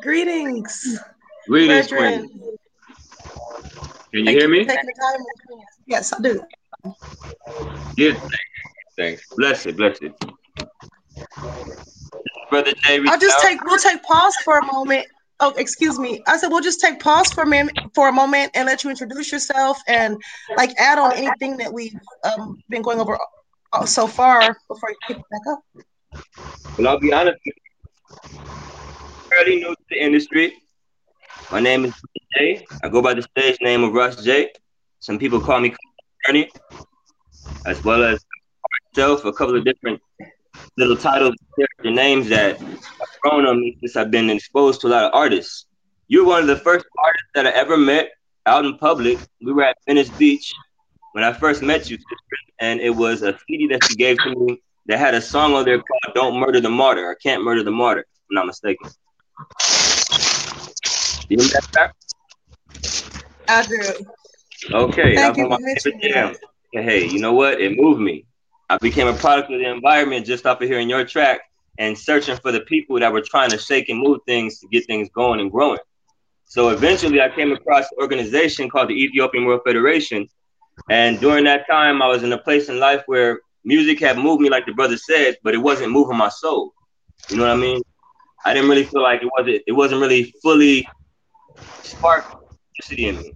Greetings. 0.00 0.98
Greetings, 1.46 1.88
Can 1.88 2.28
you 4.12 4.24
hear 4.24 4.48
me? 4.48 4.66
Yes, 5.86 6.12
I 6.12 6.20
do. 6.20 6.42
Yes, 7.96 8.20
thanks. 8.96 9.26
Bless 9.36 9.66
it, 9.66 9.76
bless 9.76 9.98
it. 10.00 10.12
Brother 12.50 12.72
Jay, 12.84 13.00
I'll 13.06 13.18
just 13.18 13.40
take 13.40 13.64
we'll 13.64 13.78
take 13.78 14.02
pause 14.02 14.34
for 14.44 14.58
a 14.58 14.64
moment 14.72 15.06
Oh, 15.42 15.54
excuse 15.56 15.98
me. 15.98 16.22
I 16.26 16.36
said 16.36 16.48
we'll 16.48 16.60
just 16.60 16.82
take 16.82 17.00
pause 17.00 17.32
for 17.32 17.44
a 17.44 17.46
minute, 17.46 17.74
for 17.94 18.08
a 18.08 18.12
moment, 18.12 18.52
and 18.54 18.66
let 18.66 18.84
you 18.84 18.90
introduce 18.90 19.32
yourself 19.32 19.80
and 19.88 20.18
like 20.58 20.78
add 20.78 20.98
on 20.98 21.14
anything 21.14 21.56
that 21.56 21.72
we've 21.72 21.98
um, 22.24 22.62
been 22.68 22.82
going 22.82 23.00
over 23.00 23.18
uh, 23.72 23.86
so 23.86 24.06
far 24.06 24.58
before 24.68 24.90
you 24.90 24.96
pick 25.08 25.16
it 25.16 25.24
back 25.30 25.40
up. 25.50 25.60
Well, 26.76 26.88
I'll 26.88 27.00
be 27.00 27.10
honest. 27.10 27.38
Fairly 29.30 29.56
new 29.56 29.70
to 29.70 29.82
the 29.88 30.02
industry. 30.02 30.58
My 31.50 31.60
name 31.60 31.86
is 31.86 31.94
Jay. 32.36 32.66
I 32.82 32.90
go 32.90 33.00
by 33.00 33.14
the 33.14 33.22
stage 33.22 33.56
name 33.62 33.82
of 33.82 33.94
Russ 33.94 34.22
J. 34.22 34.52
Some 34.98 35.18
people 35.18 35.40
call 35.40 35.60
me 35.60 35.74
Ernie, 36.28 36.50
as 37.64 37.82
well 37.82 38.04
as 38.04 38.22
myself. 38.94 39.24
A 39.24 39.32
couple 39.32 39.56
of 39.56 39.64
different 39.64 40.02
little 40.76 40.96
titles, 40.96 41.34
character 41.56 41.90
names 41.90 42.28
that 42.28 42.58
have 42.58 42.80
grown 43.22 43.46
on 43.46 43.60
me 43.60 43.76
since 43.80 43.96
I've 43.96 44.10
been 44.10 44.30
exposed 44.30 44.80
to 44.82 44.86
a 44.86 44.90
lot 44.90 45.04
of 45.04 45.10
artists. 45.14 45.66
You're 46.08 46.26
one 46.26 46.40
of 46.40 46.46
the 46.46 46.56
first 46.56 46.86
artists 46.98 47.28
that 47.34 47.46
I 47.46 47.50
ever 47.50 47.76
met 47.76 48.10
out 48.46 48.64
in 48.64 48.76
public. 48.78 49.18
We 49.40 49.52
were 49.52 49.64
at 49.64 49.76
Venice 49.86 50.10
Beach 50.10 50.52
when 51.12 51.24
I 51.24 51.32
first 51.32 51.62
met 51.62 51.90
you, 51.90 51.98
and 52.60 52.80
it 52.80 52.90
was 52.90 53.22
a 53.22 53.38
CD 53.46 53.68
that 53.68 53.88
you 53.90 53.96
gave 53.96 54.18
to 54.18 54.34
me 54.34 54.60
that 54.86 54.98
had 54.98 55.14
a 55.14 55.20
song 55.20 55.54
on 55.54 55.64
there 55.64 55.78
called 55.78 56.14
"Don't 56.14 56.40
Murder 56.40 56.60
the 56.60 56.70
Martyr" 56.70 57.04
or 57.04 57.14
"Can't 57.14 57.44
Murder 57.44 57.62
the 57.62 57.70
Martyr." 57.70 58.00
If 58.00 58.06
I'm 58.30 58.34
not 58.34 58.46
mistaken. 58.46 58.90
You 61.28 61.36
remember 61.36 61.68
that? 61.74 61.94
I 63.48 63.66
do. 63.66 64.04
Okay, 64.72 65.14
Thank 65.14 65.36
you 65.36 65.48
for 65.48 65.58
Hey, 66.72 67.06
you 67.06 67.18
know 67.18 67.32
what? 67.32 67.60
It 67.60 67.76
moved 67.76 68.00
me. 68.00 68.24
I 68.70 68.78
became 68.78 69.08
a 69.08 69.14
product 69.14 69.50
of 69.50 69.58
the 69.58 69.68
environment 69.68 70.24
just 70.24 70.46
off 70.46 70.60
of 70.62 70.68
hearing 70.68 70.88
your 70.88 71.04
track 71.04 71.40
and 71.76 71.98
searching 71.98 72.36
for 72.36 72.52
the 72.52 72.60
people 72.60 73.00
that 73.00 73.12
were 73.12 73.20
trying 73.20 73.50
to 73.50 73.58
shake 73.58 73.88
and 73.88 73.98
move 73.98 74.20
things 74.28 74.60
to 74.60 74.68
get 74.68 74.86
things 74.86 75.08
going 75.12 75.40
and 75.40 75.50
growing. 75.50 75.80
So 76.44 76.68
eventually 76.68 77.20
I 77.20 77.30
came 77.30 77.50
across 77.50 77.86
an 77.90 77.98
organization 78.00 78.70
called 78.70 78.88
the 78.88 78.94
Ethiopian 78.94 79.44
World 79.44 79.62
Federation. 79.66 80.28
And 80.88 81.18
during 81.18 81.42
that 81.46 81.66
time, 81.68 82.00
I 82.00 82.06
was 82.06 82.22
in 82.22 82.32
a 82.32 82.38
place 82.38 82.68
in 82.68 82.78
life 82.78 83.02
where 83.06 83.40
music 83.64 83.98
had 83.98 84.16
moved 84.16 84.40
me, 84.40 84.50
like 84.50 84.66
the 84.66 84.72
brother 84.72 84.96
said, 84.96 85.36
but 85.42 85.52
it 85.52 85.58
wasn't 85.58 85.90
moving 85.90 86.16
my 86.16 86.28
soul. 86.28 86.72
You 87.28 87.38
know 87.38 87.42
what 87.42 87.52
I 87.52 87.56
mean? 87.56 87.82
I 88.44 88.54
didn't 88.54 88.70
really 88.70 88.84
feel 88.84 89.02
like 89.02 89.20
it 89.20 89.30
wasn't 89.36 89.62
it 89.66 89.72
wasn't 89.72 90.00
really 90.00 90.32
fully 90.42 90.86
sparked 91.82 92.36
in 92.96 93.16
me. 93.16 93.32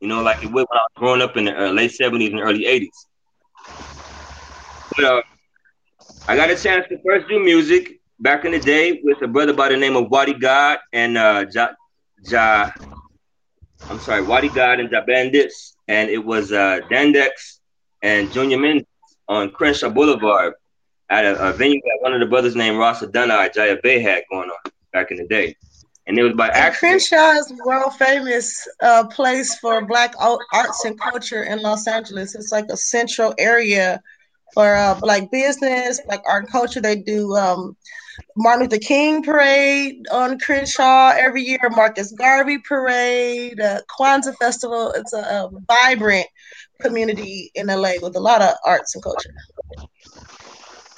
You 0.00 0.06
know, 0.06 0.22
like 0.22 0.44
it 0.44 0.52
was 0.52 0.66
when 0.68 0.78
I 0.78 0.82
was 0.82 0.98
growing 0.98 1.22
up 1.22 1.36
in 1.36 1.46
the 1.46 1.66
uh, 1.66 1.72
late 1.72 1.90
70s 1.90 2.30
and 2.30 2.40
early 2.40 2.64
80s. 2.64 3.07
Uh, 4.98 5.22
I 6.26 6.34
got 6.34 6.50
a 6.50 6.56
chance 6.56 6.86
to 6.88 6.98
first 7.06 7.28
do 7.28 7.38
music 7.38 8.00
back 8.18 8.44
in 8.44 8.50
the 8.50 8.58
day 8.58 9.00
with 9.04 9.22
a 9.22 9.28
brother 9.28 9.52
by 9.52 9.68
the 9.68 9.76
name 9.76 9.94
of 9.94 10.10
Wadi 10.10 10.34
God 10.34 10.78
and 10.92 11.16
uh, 11.16 11.46
Ja, 11.52 11.68
ja 12.24 12.70
I'm 13.88 14.00
sorry, 14.00 14.22
Wadi 14.22 14.48
God 14.48 14.80
and 14.80 14.90
Ja 14.90 15.04
Bandits, 15.04 15.76
and 15.86 16.10
it 16.10 16.18
was 16.18 16.50
uh, 16.50 16.80
Dandex 16.90 17.60
and 18.02 18.32
Junior 18.32 18.58
Mendes 18.58 18.86
on 19.28 19.50
Crenshaw 19.50 19.88
Boulevard 19.88 20.54
at 21.10 21.24
a, 21.24 21.50
a, 21.50 21.52
venue 21.52 21.80
that 21.80 21.98
one 22.00 22.12
of 22.12 22.18
the 22.18 22.26
brothers 22.26 22.56
named 22.56 22.78
Ross 22.78 23.00
Adana 23.00 23.48
Jaya 23.54 23.76
Bay 23.80 24.00
had 24.00 24.24
going 24.30 24.50
on 24.50 24.72
back 24.92 25.12
in 25.12 25.16
the 25.18 25.28
day. 25.28 25.54
And 26.08 26.18
it 26.18 26.24
was 26.24 26.32
by 26.32 26.48
accident. 26.48 27.06
Crenshaw 27.08 27.38
is 27.38 27.52
world 27.64 27.94
famous 27.94 28.66
uh, 28.82 29.06
place 29.06 29.58
for 29.60 29.84
Black 29.86 30.14
arts 30.18 30.84
and 30.84 30.98
culture 30.98 31.44
in 31.44 31.62
Los 31.62 31.86
Angeles. 31.86 32.34
It's 32.34 32.50
like 32.50 32.66
a 32.70 32.76
central 32.76 33.34
area 33.38 34.02
for 34.54 34.74
uh, 34.74 34.98
like 35.02 35.30
business, 35.30 36.00
like 36.06 36.22
art 36.26 36.44
and 36.44 36.52
culture. 36.52 36.80
They 36.80 36.96
do 36.96 37.34
um, 37.36 37.76
Martin 38.36 38.62
Luther 38.62 38.78
King 38.78 39.22
parade 39.22 40.06
on 40.12 40.38
Crenshaw 40.38 41.12
every 41.16 41.42
year, 41.42 41.60
Marcus 41.70 42.12
Garvey 42.12 42.58
parade, 42.58 43.60
uh, 43.60 43.80
Kwanzaa 43.98 44.36
festival. 44.36 44.92
It's 44.92 45.12
a, 45.12 45.18
a, 45.18 45.50
vibrant 45.68 46.26
community 46.80 47.50
in 47.54 47.66
LA 47.66 47.94
with 48.00 48.16
a 48.16 48.20
lot 48.20 48.42
of 48.42 48.54
arts 48.64 48.94
and 48.94 49.02
culture. 49.02 49.34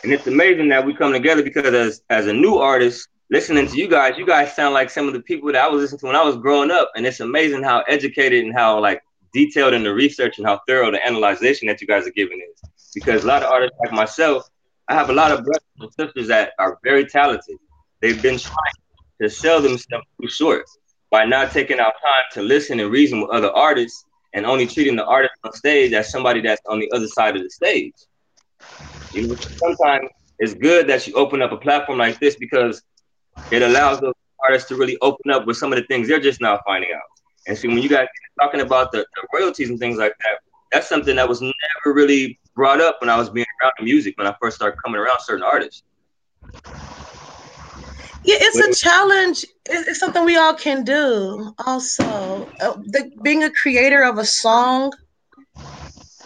And 0.02 0.12
it's 0.12 0.26
amazing 0.26 0.68
that 0.68 0.84
we 0.84 0.94
come 0.94 1.12
together 1.12 1.42
because 1.42 1.74
as 1.74 2.02
as 2.10 2.26
a 2.26 2.32
new 2.32 2.56
artist, 2.56 3.08
listening 3.30 3.66
to 3.68 3.76
you 3.76 3.88
guys, 3.88 4.16
you 4.16 4.26
guys 4.26 4.54
sound 4.54 4.74
like 4.74 4.90
some 4.90 5.06
of 5.06 5.14
the 5.14 5.20
people 5.20 5.52
that 5.52 5.62
I 5.62 5.68
was 5.68 5.82
listening 5.82 6.00
to 6.00 6.06
when 6.06 6.16
I 6.16 6.22
was 6.22 6.36
growing 6.36 6.70
up. 6.70 6.90
And 6.96 7.06
it's 7.06 7.20
amazing 7.20 7.62
how 7.62 7.80
educated 7.88 8.44
and 8.44 8.54
how 8.54 8.80
like 8.80 9.02
detailed 9.32 9.74
in 9.74 9.82
the 9.82 9.92
research 9.92 10.38
and 10.38 10.46
how 10.46 10.60
thorough 10.66 10.90
the 10.90 11.06
analyzation 11.06 11.68
that 11.68 11.80
you 11.80 11.86
guys 11.86 12.06
are 12.06 12.12
giving 12.12 12.40
is 12.52 12.70
because 12.94 13.24
a 13.24 13.26
lot 13.26 13.42
of 13.42 13.50
artists 13.50 13.76
like 13.80 13.92
myself, 13.92 14.48
I 14.88 14.94
have 14.94 15.10
a 15.10 15.12
lot 15.12 15.30
of 15.30 15.44
brothers 15.44 15.64
and 15.78 15.92
sisters 15.92 16.28
that 16.28 16.52
are 16.58 16.78
very 16.82 17.06
talented. 17.06 17.56
They've 18.00 18.20
been 18.20 18.38
trying 18.38 18.74
to 19.20 19.30
sell 19.30 19.60
themselves 19.60 20.06
too 20.20 20.28
short 20.28 20.64
by 21.10 21.24
not 21.24 21.52
taking 21.52 21.80
our 21.80 21.92
time 21.92 22.24
to 22.32 22.42
listen 22.42 22.80
and 22.80 22.90
reason 22.90 23.20
with 23.20 23.30
other 23.30 23.50
artists 23.50 24.04
and 24.32 24.46
only 24.46 24.66
treating 24.66 24.96
the 24.96 25.04
artist 25.04 25.34
on 25.44 25.52
stage 25.52 25.92
as 25.92 26.10
somebody 26.10 26.40
that's 26.40 26.62
on 26.66 26.80
the 26.80 26.90
other 26.92 27.08
side 27.08 27.36
of 27.36 27.42
the 27.42 27.50
stage. 27.50 27.94
You 29.12 29.28
know, 29.28 29.36
sometimes 29.56 30.08
it's 30.38 30.54
good 30.54 30.88
that 30.88 31.06
you 31.06 31.14
open 31.14 31.42
up 31.42 31.52
a 31.52 31.56
platform 31.56 31.98
like 31.98 32.18
this 32.18 32.36
because 32.36 32.82
it 33.50 33.62
allows 33.62 34.00
those 34.00 34.14
artists 34.44 34.68
to 34.68 34.76
really 34.76 34.96
open 35.02 35.30
up 35.30 35.46
with 35.46 35.56
some 35.56 35.72
of 35.72 35.78
the 35.78 35.84
things 35.86 36.08
they're 36.08 36.20
just 36.20 36.40
now 36.40 36.58
finding 36.66 36.90
out. 36.94 37.02
And 37.46 37.56
see, 37.56 37.68
when 37.68 37.78
you 37.78 37.88
guys 37.88 38.06
talking 38.40 38.60
about 38.60 38.92
the, 38.92 38.98
the 38.98 39.38
royalties 39.38 39.70
and 39.70 39.78
things 39.78 39.98
like 39.98 40.14
that, 40.20 40.38
that's 40.72 40.88
something 40.88 41.16
that 41.16 41.28
was 41.28 41.42
never 41.42 41.94
really 41.94 42.39
brought 42.54 42.80
up 42.80 42.96
when 43.00 43.10
I 43.10 43.16
was 43.16 43.30
being 43.30 43.46
around 43.62 43.72
the 43.78 43.84
music 43.84 44.16
when 44.18 44.26
I 44.26 44.34
first 44.40 44.56
started 44.56 44.76
coming 44.84 45.00
around 45.00 45.20
certain 45.20 45.44
artists. 45.44 45.82
Yeah, 48.22 48.36
it's 48.38 48.58
a 48.58 48.84
challenge. 48.84 49.46
It's 49.68 49.98
something 49.98 50.24
we 50.24 50.36
all 50.36 50.54
can 50.54 50.84
do. 50.84 51.54
Also, 51.66 52.04
uh, 52.60 52.76
the, 52.84 53.10
being 53.22 53.44
a 53.44 53.50
creator 53.50 54.02
of 54.02 54.18
a 54.18 54.26
song, 54.26 54.92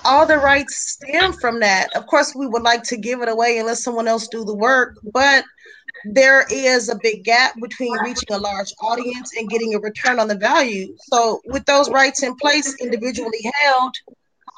all 0.04 0.26
the 0.26 0.36
rights 0.36 0.98
stem 1.00 1.32
from 1.32 1.60
that. 1.60 1.94
Of 1.96 2.06
course, 2.06 2.34
we 2.34 2.46
would 2.46 2.62
like 2.62 2.82
to 2.84 2.96
give 2.96 3.22
it 3.22 3.28
away 3.28 3.58
and 3.58 3.66
let 3.66 3.78
someone 3.78 4.08
else 4.08 4.26
do 4.28 4.44
the 4.44 4.54
work, 4.54 4.98
but 5.12 5.44
there 6.04 6.44
is 6.50 6.88
a 6.88 6.98
big 7.02 7.24
gap 7.24 7.54
between 7.62 7.92
reaching 8.02 8.32
a 8.32 8.38
large 8.38 8.72
audience 8.80 9.32
and 9.38 9.48
getting 9.48 9.74
a 9.74 9.78
return 9.78 10.18
on 10.18 10.28
the 10.28 10.36
value. 10.36 10.94
So, 11.12 11.40
with 11.46 11.64
those 11.64 11.88
rights 11.90 12.22
in 12.22 12.34
place, 12.36 12.74
individually 12.80 13.50
held, 13.62 13.94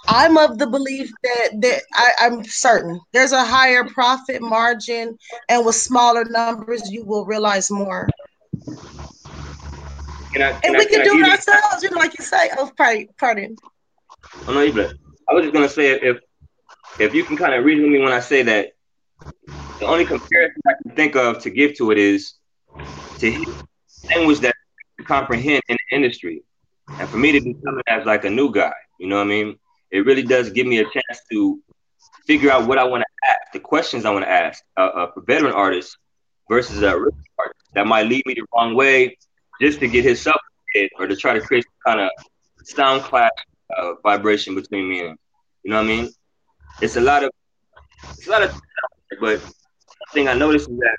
I'm 0.09 0.37
of 0.37 0.59
the 0.59 0.67
belief 0.67 1.11
that 1.23 1.49
that 1.61 1.83
I, 1.95 2.11
I'm 2.21 2.45
certain 2.45 3.01
there's 3.13 3.33
a 3.33 3.45
higher 3.45 3.85
profit 3.85 4.43
margin, 4.43 5.17
and 5.49 5.67
with 5.67 5.75
smaller 5.75 6.25
numbers, 6.25 6.91
you 6.91 7.05
will 7.05 7.25
realize 7.25 7.71
more. 7.71 8.09
Can 10.33 10.43
I, 10.43 10.53
can 10.53 10.61
and 10.65 10.77
I, 10.77 10.79
we 10.79 10.87
can, 10.87 11.03
can 11.03 11.05
do 11.05 11.25
it 11.25 11.31
ourselves, 11.31 11.83
you 11.83 11.91
know, 11.91 11.99
like 11.99 12.17
you 12.19 12.25
say. 12.25 12.51
Oh, 12.59 12.71
pardon. 12.77 13.09
pardon. 13.19 13.57
Oh 14.47 14.53
no, 14.53 14.61
you 14.61 14.73
bless. 14.73 14.93
I 15.29 15.35
was 15.35 15.43
just 15.43 15.55
gonna 15.55 15.69
say 15.69 15.91
if 15.93 16.19
if 16.99 17.15
you 17.15 17.25
can 17.25 17.37
kind 17.37 17.55
of 17.55 17.65
reason 17.65 17.85
with 17.85 17.93
me 17.93 17.99
when 17.99 18.13
I 18.13 18.21
say 18.21 18.43
that, 18.43 18.73
the 19.81 19.87
only 19.87 20.05
comparison 20.05 20.61
I 20.67 20.73
can 20.83 20.97
think 20.97 21.17
of 21.17 21.41
to 21.41 21.51
give 21.51 21.77
to 21.79 21.91
it 21.91 21.99
is 21.99 22.35
to 23.19 23.57
language 24.15 24.41
that 24.41 24.55
comprehend 25.05 25.63
in 25.69 25.77
the 25.91 25.97
industry, 25.97 26.43
and 27.01 27.11
for 27.11 27.17
me 27.17 27.33
to 27.33 27.41
be 27.41 27.55
coming 27.65 27.83
as 27.89 28.07
like 28.07 28.25
a 28.25 28.31
new 28.31 28.53
guy. 28.53 28.73
You 28.99 29.09
know 29.09 29.17
what 29.17 29.27
I 29.27 29.31
mean? 29.31 29.59
It 29.97 30.05
really 30.05 30.23
does 30.23 30.51
give 30.51 30.67
me 30.67 30.79
a 30.79 30.85
chance 30.85 31.21
to 31.31 31.59
figure 32.27 32.51
out 32.51 32.67
what 32.69 32.79
I 32.79 32.85
want 32.85 33.03
to 33.03 33.31
ask, 33.31 33.53
the 33.53 33.61
questions 33.61 34.05
I 34.05 34.11
want 34.11 34.25
to 34.25 34.31
ask 34.31 34.63
uh, 34.77 35.07
for 35.15 35.23
veteran 35.23 35.53
artists 35.53 35.97
versus 36.51 36.83
a 36.83 36.97
rookie 36.97 37.17
artist 37.39 37.65
that 37.75 37.87
might 37.87 38.07
lead 38.07 38.23
me 38.27 38.35
the 38.35 38.45
wrong 38.55 38.75
way 38.75 39.17
just 39.61 39.81
to 39.81 39.89
get 39.89 40.05
his 40.05 40.21
self 40.21 40.37
or 40.99 41.07
to 41.07 41.17
try 41.17 41.33
to 41.33 41.41
create 41.41 41.65
some 41.65 41.95
kind 41.95 42.01
of 42.01 42.11
sound 42.65 43.03
clash 43.03 43.31
uh, 43.77 43.93
vibration 44.03 44.55
between 44.55 44.89
me 44.89 45.01
and 45.07 45.17
you 45.63 45.71
know 45.71 45.77
what 45.77 45.85
I 45.85 45.89
mean. 45.89 46.11
It's 46.83 46.97
a 46.97 47.01
lot 47.01 47.25
of 47.25 47.31
it's 48.03 48.27
a 48.27 48.31
lot 48.31 48.43
of, 48.43 48.55
but 49.21 49.41
the 49.41 50.13
thing 50.13 50.29
I 50.29 50.35
noticed 50.35 50.69
is 50.69 50.77
that 50.79 50.97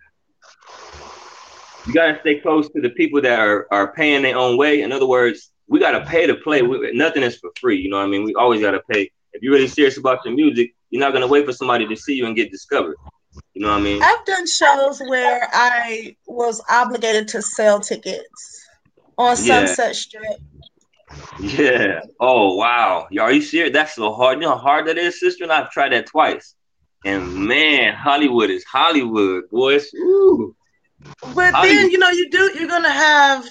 you 1.86 1.94
gotta 1.94 2.18
stay 2.22 2.40
close 2.40 2.68
to 2.70 2.82
the 2.82 2.90
people 2.90 3.22
that 3.22 3.40
are 3.40 3.68
are 3.72 3.94
paying 3.94 4.24
their 4.24 4.38
own 4.38 4.58
way. 4.58 4.82
In 4.82 4.92
other 4.92 5.08
words, 5.08 5.52
we 5.68 5.80
gotta 5.80 6.06
pay 6.06 6.28
to 6.28 6.36
play. 6.36 6.62
We, 6.62 6.92
nothing 6.94 7.24
is 7.24 7.38
for 7.38 7.52
free. 7.60 7.80
You 7.80 7.90
know 7.90 7.98
what 7.98 8.06
I 8.06 8.08
mean? 8.08 8.24
We 8.24 8.34
always 8.36 8.62
gotta 8.62 8.82
pay. 8.90 9.12
If 9.34 9.42
you're 9.42 9.54
really 9.54 9.68
serious 9.68 9.98
about 9.98 10.24
your 10.26 10.34
music, 10.34 10.74
you're 10.90 11.02
not 11.02 11.14
gonna 11.14 11.28
wait 11.28 11.46
for 11.46 11.54
somebody 11.54 11.88
to 11.88 11.96
see 11.96 12.16
you 12.16 12.26
and 12.26 12.36
get 12.36 12.52
discovered. 12.52 12.96
You 13.54 13.62
know 13.62 13.70
what 13.70 13.80
I 13.80 13.84
mean? 13.84 14.02
I've 14.02 14.26
done 14.26 14.48
shows 14.48 15.00
where 15.00 15.48
I 15.52 16.16
was 16.26 16.62
obligated 16.70 17.28
to 17.30 17.42
sell 17.42 17.80
tickets 17.80 18.66
on 19.18 19.36
Sunset 19.36 19.88
yeah. 19.88 19.92
Strip. 19.94 20.40
Yeah. 21.40 22.02
Oh 22.20 22.56
wow. 22.56 23.08
Y'all, 23.12 23.26
are 23.26 23.32
you 23.32 23.42
serious? 23.42 23.74
That's 23.74 23.96
so 23.96 24.14
hard. 24.14 24.38
You 24.38 24.42
know 24.42 24.56
how 24.56 24.58
hard 24.58 24.88
that 24.88 24.98
is, 24.98 25.20
sister? 25.20 25.44
And 25.44 25.54
I've 25.54 25.72
tried 25.72 25.92
that 25.92 26.08
twice. 26.08 26.56
And 27.06 27.34
man, 27.48 27.94
Hollywood 27.94 28.50
is 28.50 28.64
Hollywood, 28.66 29.50
boys. 29.50 29.94
Ooh. 29.96 30.56
But 31.36 31.54
Hollywood. 31.54 31.78
then 31.78 31.92
you 31.92 31.98
know 32.00 32.10
you 32.10 32.30
do 32.30 32.52
you're 32.58 32.68
gonna 32.68 32.92
have 32.92 33.46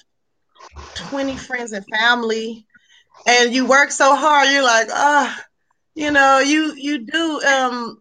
20 0.95 1.37
friends 1.37 1.73
and 1.73 1.85
family 1.95 2.67
and 3.27 3.55
you 3.55 3.67
work 3.67 3.91
so 3.91 4.15
hard, 4.17 4.49
you're 4.51 4.63
like, 4.63 4.89
ah, 4.93 5.45
you 5.95 6.11
know, 6.11 6.39
you 6.41 6.75
you 6.77 7.05
do 7.07 7.41
um 7.43 7.99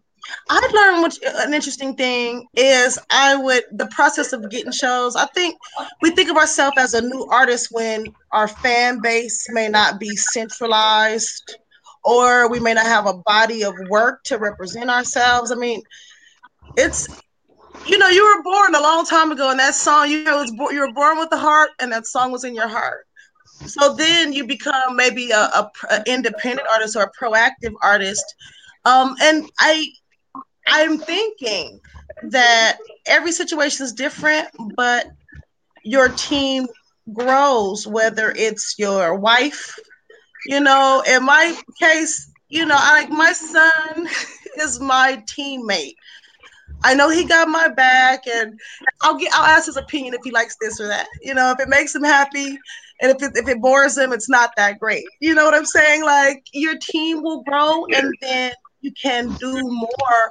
I 0.50 0.60
learned 0.74 1.02
which, 1.04 1.18
an 1.24 1.54
interesting 1.54 1.96
thing 1.96 2.46
is 2.56 2.98
I 3.10 3.36
would 3.36 3.64
the 3.72 3.86
process 3.86 4.32
of 4.32 4.48
getting 4.50 4.72
shows. 4.72 5.16
I 5.16 5.26
think 5.26 5.56
we 6.02 6.10
think 6.10 6.30
of 6.30 6.36
ourselves 6.36 6.76
as 6.78 6.94
a 6.94 7.02
new 7.02 7.26
artist 7.30 7.68
when 7.70 8.14
our 8.32 8.48
fan 8.48 9.00
base 9.02 9.46
may 9.50 9.68
not 9.68 10.00
be 10.00 10.16
centralized, 10.16 11.56
or 12.04 12.50
we 12.50 12.60
may 12.60 12.74
not 12.74 12.86
have 12.86 13.06
a 13.06 13.14
body 13.14 13.62
of 13.64 13.74
work 13.88 14.22
to 14.24 14.38
represent 14.38 14.90
ourselves. 14.90 15.52
I 15.52 15.56
mean, 15.56 15.82
it's 16.76 17.08
you 17.84 17.98
know 17.98 18.08
you 18.08 18.24
were 18.24 18.42
born 18.42 18.74
a 18.74 18.80
long 18.80 19.04
time 19.04 19.32
ago, 19.32 19.50
and 19.50 19.58
that 19.58 19.74
song 19.74 20.10
you 20.10 20.24
know 20.24 20.42
you 20.70 20.80
were 20.80 20.92
born 20.92 21.18
with 21.18 21.30
the 21.30 21.38
heart, 21.38 21.70
and 21.80 21.92
that 21.92 22.06
song 22.06 22.32
was 22.32 22.44
in 22.44 22.54
your 22.54 22.68
heart. 22.68 23.06
So 23.66 23.94
then 23.94 24.32
you 24.32 24.46
become 24.46 24.96
maybe 24.96 25.30
a, 25.30 25.38
a, 25.38 25.70
a 25.90 26.02
independent 26.06 26.66
artist 26.70 26.96
or 26.96 27.02
a 27.04 27.12
proactive 27.12 27.74
artist. 27.82 28.24
Um, 28.84 29.16
and 29.20 29.48
I 29.58 29.88
I'm 30.66 30.98
thinking 30.98 31.80
that 32.30 32.78
every 33.06 33.32
situation 33.32 33.84
is 33.84 33.92
different, 33.92 34.48
but 34.76 35.06
your 35.84 36.08
team 36.08 36.66
grows, 37.12 37.86
whether 37.86 38.32
it's 38.36 38.74
your 38.78 39.14
wife, 39.14 39.78
you 40.46 40.60
know, 40.60 41.02
in 41.06 41.24
my 41.24 41.56
case, 41.80 42.30
you 42.48 42.66
know, 42.66 42.76
I 42.78 43.02
like 43.02 43.10
my 43.10 43.32
son 43.32 44.08
is 44.58 44.80
my 44.80 45.22
teammate. 45.26 45.94
I 46.86 46.94
know 46.94 47.10
he 47.10 47.24
got 47.24 47.48
my 47.48 47.68
back, 47.68 48.26
and 48.28 48.58
I'll 49.02 49.18
get 49.18 49.32
I'll 49.34 49.44
ask 49.44 49.66
his 49.66 49.76
opinion 49.76 50.14
if 50.14 50.20
he 50.22 50.30
likes 50.30 50.56
this 50.60 50.80
or 50.80 50.86
that. 50.86 51.08
You 51.20 51.34
know, 51.34 51.50
if 51.50 51.58
it 51.58 51.68
makes 51.68 51.94
him 51.94 52.04
happy, 52.04 52.58
and 53.00 53.10
if 53.10 53.20
it, 53.20 53.32
if 53.36 53.48
it 53.48 53.60
bores 53.60 53.98
him, 53.98 54.12
it's 54.12 54.28
not 54.28 54.50
that 54.56 54.78
great. 54.78 55.04
You 55.20 55.34
know 55.34 55.44
what 55.44 55.54
I'm 55.54 55.66
saying? 55.66 56.04
Like 56.04 56.44
your 56.52 56.74
team 56.80 57.22
will 57.22 57.42
grow, 57.42 57.86
and 57.86 58.14
then 58.20 58.52
you 58.82 58.92
can 58.92 59.34
do 59.34 59.62
more 59.62 60.30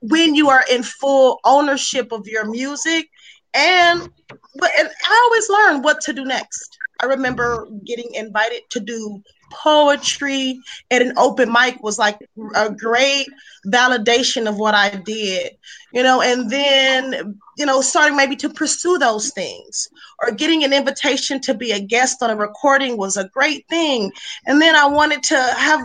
when 0.00 0.36
you 0.36 0.48
are 0.48 0.64
in 0.70 0.84
full 0.84 1.40
ownership 1.44 2.12
of 2.12 2.26
your 2.28 2.48
music 2.48 3.08
and 3.56 4.08
but 4.56 4.70
and 4.78 4.88
I 4.88 5.28
always 5.28 5.48
learn 5.48 5.82
what 5.82 6.00
to 6.02 6.12
do 6.12 6.24
next. 6.24 6.78
I 7.02 7.06
remember 7.06 7.66
getting 7.84 8.14
invited 8.14 8.62
to 8.70 8.80
do 8.80 9.22
poetry 9.50 10.60
at 10.90 11.02
an 11.02 11.12
open 11.16 11.52
mic 11.52 11.82
was 11.82 11.98
like 11.98 12.18
a 12.54 12.70
great 12.70 13.26
validation 13.66 14.48
of 14.48 14.56
what 14.56 14.74
I 14.74 14.90
did, 14.90 15.56
you 15.92 16.02
know, 16.02 16.20
and 16.22 16.50
then, 16.50 17.38
you 17.56 17.66
know, 17.66 17.80
starting 17.80 18.16
maybe 18.16 18.36
to 18.36 18.48
pursue 18.48 18.98
those 18.98 19.30
things 19.30 19.88
or 20.22 20.30
getting 20.30 20.64
an 20.64 20.72
invitation 20.72 21.40
to 21.42 21.54
be 21.54 21.72
a 21.72 21.80
guest 21.80 22.22
on 22.22 22.30
a 22.30 22.36
recording 22.36 22.96
was 22.96 23.16
a 23.16 23.28
great 23.28 23.66
thing. 23.68 24.12
And 24.46 24.60
then 24.60 24.76
I 24.76 24.86
wanted 24.86 25.22
to 25.24 25.36
have 25.36 25.80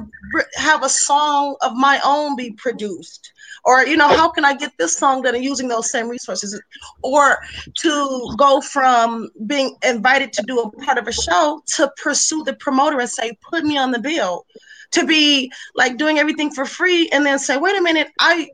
have 0.56 0.84
a 0.84 0.90
song 0.90 1.58
of 1.62 1.74
my 1.76 2.00
own 2.06 2.36
be 2.36 2.52
produced 2.52 3.32
or 3.64 3.86
you 3.86 3.96
know 3.96 4.08
how 4.08 4.30
can 4.30 4.46
i 4.46 4.54
get 4.54 4.72
this 4.78 4.98
song 4.98 5.22
done 5.22 5.36
and 5.36 5.44
using 5.44 5.68
those 5.68 5.92
same 5.92 6.10
resources? 6.10 6.60
Or 7.04 7.38
to 7.80 8.34
go 8.38 8.62
from 8.62 9.30
being 9.46 9.76
invited 9.84 10.34
to 10.34 10.44
do 10.44 10.60
a 10.60 10.72
part 10.72 10.98
of 10.98 11.08
a 11.08 11.12
show 11.12 11.62
to 11.76 11.92
pursue 12.02 12.44
the 12.44 12.54
promoter 12.54 13.00
and 13.00 13.10
say 13.10 13.38
put 13.50 13.64
me 13.64 13.78
on 13.78 13.92
the 13.92 14.00
bill 14.00 14.46
to 14.92 15.06
be 15.06 15.52
like 15.76 15.98
doing 15.98 16.20
everything 16.20 16.52
for 16.52 16.66
free 16.66 17.10
and 17.10 17.26
then 17.26 17.40
say 17.40 17.58
wait 17.58 17.78
a 17.78 17.82
minute 17.82 18.10
i 18.20 18.50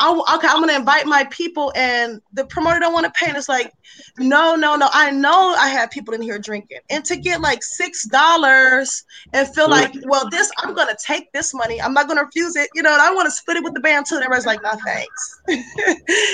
I, 0.00 0.36
okay, 0.36 0.48
I'm 0.48 0.60
gonna 0.60 0.74
invite 0.74 1.06
my 1.06 1.24
people, 1.30 1.72
and 1.76 2.20
the 2.32 2.44
promoter 2.46 2.80
don't 2.80 2.92
want 2.92 3.06
to 3.06 3.12
pay. 3.12 3.28
And 3.28 3.36
it's 3.36 3.48
like, 3.48 3.72
no, 4.18 4.54
no, 4.56 4.76
no. 4.76 4.88
I 4.92 5.10
know 5.10 5.54
I 5.58 5.68
have 5.68 5.90
people 5.90 6.14
in 6.14 6.22
here 6.22 6.38
drinking, 6.38 6.78
and 6.90 7.04
to 7.04 7.16
get 7.16 7.40
like 7.40 7.62
six 7.62 8.06
dollars 8.06 9.04
and 9.32 9.48
feel 9.54 9.68
like, 9.70 9.94
well, 10.04 10.28
this 10.30 10.50
I'm 10.58 10.74
gonna 10.74 10.96
take 11.04 11.32
this 11.32 11.54
money. 11.54 11.80
I'm 11.80 11.92
not 11.92 12.08
gonna 12.08 12.24
refuse 12.24 12.56
it. 12.56 12.68
You 12.74 12.82
know, 12.82 12.92
and 12.92 13.00
I 13.00 13.12
want 13.14 13.26
to 13.26 13.30
split 13.30 13.56
it 13.56 13.64
with 13.64 13.74
the 13.74 13.80
band 13.80 14.06
too. 14.06 14.16
And 14.16 14.24
everybody's 14.24 14.46
like, 14.46 14.62
no, 14.62 14.72
thanks. 14.84 15.40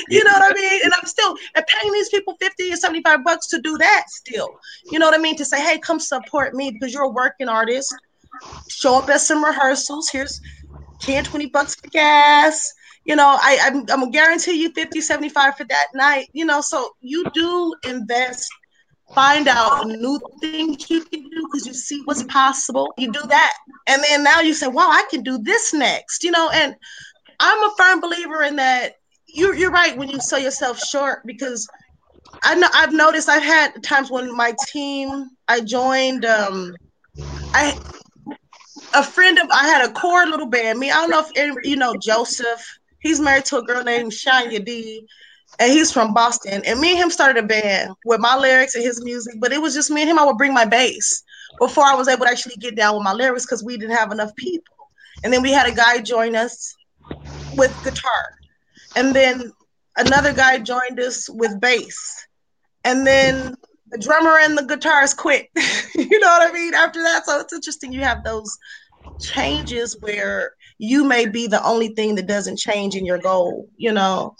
you 0.09 0.25
know 0.25 0.33
what 0.33 0.53
I 0.53 0.55
mean? 0.55 0.81
And 0.85 0.93
I'm 0.95 1.07
still 1.07 1.37
and 1.55 1.65
paying 1.67 1.93
these 1.93 2.09
people 2.09 2.37
50 2.41 2.73
or 2.73 2.77
75 2.77 3.25
bucks 3.25 3.47
to 3.49 3.61
do 3.61 3.79
that. 3.79 4.05
Still, 4.09 4.59
you 4.91 4.99
know 4.99 5.07
what 5.07 5.19
I 5.19 5.23
mean? 5.23 5.37
To 5.37 5.45
say, 5.45 5.61
hey, 5.61 5.79
come 5.79 6.01
support 6.01 6.55
me 6.55 6.71
because 6.71 6.93
you're 6.93 7.05
a 7.05 7.09
working 7.09 7.49
artist. 7.49 7.95
Show 8.69 8.99
up 8.99 9.09
at 9.11 9.21
some 9.21 9.45
rehearsals. 9.45 10.09
Here's 10.09 10.41
10, 11.01 11.25
20 11.25 11.47
bucks 11.47 11.75
for 11.75 11.89
gas 11.89 12.75
you 13.05 13.17
know, 13.17 13.39
I, 13.41 13.59
I'm, 13.63 13.79
I'm 13.81 14.01
gonna 14.01 14.11
guarantee 14.11 14.61
you 14.61 14.73
50, 14.73 15.01
75 15.01 15.57
for 15.57 15.65
that 15.65 15.87
night, 15.95 16.29
you 16.33 16.45
know, 16.45 16.61
so 16.61 16.91
you 17.01 17.25
do 17.33 17.75
invest, 17.87 18.49
find 19.15 19.49
out 19.49 19.87
new 19.87 20.21
things 20.41 20.89
you 20.91 21.05
can 21.05 21.23
do 21.23 21.49
because 21.51 21.67
you 21.67 21.75
see 21.75 22.03
what's 22.05 22.23
possible. 22.25 22.93
You 22.99 23.11
do 23.11 23.23
that. 23.29 23.53
And 23.87 24.03
then 24.05 24.23
now 24.23 24.41
you 24.41 24.55
say, 24.55 24.69
wow, 24.69 24.89
I 24.89 25.05
can 25.11 25.23
do 25.23 25.39
this 25.39 25.73
next, 25.73 26.23
you 26.23 26.31
know, 26.31 26.51
and 26.53 26.75
I'm 27.41 27.63
a 27.63 27.75
firm 27.77 28.01
believer 28.01 28.43
in 28.43 28.57
that 28.57 28.95
you're, 29.27 29.55
you're 29.55 29.71
right 29.71 29.97
when 29.97 30.11
you 30.11 30.21
sell 30.21 30.39
yourself 30.39 30.79
short 30.79 31.27
because 31.27 31.69
I 32.43 32.55
know 32.55 32.69
I've 32.73 32.93
noticed 32.93 33.29
I've 33.29 33.43
had 33.43 33.83
times 33.83 34.11
when 34.11 34.35
my 34.37 34.55
team 34.69 35.31
I 35.49 35.61
joined 35.61 36.25
um 36.25 36.75
I 37.55 37.79
a 38.95 39.03
friend 39.03 39.39
of 39.39 39.49
I 39.51 39.67
had 39.67 39.89
a 39.89 39.93
core 39.93 40.27
little 40.27 40.47
band. 40.47 40.79
Me, 40.79 40.91
I 40.91 40.95
don't 40.95 41.11
know 41.11 41.25
if 41.35 41.65
you 41.65 41.77
know 41.77 41.95
Joseph 42.01 42.80
He's 43.01 43.21
married 43.21 43.47
to 43.47 43.59
a 43.59 43.63
girl 43.63 43.83
named 43.83 44.13
Shania 44.13 44.65
D, 44.65 45.07
and 45.59 45.73
he's 45.73 45.93
from 45.93 46.15
Boston. 46.15 46.63
And 46.65 46.81
me 46.81 46.91
and 46.91 46.99
him 46.99 47.11
started 47.11 47.43
a 47.43 47.47
band 47.47 47.95
with 48.05 48.21
my 48.21 48.37
lyrics 48.37 48.75
and 48.75 48.85
his 48.85 49.03
music, 49.03 49.35
but 49.41 49.53
it 49.53 49.61
was 49.61 49.75
just 49.75 49.91
me 49.91 50.03
and 50.03 50.11
him. 50.11 50.19
I 50.19 50.25
would 50.25 50.39
bring 50.39 50.55
my 50.55 50.65
bass 50.65 51.23
before 51.59 51.85
I 51.85 51.95
was 51.95 52.09
able 52.09 52.25
to 52.27 52.31
actually 52.31 52.57
get 52.57 52.77
down 52.77 52.95
with 52.95 53.05
my 53.05 53.13
lyrics 53.13 53.45
because 53.47 53.65
we 53.65 53.77
didn't 53.77 53.97
have 53.97 54.13
enough 54.13 54.35
people. 54.37 54.75
And 55.23 55.33
then 55.33 55.43
we 55.43 55.53
had 55.53 55.67
a 55.67 55.75
guy 55.75 56.01
join 56.01 56.35
us 56.37 56.75
with 57.53 57.83
guitar, 57.83 58.29
and 58.97 59.15
then 59.15 59.53
another 59.97 60.33
guy 60.33 60.59
joined 60.59 60.99
us 61.01 61.29
with 61.29 61.61
bass, 61.61 62.27
and 62.85 63.07
then 63.07 63.55
the 63.91 63.99
drummer 63.99 64.39
and 64.39 64.57
the 64.57 64.63
guitarist 64.63 65.17
quit. 65.17 65.49
you 65.95 66.19
know 66.21 66.29
what 66.29 66.49
I 66.49 66.53
mean? 66.53 66.75
After 66.75 67.03
that, 67.03 67.27
so 67.27 67.41
it's 67.41 67.53
interesting. 67.53 67.93
You 67.93 68.03
have 68.03 68.25
those 68.25 68.57
changes 69.21 69.97
where 70.01 70.53
you 70.81 71.05
may 71.05 71.27
be 71.27 71.47
the 71.47 71.63
only 71.63 71.89
thing 71.89 72.15
that 72.15 72.27
doesn't 72.27 72.57
change 72.57 72.97
in 72.97 73.05
your 73.05 73.19
goal, 73.19 73.69
you 73.77 73.93
know. 73.93 74.35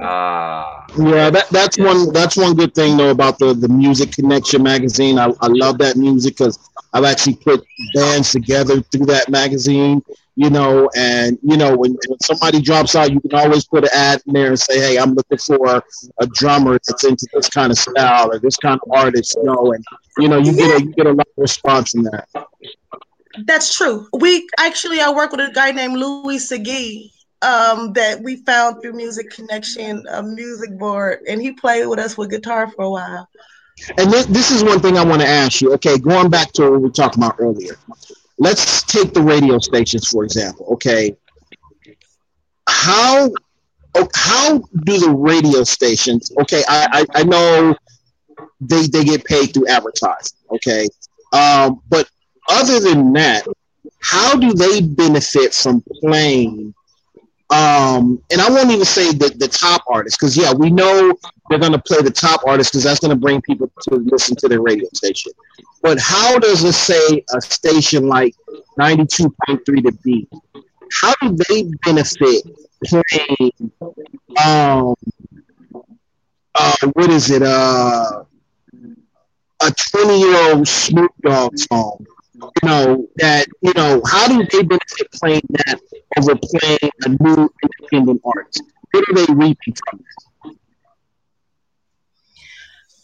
Uh, 0.00 0.86
yeah, 0.96 1.28
that, 1.28 1.46
that's 1.50 1.76
one 1.78 2.10
that's 2.14 2.38
one 2.38 2.54
good 2.54 2.74
thing 2.74 2.96
though 2.96 3.10
about 3.10 3.38
the 3.38 3.52
the 3.52 3.68
Music 3.68 4.12
Connection 4.12 4.62
magazine. 4.62 5.18
I, 5.18 5.26
I 5.42 5.48
love 5.48 5.76
that 5.78 5.96
music 5.96 6.38
because 6.38 6.58
I've 6.94 7.04
actually 7.04 7.36
put 7.36 7.62
bands 7.94 8.32
together 8.32 8.80
through 8.80 9.06
that 9.06 9.28
magazine. 9.28 10.02
You 10.34 10.48
know, 10.48 10.88
and 10.96 11.38
you 11.42 11.58
know 11.58 11.76
when, 11.76 11.94
when 12.08 12.18
somebody 12.20 12.62
drops 12.62 12.96
out, 12.96 13.12
you 13.12 13.20
can 13.20 13.34
always 13.34 13.66
put 13.66 13.84
an 13.84 13.90
ad 13.92 14.22
in 14.26 14.32
there 14.32 14.48
and 14.48 14.58
say, 14.58 14.78
"Hey, 14.78 14.96
I'm 14.96 15.12
looking 15.12 15.36
for 15.36 15.84
a 16.18 16.26
drummer 16.28 16.78
that's 16.88 17.04
into 17.04 17.26
this 17.34 17.50
kind 17.50 17.70
of 17.70 17.76
style 17.76 18.32
or 18.32 18.38
this 18.38 18.56
kind 18.56 18.80
of 18.82 18.90
artist." 18.90 19.36
You 19.36 19.44
know, 19.44 19.74
and 19.74 19.84
you 20.16 20.28
know 20.28 20.38
you 20.38 20.56
get 20.56 20.80
a 20.80 20.82
you 20.82 20.92
get 20.94 21.06
a 21.06 21.12
lot 21.12 21.26
of 21.26 21.34
response 21.36 21.90
from 21.90 22.04
that. 22.04 22.26
That's 23.46 23.74
true. 23.76 24.08
We 24.12 24.48
actually 24.58 25.00
I 25.00 25.10
work 25.10 25.32
with 25.32 25.40
a 25.40 25.52
guy 25.52 25.72
named 25.72 25.96
Louis 25.96 26.38
Segui 26.38 27.10
um, 27.42 27.92
that 27.94 28.22
we 28.22 28.36
found 28.36 28.80
through 28.80 28.92
Music 28.92 29.30
Connection, 29.30 30.04
a 30.10 30.22
music 30.22 30.78
board, 30.78 31.20
and 31.28 31.40
he 31.40 31.52
played 31.52 31.86
with 31.86 31.98
us 31.98 32.16
with 32.16 32.30
guitar 32.30 32.70
for 32.70 32.84
a 32.84 32.90
while. 32.90 33.28
And 33.98 34.10
this, 34.12 34.26
this 34.26 34.50
is 34.50 34.62
one 34.62 34.80
thing 34.80 34.98
I 34.98 35.04
want 35.04 35.22
to 35.22 35.26
ask 35.26 35.60
you. 35.60 35.72
Okay, 35.74 35.98
going 35.98 36.30
back 36.30 36.52
to 36.52 36.62
what 36.62 36.72
we 36.72 36.78
were 36.78 36.90
talking 36.90 37.22
about 37.22 37.36
earlier. 37.38 37.74
Let's 38.38 38.82
take 38.82 39.12
the 39.12 39.22
radio 39.22 39.58
stations 39.58 40.08
for 40.08 40.24
example. 40.24 40.66
Okay, 40.72 41.16
how 42.68 43.30
how 44.14 44.58
do 44.84 44.98
the 44.98 45.10
radio 45.10 45.64
stations? 45.64 46.32
Okay, 46.42 46.62
I 46.68 47.06
I, 47.14 47.20
I 47.20 47.24
know 47.24 47.74
they 48.60 48.86
they 48.86 49.04
get 49.04 49.24
paid 49.24 49.52
through 49.54 49.68
advertising. 49.68 50.38
Okay, 50.54 50.88
um, 51.32 51.80
but 51.88 52.08
other 52.52 52.80
than 52.80 53.12
that, 53.14 53.46
how 54.00 54.36
do 54.36 54.52
they 54.52 54.80
benefit 54.80 55.54
from 55.54 55.82
playing? 56.00 56.74
Um, 57.50 58.22
and 58.30 58.40
I 58.40 58.48
won't 58.48 58.70
even 58.70 58.84
say 58.84 59.12
the, 59.12 59.28
the 59.36 59.48
top 59.48 59.82
artists, 59.88 60.18
because 60.18 60.36
yeah, 60.36 60.52
we 60.52 60.70
know 60.70 61.12
they're 61.48 61.58
going 61.58 61.72
to 61.72 61.82
play 61.82 62.00
the 62.00 62.10
top 62.10 62.40
artists 62.46 62.70
because 62.72 62.84
that's 62.84 63.00
going 63.00 63.10
to 63.10 63.20
bring 63.20 63.42
people 63.42 63.70
to 63.88 63.96
listen 63.96 64.36
to 64.36 64.48
their 64.48 64.62
radio 64.62 64.88
station. 64.94 65.32
But 65.82 65.98
how 66.00 66.38
does, 66.38 66.64
let's 66.64 66.76
say, 66.76 67.24
a 67.34 67.40
station 67.40 68.08
like 68.08 68.34
92.3 68.78 69.64
The 69.64 69.98
Beat, 70.02 70.28
how 71.00 71.14
do 71.20 71.36
they 71.48 71.64
benefit 71.84 72.42
playing, 72.84 73.52
um, 74.44 74.94
uh, 76.54 76.86
what 76.94 77.10
is 77.10 77.30
it, 77.30 77.42
uh, 77.42 78.24
a 79.60 79.72
20 79.92 80.20
year 80.20 80.54
old 80.54 80.66
Snoop 80.66 81.12
Dogg 81.22 81.58
song? 81.58 82.06
You 82.42 82.68
know, 82.68 83.08
that, 83.16 83.46
you 83.60 83.72
know, 83.74 84.02
how 84.06 84.26
do 84.28 84.44
they 84.50 84.62
benefit 84.62 85.12
playing 85.12 85.42
that 85.50 85.80
over 86.18 86.34
playing 86.36 86.90
a 87.04 87.08
new 87.08 87.50
independent 87.62 88.20
artist? 88.24 88.62
What 88.90 89.04
are 89.08 89.14
they 89.14 89.32
reaping 89.32 89.74
from 89.88 89.98
this? 89.98 90.54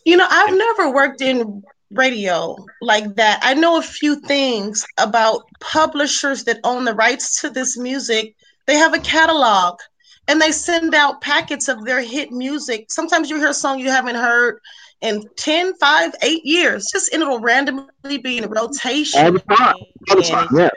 You 0.04 0.16
know, 0.16 0.26
I've 0.28 0.56
never 0.56 0.92
worked 0.92 1.20
in 1.20 1.62
radio 1.90 2.56
like 2.80 3.14
that. 3.16 3.40
I 3.42 3.54
know 3.54 3.78
a 3.78 3.82
few 3.82 4.20
things 4.20 4.84
about 4.98 5.42
publishers 5.60 6.44
that 6.44 6.60
own 6.64 6.84
the 6.84 6.94
rights 6.94 7.40
to 7.42 7.50
this 7.50 7.78
music. 7.78 8.34
They 8.66 8.74
have 8.74 8.94
a 8.94 9.00
catalog 9.00 9.78
and 10.26 10.40
they 10.40 10.52
send 10.52 10.94
out 10.94 11.20
packets 11.20 11.68
of 11.68 11.84
their 11.84 12.02
hit 12.02 12.30
music. 12.32 12.90
Sometimes 12.90 13.30
you 13.30 13.36
hear 13.38 13.48
a 13.48 13.54
song 13.54 13.78
you 13.78 13.90
haven't 13.90 14.16
heard 14.16 14.60
in 15.00 15.22
10, 15.36 15.74
5, 15.74 16.14
8 16.22 16.44
years, 16.44 16.88
just 16.92 17.12
and 17.12 17.22
it'll 17.22 17.40
randomly 17.40 18.18
be 18.22 18.38
in 18.38 18.48
rotation. 18.48 19.24
All 19.24 19.32
the 19.32 19.38
time. 19.40 19.74
All 20.10 20.16
the 20.16 20.22
time, 20.22 20.48
yeah. 20.52 20.70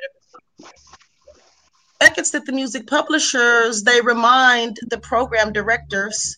Packets 2.00 2.32
that 2.32 2.46
the 2.46 2.52
music 2.52 2.88
publishers 2.88 3.84
they 3.84 4.02
remind 4.02 4.78
the 4.90 4.98
program 4.98 5.54
directors 5.54 6.38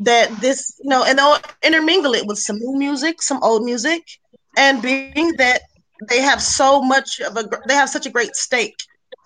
that 0.00 0.28
this, 0.40 0.78
you 0.82 0.90
know, 0.90 1.04
and 1.04 1.18
they'll 1.18 1.38
intermingle 1.62 2.14
it 2.14 2.26
with 2.26 2.38
some 2.38 2.58
new 2.58 2.76
music, 2.76 3.22
some 3.22 3.40
old 3.42 3.64
music, 3.64 4.02
and 4.56 4.82
being 4.82 5.34
that 5.36 5.62
they 6.08 6.20
have 6.20 6.42
so 6.42 6.82
much 6.82 7.20
of 7.20 7.36
a, 7.36 7.48
they 7.68 7.74
have 7.74 7.88
such 7.88 8.06
a 8.06 8.10
great 8.10 8.34
stake 8.34 8.76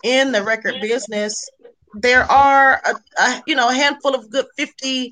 in 0.05 0.33
the 0.33 0.43
record 0.43 0.75
business. 0.81 1.49
There 1.95 2.31
are 2.31 2.83
a, 2.85 3.23
a 3.23 3.43
you 3.47 3.55
know 3.55 3.71
a 3.71 3.75
handful 3.75 4.15
of 4.15 4.31
good 4.31 4.47
fifty 4.57 5.11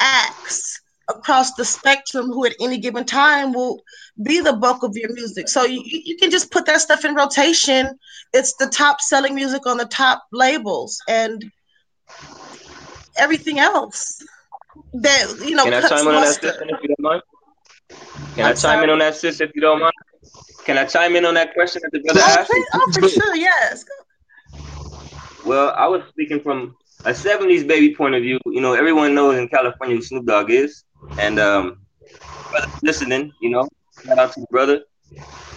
acts 0.00 0.80
across 1.08 1.54
the 1.54 1.64
spectrum 1.64 2.26
who 2.26 2.44
at 2.44 2.54
any 2.60 2.78
given 2.78 3.04
time 3.04 3.52
will 3.52 3.82
be 4.22 4.40
the 4.40 4.52
bulk 4.52 4.82
of 4.82 4.96
your 4.96 5.12
music. 5.12 5.48
So 5.48 5.64
you, 5.64 5.82
you 5.84 6.16
can 6.16 6.30
just 6.30 6.50
put 6.50 6.66
that 6.66 6.80
stuff 6.80 7.04
in 7.04 7.14
rotation. 7.14 7.98
It's 8.32 8.54
the 8.54 8.66
top 8.66 9.00
selling 9.00 9.34
music 9.34 9.66
on 9.66 9.78
the 9.78 9.86
top 9.86 10.24
labels 10.32 11.00
and 11.08 11.50
everything 13.16 13.58
else 13.58 14.22
that 14.94 15.44
you 15.44 15.54
know. 15.54 15.64
Can 15.64 15.74
I 15.74 15.88
chime 15.88 16.08
in 16.08 16.10
on 16.10 16.18
that, 16.20 16.34
sis, 16.34 16.60
if 16.60 16.82
you 16.82 16.88
don't 16.88 17.00
mind? 17.00 17.22
Can 18.34 18.44
I'm 18.44 18.44
i 18.44 18.48
chime 18.48 18.56
sorry. 18.56 18.84
in 18.84 18.90
on 18.90 18.98
that, 18.98 19.16
sis, 19.16 19.40
if 19.40 19.50
you 19.54 19.60
don't 19.60 19.80
mind? 19.80 19.92
Can 20.64 20.78
I 20.78 20.84
chime 20.84 21.16
in 21.16 21.24
on 21.24 21.34
that 21.34 21.54
question 21.54 21.82
that 21.82 21.90
the 21.92 22.00
brother 22.00 22.20
oh, 22.22 22.36
asked? 22.38 22.52
Oh, 22.74 22.92
for 23.00 23.08
sure, 23.20 23.36
yes. 23.36 23.84
Well, 25.44 25.72
I 25.76 25.86
was 25.86 26.02
speaking 26.10 26.40
from 26.40 26.76
a 27.04 27.10
70s 27.10 27.66
baby 27.66 27.94
point 27.94 28.14
of 28.14 28.22
view. 28.22 28.38
You 28.46 28.60
know, 28.60 28.74
everyone 28.74 29.14
knows 29.14 29.38
in 29.38 29.48
California 29.48 29.96
who 29.96 30.02
Snoop 30.02 30.26
Dogg 30.26 30.50
is. 30.50 30.84
And 31.18 31.38
um, 31.38 31.78
listening, 32.82 33.32
you 33.40 33.50
know, 33.50 33.68
shout 34.04 34.18
out 34.18 34.32
to 34.32 34.46
brother, 34.50 34.82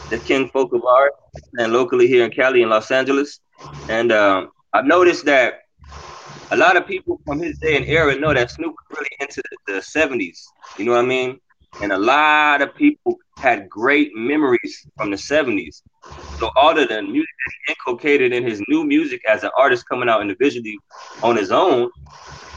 the 0.09 0.17
king 0.19 0.49
folk 0.49 0.73
of 0.73 0.83
art, 0.85 1.13
and 1.57 1.73
locally 1.73 2.07
here 2.07 2.25
in 2.25 2.31
Cali 2.31 2.61
and 2.61 2.71
Los 2.71 2.91
Angeles. 2.91 3.39
And 3.89 4.11
um, 4.11 4.51
I've 4.73 4.85
noticed 4.85 5.25
that 5.25 5.61
a 6.51 6.57
lot 6.57 6.75
of 6.75 6.85
people 6.85 7.19
from 7.25 7.39
his 7.39 7.57
day 7.59 7.77
and 7.77 7.85
era 7.85 8.17
know 8.17 8.33
that 8.33 8.51
Snoop 8.51 8.73
was 8.73 8.97
really 8.97 9.09
into 9.19 9.41
the, 9.67 9.73
the 9.73 9.79
70s. 9.79 10.39
You 10.77 10.85
know 10.85 10.91
what 10.91 11.05
I 11.05 11.07
mean? 11.07 11.39
And 11.81 11.93
a 11.93 11.97
lot 11.97 12.61
of 12.61 12.75
people 12.75 13.17
had 13.37 13.69
great 13.69 14.11
memories 14.13 14.85
from 14.97 15.11
the 15.11 15.17
70s. 15.17 15.81
So 16.39 16.49
all 16.55 16.77
of 16.77 16.89
the 16.89 17.01
music 17.01 17.29
that 17.45 17.53
he 17.65 17.71
inculcated 17.73 18.33
in 18.33 18.43
his 18.43 18.61
new 18.67 18.83
music 18.83 19.21
as 19.27 19.43
an 19.43 19.51
artist 19.57 19.85
coming 19.87 20.09
out 20.09 20.21
individually 20.21 20.77
on 21.23 21.37
his 21.37 21.51
own, 21.51 21.89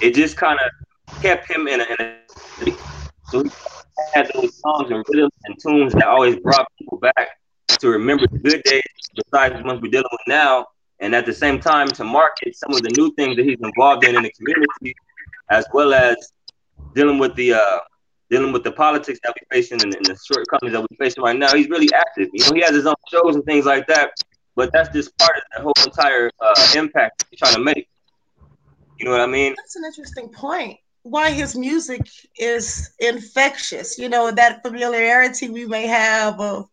it 0.01 0.15
just 0.15 0.37
kind 0.37 0.59
of 0.59 1.23
kept 1.23 1.49
him 1.49 1.69
in 1.69 1.81
a, 1.81 1.85
in 1.85 1.97
a 2.01 2.24
so 3.31 3.43
he 3.43 3.51
had 4.15 4.31
those 4.35 4.59
songs 4.61 4.91
and 4.91 5.05
rhythms 5.09 5.33
and 5.45 5.57
tunes 5.61 5.93
that 5.95 6.07
always 6.07 6.37
brought 6.37 6.67
people 6.79 6.99
back 6.99 7.29
to 7.69 7.89
remember 7.89 8.27
the 8.27 8.39
good 8.39 8.63
days 8.65 8.83
besides 9.15 9.57
the 9.57 9.63
ones 9.63 9.81
we're 9.81 9.91
dealing 9.91 10.09
with 10.11 10.21
now 10.27 10.67
and 11.01 11.15
at 11.15 11.27
the 11.27 11.33
same 11.33 11.61
time 11.61 11.89
to 11.89 12.05
market 12.05 12.57
some 12.57 12.73
of 12.73 12.83
the 12.83 12.91
new 12.97 13.13
things 13.15 13.37
that 13.37 13.45
he's 13.45 13.59
involved 13.61 14.05
in 14.05 14.17
in 14.17 14.23
the 14.23 14.33
community, 14.33 14.95
as 15.51 15.67
well 15.73 15.93
as 15.93 16.17
dealing 16.95 17.19
with 17.19 17.35
the 17.35 17.55
uh, 17.55 17.79
dealing 18.31 18.53
with 18.53 18.65
the 18.65 18.73
politics 18.73 19.19
that 19.23 19.35
we're 19.35 19.57
facing 19.57 19.83
and, 19.83 19.95
and 19.95 20.07
the 20.07 20.19
shortcomings 20.25 20.73
that 20.73 20.81
we're 20.81 20.97
facing 20.99 21.23
right 21.23 21.37
now. 21.37 21.55
He's 21.55 21.69
really 21.69 21.93
active. 21.93 22.29
You 22.33 22.45
know, 22.47 22.53
he 22.55 22.61
has 22.63 22.71
his 22.71 22.87
own 22.87 22.95
shows 23.09 23.35
and 23.35 23.45
things 23.45 23.67
like 23.67 23.87
that, 23.89 24.13
but 24.55 24.73
that's 24.73 24.89
just 24.91 25.17
part 25.19 25.37
of 25.37 25.43
the 25.57 25.63
whole 25.63 25.75
entire 25.85 26.31
uh, 26.41 26.67
impact 26.77 27.25
he's 27.31 27.39
trying 27.39 27.55
to 27.55 27.61
make. 27.61 27.89
You 28.99 29.07
know 29.07 29.11
what 29.11 29.21
I 29.21 29.27
mean? 29.27 29.55
That's 29.57 29.77
an 29.77 29.85
interesting 29.85 30.29
point. 30.29 30.79
Why 31.05 31.31
his 31.31 31.55
music 31.55 32.01
is 32.37 32.93
infectious. 32.99 33.99
You 33.99 34.09
know, 34.09 34.31
that 34.33 34.63
familiarity 34.63 35.49
we 35.49 35.67
may 35.67 35.87
have 35.87 36.41
of 36.41 36.67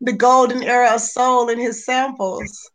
the 0.00 0.12
golden 0.12 0.62
era 0.62 0.94
of 0.94 1.00
soul 1.00 1.48
in 1.48 1.58
his 1.58 1.84
samples. 1.84 2.70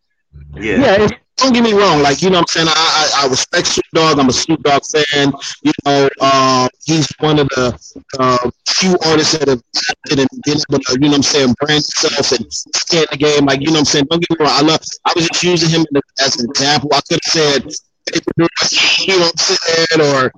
Yeah. 0.53 0.79
Yeah. 0.79 1.07
Don't 1.37 1.53
get 1.53 1.63
me 1.63 1.73
wrong. 1.73 2.03
Like, 2.03 2.21
you 2.21 2.29
know 2.29 2.37
what 2.37 2.55
I'm 2.55 2.65
saying? 2.65 2.67
I, 2.69 3.21
I, 3.23 3.25
I 3.25 3.27
respect 3.27 3.65
Snoop 3.65 3.85
Dogg. 3.95 4.19
I'm 4.19 4.29
a 4.29 4.31
Snoop 4.31 4.61
Dogg 4.61 4.83
fan. 4.85 5.33
You 5.63 5.71
know, 5.85 6.07
uh, 6.21 6.69
he's 6.85 7.07
one 7.19 7.39
of 7.39 7.47
the 7.49 7.73
uh, 8.19 8.51
few 8.69 8.95
artists 9.07 9.39
that 9.39 9.47
have 9.47 9.63
acted 9.89 10.19
and 10.19 10.29
been 10.45 10.59
able 10.69 10.83
to, 10.83 10.93
you 10.93 10.99
know 10.99 11.07
what 11.07 11.15
I'm 11.15 11.23
saying, 11.23 11.55
brand 11.59 11.83
himself 11.83 12.31
and 12.33 12.53
stay 12.53 12.99
in 12.99 13.05
the 13.09 13.17
game. 13.17 13.45
Like, 13.45 13.59
you 13.61 13.67
know 13.67 13.73
what 13.73 13.79
I'm 13.79 13.85
saying? 13.85 14.05
Don't 14.11 14.21
get 14.21 14.39
me 14.39 14.45
wrong. 14.45 14.53
I 14.53 14.61
love, 14.61 14.81
I 15.05 15.13
was 15.15 15.27
just 15.29 15.41
using 15.43 15.69
him 15.69 15.85
as 16.19 16.39
an 16.39 16.47
example. 16.47 16.91
I 16.93 17.01
could 17.09 17.19
have 17.25 17.31
said, 17.33 17.73
you 18.13 19.19
know 19.19 19.29
I'm? 19.37 20.01
Or, 20.01 20.31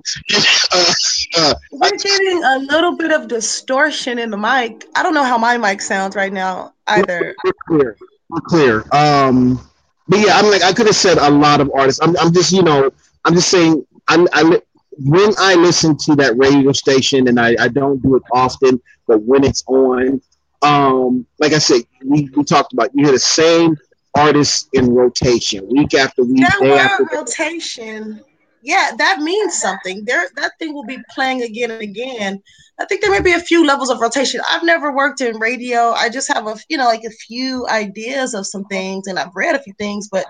uh, 0.72 0.94
uh, 1.36 1.54
we're 1.72 1.90
getting 1.90 2.44
a 2.44 2.58
little 2.58 2.96
bit 2.96 3.12
of 3.12 3.28
distortion 3.28 4.18
in 4.18 4.30
the 4.30 4.36
mic. 4.36 4.86
I 4.94 5.02
don't 5.02 5.14
know 5.14 5.24
how 5.24 5.38
my 5.38 5.56
mic 5.56 5.80
sounds 5.80 6.14
right 6.14 6.32
now 6.32 6.74
either. 6.86 7.34
We're 7.44 7.52
clear. 7.66 7.96
We're 8.28 8.40
clear. 8.40 8.84
Um, 8.92 9.60
but 10.08 10.18
yeah, 10.20 10.38
I'm 10.38 10.50
like 10.50 10.62
I 10.62 10.72
could 10.72 10.86
have 10.86 10.96
said 10.96 11.18
a 11.18 11.30
lot 11.30 11.60
of 11.60 11.70
artists. 11.74 12.00
I'm, 12.02 12.16
I'm 12.18 12.32
just 12.32 12.52
you 12.52 12.62
know 12.62 12.90
I'm 13.24 13.34
just 13.34 13.48
saying 13.48 13.86
I'm, 14.08 14.28
I 14.32 14.60
when 14.98 15.32
I 15.38 15.54
listen 15.54 15.96
to 15.98 16.16
that 16.16 16.36
radio 16.36 16.72
station 16.72 17.28
and 17.28 17.40
I, 17.40 17.56
I 17.58 17.68
don't 17.68 18.00
do 18.02 18.16
it 18.16 18.22
often, 18.32 18.80
but 19.06 19.22
when 19.22 19.44
it's 19.44 19.64
on, 19.66 20.20
um, 20.62 21.26
like 21.38 21.52
I 21.52 21.58
said, 21.58 21.82
we, 22.04 22.30
we 22.36 22.44
talked 22.44 22.72
about 22.72 22.90
you 22.94 23.04
hear 23.04 23.12
the 23.12 23.18
same 23.18 23.76
artists 24.14 24.68
in 24.72 24.94
rotation 24.94 25.66
week 25.68 25.94
after 25.94 26.22
week, 26.22 26.40
that 26.40 26.58
day 26.60 26.78
after 26.78 27.04
rotation. 27.12 28.22
Yeah, 28.62 28.92
that 28.96 29.20
means 29.20 29.60
something. 29.60 30.04
There, 30.06 30.26
that 30.36 30.52
thing 30.58 30.72
will 30.72 30.86
be 30.86 30.98
playing 31.14 31.42
again 31.42 31.70
and 31.70 31.82
again. 31.82 32.42
I 32.80 32.86
think 32.86 33.02
there 33.02 33.10
may 33.10 33.20
be 33.20 33.32
a 33.32 33.40
few 33.40 33.66
levels 33.66 33.90
of 33.90 34.00
rotation. 34.00 34.40
I've 34.48 34.64
never 34.64 34.90
worked 34.94 35.20
in 35.20 35.38
radio. 35.38 35.90
I 35.92 36.08
just 36.08 36.32
have 36.32 36.46
a 36.46 36.56
you 36.68 36.76
know 36.76 36.86
like 36.86 37.04
a 37.04 37.10
few 37.10 37.66
ideas 37.68 38.34
of 38.34 38.46
some 38.46 38.64
things, 38.64 39.06
and 39.06 39.18
I've 39.18 39.34
read 39.34 39.54
a 39.54 39.62
few 39.62 39.74
things. 39.74 40.08
But 40.10 40.26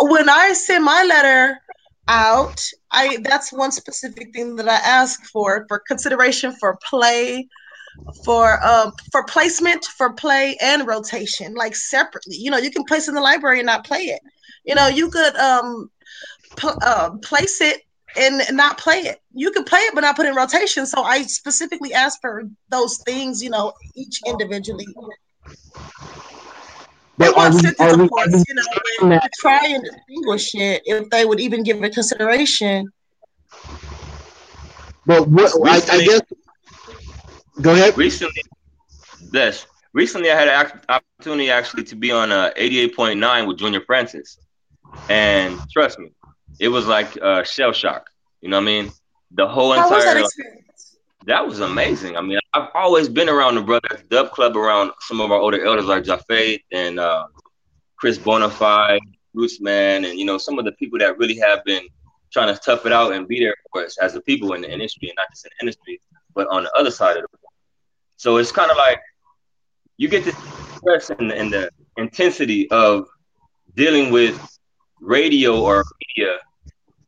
when 0.00 0.28
I 0.28 0.52
send 0.52 0.84
my 0.84 1.02
letter 1.02 1.58
out, 2.08 2.60
I 2.90 3.18
that's 3.22 3.52
one 3.52 3.72
specific 3.72 4.32
thing 4.34 4.56
that 4.56 4.68
I 4.68 4.76
ask 4.76 5.24
for 5.24 5.64
for 5.68 5.80
consideration 5.88 6.54
for 6.60 6.78
play, 6.88 7.48
for 8.24 8.64
um 8.64 8.92
for 9.12 9.24
placement, 9.24 9.84
for 9.84 10.12
play 10.12 10.56
and 10.60 10.86
rotation, 10.86 11.54
like 11.54 11.74
separately. 11.76 12.36
You 12.36 12.50
know, 12.50 12.58
you 12.58 12.70
can 12.70 12.84
place 12.84 13.08
in 13.08 13.14
the 13.14 13.20
library 13.20 13.60
and 13.60 13.66
not 13.66 13.84
play 13.86 14.02
it. 14.02 14.20
You 14.64 14.74
know, 14.74 14.88
you 14.88 15.10
could 15.10 15.36
um 15.36 15.90
pl- 16.56 16.78
uh, 16.82 17.10
place 17.22 17.60
it 17.60 17.82
and 18.16 18.42
not 18.52 18.78
play 18.78 18.98
it. 18.98 19.18
You 19.34 19.50
could 19.50 19.66
play 19.66 19.80
it, 19.80 19.94
but 19.94 20.02
not 20.02 20.16
put 20.16 20.26
in 20.26 20.34
rotation. 20.34 20.86
So 20.86 21.02
I 21.02 21.22
specifically 21.22 21.92
asked 21.92 22.18
for 22.20 22.44
those 22.68 22.98
things, 22.98 23.42
you 23.42 23.50
know, 23.50 23.72
each 23.94 24.20
individually. 24.26 24.86
But 27.16 27.36
are 27.36 27.52
we, 27.54 27.60
are 27.78 27.96
we, 27.96 28.08
course, 28.08 28.44
you 28.48 28.54
know, 28.54 28.62
to 29.20 29.30
try 29.40 29.66
and 29.66 29.84
distinguish 29.84 30.54
it 30.54 30.82
if 30.84 31.10
they 31.10 31.24
would 31.24 31.40
even 31.40 31.62
give 31.62 31.82
it 31.82 31.94
consideration. 31.94 32.92
But 35.06 35.28
what 35.28 35.52
I, 35.66 35.96
I 35.96 36.04
guess 36.04 36.22
go 37.60 37.72
ahead. 37.72 37.96
Recently, 37.96 38.42
this 39.30 39.66
recently 39.92 40.30
I 40.30 40.36
had 40.36 40.48
an 40.48 40.80
opportunity 40.88 41.50
actually 41.50 41.84
to 41.84 41.96
be 41.96 42.10
on 42.10 42.30
uh, 42.32 42.50
88.9 42.58 43.48
with 43.48 43.58
Junior 43.58 43.80
Francis, 43.80 44.38
and 45.08 45.58
trust 45.70 45.98
me, 45.98 46.10
it 46.60 46.68
was 46.68 46.86
like 46.86 47.16
uh, 47.22 47.42
shell 47.44 47.72
shock. 47.72 48.10
You 48.40 48.50
know 48.50 48.58
what 48.58 48.62
I 48.62 48.66
mean? 48.66 48.92
The 49.32 49.48
whole 49.48 49.72
How 49.72 49.86
entire 49.86 50.24
that 51.26 51.46
was 51.46 51.60
amazing. 51.60 52.18
I 52.18 52.20
mean, 52.20 52.38
I've 52.52 52.68
always 52.74 53.08
been 53.08 53.30
around 53.30 53.54
the 53.54 53.62
Brothers 53.62 54.02
Dub 54.10 54.30
Club, 54.32 54.58
around 54.58 54.92
some 55.00 55.22
of 55.22 55.32
our 55.32 55.38
older 55.38 55.64
elders 55.64 55.86
like 55.86 56.04
Jaffe 56.04 56.62
and 56.70 57.00
uh, 57.00 57.26
Chris 57.96 58.18
Bonafide, 58.18 59.00
Bruce 59.32 59.58
Man, 59.60 60.04
and 60.04 60.18
you 60.18 60.26
know 60.26 60.36
some 60.36 60.58
of 60.58 60.66
the 60.66 60.72
people 60.72 60.98
that 60.98 61.16
really 61.16 61.38
have 61.38 61.64
been 61.64 61.82
trying 62.30 62.54
to 62.54 62.60
tough 62.60 62.84
it 62.84 62.92
out 62.92 63.12
and 63.12 63.26
be 63.26 63.40
there 63.40 63.54
for 63.72 63.84
us 63.84 63.96
as 63.98 64.14
a 64.16 64.20
people 64.20 64.52
in 64.52 64.60
the 64.60 64.70
industry, 64.70 65.08
and 65.08 65.16
not 65.16 65.28
just 65.30 65.46
in 65.46 65.50
the 65.58 65.64
industry, 65.64 66.00
but 66.34 66.46
on 66.48 66.64
the 66.64 66.72
other 66.76 66.90
side 66.90 67.16
of 67.16 67.22
the. 67.22 67.38
So 68.24 68.38
it's 68.38 68.50
kind 68.50 68.70
of 68.70 68.78
like 68.78 69.02
you 69.98 70.08
get 70.08 70.24
to 70.24 70.32
stress 70.78 71.10
and 71.10 71.28
the, 71.30 71.34
the 71.52 71.70
intensity 71.98 72.70
of 72.70 73.06
dealing 73.76 74.10
with 74.10 74.34
radio 74.98 75.60
or 75.60 75.84
media 76.08 76.38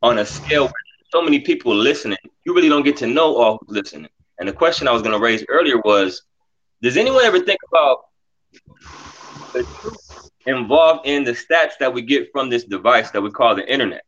on 0.03 0.19
a 0.19 0.25
scale 0.27 0.65
where 0.65 0.83
so 1.11 1.23
many 1.23 1.39
people 1.39 1.73
listening, 1.73 2.19
you 2.45 2.53
really 2.53 2.69
don't 2.69 2.83
get 2.83 2.97
to 2.97 3.07
know 3.07 3.35
all 3.35 3.57
who's 3.65 3.75
listening. 3.75 4.11
And 4.37 4.47
the 4.47 4.53
question 4.53 4.87
I 4.87 4.91
was 4.91 5.01
going 5.01 5.13
to 5.13 5.19
raise 5.19 5.43
earlier 5.49 5.79
was, 5.83 6.21
does 6.83 6.97
anyone 6.97 7.23
ever 7.23 7.39
think 7.39 7.61
about 7.71 7.97
the 9.55 9.63
truth 9.63 10.29
involved 10.45 11.07
in 11.07 11.23
the 11.23 11.31
stats 11.31 11.79
that 11.79 11.91
we 11.91 12.03
get 12.03 12.31
from 12.31 12.51
this 12.51 12.63
device 12.63 13.09
that 13.09 13.21
we 13.23 13.31
call 13.31 13.55
the 13.55 13.67
internet? 13.67 14.03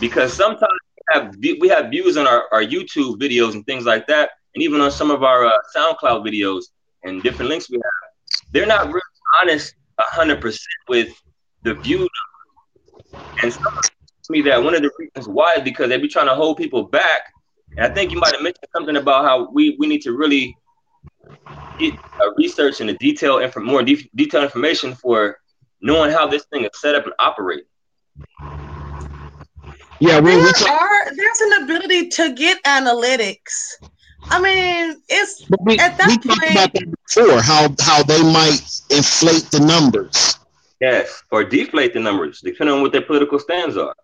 Because 0.00 0.32
sometimes 0.32 0.78
we 0.96 1.02
have, 1.12 1.36
we 1.60 1.68
have 1.68 1.90
views 1.90 2.16
on 2.16 2.26
our, 2.26 2.44
our 2.52 2.62
YouTube 2.62 3.20
videos 3.20 3.52
and 3.52 3.66
things 3.66 3.84
like 3.84 4.06
that, 4.06 4.30
and 4.56 4.62
even 4.62 4.80
on 4.80 4.90
some 4.90 5.10
of 5.10 5.22
our 5.22 5.44
uh, 5.44 5.52
SoundCloud 5.76 6.26
videos 6.26 6.64
and 7.04 7.22
different 7.22 7.50
links 7.50 7.70
we 7.70 7.76
have, 7.76 8.42
they're 8.52 8.66
not 8.66 8.86
really 8.86 9.00
honest 9.42 9.74
100% 10.00 10.58
with 10.88 11.10
the 11.62 11.74
view. 11.74 12.08
And 13.42 13.52
someone 13.52 13.82
me 14.30 14.40
that 14.40 14.60
one 14.60 14.74
of 14.74 14.80
the 14.80 14.90
reasons 14.98 15.28
why 15.28 15.56
is 15.56 15.62
because 15.62 15.90
they 15.90 15.98
be 15.98 16.08
trying 16.08 16.26
to 16.26 16.34
hold 16.34 16.56
people 16.56 16.84
back. 16.84 17.20
And 17.76 17.86
I 17.86 17.94
think 17.94 18.10
you 18.10 18.18
might 18.18 18.32
have 18.32 18.42
mentioned 18.42 18.66
something 18.74 18.96
about 18.96 19.26
how 19.26 19.50
we, 19.50 19.76
we 19.78 19.86
need 19.86 20.00
to 20.02 20.12
really 20.12 20.56
get 21.78 21.92
a 21.94 22.32
research 22.38 22.80
and 22.80 22.88
a 22.88 22.94
detail 22.94 23.38
and 23.40 23.52
for 23.52 23.60
more 23.60 23.82
de- 23.82 24.10
detailed 24.16 24.44
information 24.44 24.94
for 24.94 25.38
knowing 25.82 26.10
how 26.10 26.26
this 26.26 26.46
thing 26.46 26.64
is 26.64 26.70
set 26.74 26.94
up 26.94 27.04
and 27.04 27.12
operate. 27.18 27.64
Yeah, 30.00 30.18
we, 30.20 30.30
there 30.30 30.44
we 30.44 30.52
talk, 30.52 30.70
are 30.70 31.14
there's 31.14 31.40
an 31.40 31.62
ability 31.62 32.08
to 32.08 32.32
get 32.34 32.62
analytics. 32.64 33.74
I 34.28 34.40
mean, 34.40 35.02
it's 35.08 35.46
we, 35.60 35.78
at 35.78 35.96
that 35.98 36.08
we 36.08 36.16
talked 36.18 36.40
point- 36.40 36.52
about 36.52 36.72
that 36.72 36.96
before. 37.06 37.40
How 37.42 37.74
how 37.80 38.02
they 38.02 38.22
might 38.22 38.60
inflate 38.90 39.44
the 39.50 39.60
numbers. 39.60 40.38
Yes, 40.80 41.22
or 41.30 41.42
deflate 41.44 41.94
the 41.94 42.00
numbers, 42.00 42.40
depending 42.40 42.74
on 42.76 42.82
what 42.82 42.92
their 42.92 43.02
political 43.02 43.38
stands 43.38 43.76
are. 43.76 43.94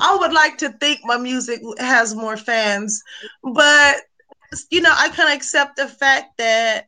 I 0.00 0.16
would 0.18 0.32
like 0.32 0.58
to 0.58 0.70
think 0.80 1.00
my 1.04 1.16
music 1.16 1.60
has 1.78 2.14
more 2.14 2.36
fans, 2.36 3.00
but 3.44 3.96
you 4.70 4.80
know, 4.80 4.92
I 4.96 5.08
kind 5.10 5.28
of 5.28 5.36
accept 5.36 5.76
the 5.76 5.86
fact 5.86 6.38
that 6.38 6.86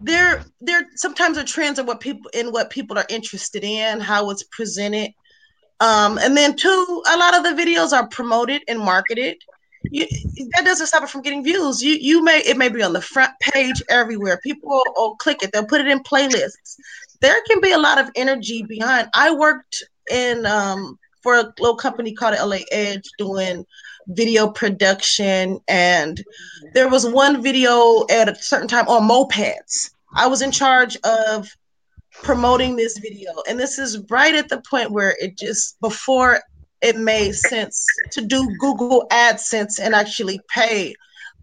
there 0.00 0.44
there 0.60 0.86
sometimes 0.94 1.38
are 1.38 1.44
trends 1.44 1.78
of 1.78 1.86
what 1.86 2.00
people 2.00 2.30
in 2.34 2.52
what 2.52 2.70
people 2.70 2.98
are 2.98 3.06
interested 3.08 3.64
in, 3.64 4.00
how 4.00 4.30
it's 4.30 4.44
presented. 4.44 5.12
Um, 5.80 6.18
and 6.18 6.36
then 6.36 6.54
two, 6.54 7.02
a 7.10 7.16
lot 7.16 7.36
of 7.36 7.42
the 7.42 7.60
videos 7.60 7.92
are 7.92 8.06
promoted 8.08 8.62
and 8.68 8.78
marketed. 8.78 9.36
You, 9.94 10.08
that 10.54 10.64
doesn't 10.64 10.88
stop 10.88 11.04
it 11.04 11.08
from 11.08 11.22
getting 11.22 11.44
views. 11.44 11.80
You 11.80 11.94
you 11.94 12.24
may 12.24 12.38
it 12.40 12.56
may 12.56 12.68
be 12.68 12.82
on 12.82 12.94
the 12.94 13.00
front 13.00 13.32
page 13.40 13.80
everywhere. 13.88 14.40
People 14.42 14.68
will, 14.70 14.84
will 14.96 15.16
click 15.16 15.44
it. 15.44 15.52
They'll 15.52 15.66
put 15.66 15.80
it 15.80 15.86
in 15.86 16.00
playlists. 16.02 16.76
There 17.20 17.40
can 17.48 17.60
be 17.60 17.70
a 17.70 17.78
lot 17.78 17.98
of 17.98 18.10
energy 18.16 18.64
behind. 18.64 19.08
I 19.14 19.32
worked 19.32 19.84
in 20.10 20.46
um, 20.46 20.98
for 21.22 21.36
a 21.36 21.54
little 21.60 21.76
company 21.76 22.12
called 22.12 22.36
LA 22.36 22.58
Edge 22.72 23.08
doing 23.18 23.64
video 24.08 24.48
production, 24.48 25.60
and 25.68 26.24
there 26.74 26.88
was 26.88 27.06
one 27.06 27.40
video 27.40 28.04
at 28.10 28.28
a 28.28 28.34
certain 28.34 28.68
time 28.68 28.88
on 28.88 29.08
mopeds. 29.08 29.90
I 30.12 30.26
was 30.26 30.42
in 30.42 30.50
charge 30.50 30.96
of 31.04 31.48
promoting 32.10 32.74
this 32.74 32.98
video, 32.98 33.30
and 33.48 33.60
this 33.60 33.78
is 33.78 34.00
right 34.10 34.34
at 34.34 34.48
the 34.48 34.60
point 34.68 34.90
where 34.90 35.14
it 35.20 35.38
just 35.38 35.80
before 35.80 36.40
it 36.84 36.96
made 36.96 37.34
sense 37.34 37.86
to 38.12 38.20
do 38.20 38.48
Google 38.60 39.06
AdSense 39.10 39.80
and 39.80 39.94
actually 39.94 40.40
pay 40.48 40.94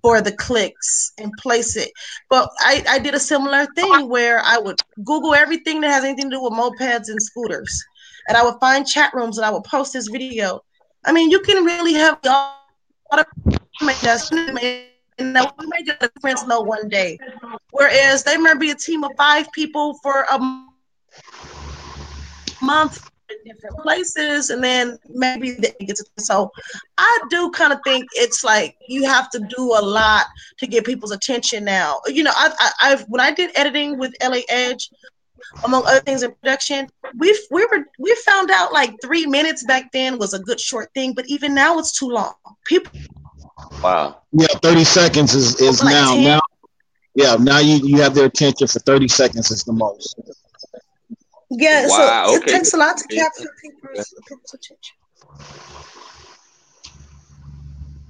for 0.01 0.21
the 0.21 0.31
clicks 0.31 1.11
and 1.19 1.31
place 1.37 1.75
it. 1.75 1.91
But 2.29 2.49
I, 2.59 2.83
I 2.89 2.99
did 2.99 3.13
a 3.13 3.19
similar 3.19 3.67
thing 3.75 4.09
where 4.09 4.39
I 4.43 4.57
would 4.57 4.79
Google 5.03 5.35
everything 5.35 5.81
that 5.81 5.91
has 5.91 6.03
anything 6.03 6.29
to 6.29 6.37
do 6.37 6.43
with 6.43 6.53
mopeds 6.53 7.09
and 7.09 7.21
scooters 7.21 7.83
and 8.27 8.37
I 8.37 8.43
would 8.43 8.59
find 8.59 8.87
chat 8.87 9.13
rooms 9.13 9.37
and 9.37 9.45
I 9.45 9.51
would 9.51 9.63
post 9.63 9.93
this 9.93 10.07
video. 10.07 10.61
I 11.03 11.11
mean, 11.11 11.29
you 11.29 11.39
can 11.41 11.63
really 11.63 11.93
have 11.93 12.19
a 12.23 12.29
lot 12.29 12.55
of 13.13 13.25
and 15.17 15.35
that 15.35 15.53
we 15.59 15.67
make 15.67 15.87
a 15.89 16.07
difference 16.07 16.47
no 16.47 16.61
one 16.61 16.89
day. 16.89 17.19
Whereas 17.71 18.23
they 18.23 18.37
might 18.37 18.59
be 18.59 18.71
a 18.71 18.75
team 18.75 19.03
of 19.03 19.11
five 19.17 19.51
people 19.51 19.95
for 20.01 20.25
a 20.31 20.39
month 22.61 23.10
different 23.45 23.77
places, 23.79 24.49
and 24.49 24.63
then 24.63 24.97
maybe 25.09 25.51
they 25.51 25.73
get 25.79 25.97
to. 25.97 26.05
So, 26.19 26.51
I 26.97 27.19
do 27.29 27.49
kind 27.51 27.73
of 27.73 27.79
think 27.83 28.05
it's 28.13 28.43
like 28.43 28.75
you 28.87 29.05
have 29.05 29.29
to 29.31 29.39
do 29.39 29.75
a 29.77 29.81
lot 29.81 30.25
to 30.59 30.67
get 30.67 30.85
people's 30.85 31.11
attention 31.11 31.63
now. 31.63 31.99
You 32.07 32.23
know, 32.23 32.33
I, 32.35 32.51
I, 32.59 32.71
I've 32.91 33.03
when 33.03 33.21
I 33.21 33.31
did 33.31 33.51
editing 33.55 33.97
with 33.97 34.13
LA 34.21 34.41
Edge, 34.49 34.89
among 35.63 35.83
other 35.85 35.99
things 36.01 36.23
in 36.23 36.31
production. 36.31 36.87
we've, 37.17 37.37
we 37.51 37.65
were 37.65 37.85
we 37.99 38.15
found 38.25 38.51
out 38.51 38.73
like 38.73 38.93
three 39.01 39.25
minutes 39.25 39.63
back 39.65 39.91
then 39.91 40.17
was 40.17 40.33
a 40.33 40.39
good 40.39 40.59
short 40.59 40.93
thing, 40.93 41.13
but 41.13 41.25
even 41.27 41.53
now 41.53 41.77
it's 41.79 41.97
too 41.97 42.07
long. 42.09 42.33
People. 42.65 42.91
Wow. 43.83 44.21
Yeah, 44.31 44.47
thirty 44.61 44.83
seconds 44.83 45.35
is 45.35 45.59
is 45.61 45.83
Like 45.83 45.93
now 45.93 46.13
10? 46.15 46.23
now. 46.23 46.41
Yeah, 47.13 47.35
now 47.39 47.59
you 47.59 47.75
you 47.85 48.01
have 48.01 48.15
their 48.15 48.25
attention 48.25 48.67
for 48.67 48.79
thirty 48.79 49.07
seconds 49.07 49.51
is 49.51 49.63
the 49.63 49.73
most. 49.73 50.15
Yeah, 51.53 51.85
Wow, 51.87 52.27
so 52.27 52.35
it 52.35 52.47
takes 52.47 52.73
a 52.73 52.77
lot 52.77 52.97
to 52.97 53.07
capture 53.09 53.49
people's, 53.61 54.13
people's 54.25 54.53
attention. 54.53 54.95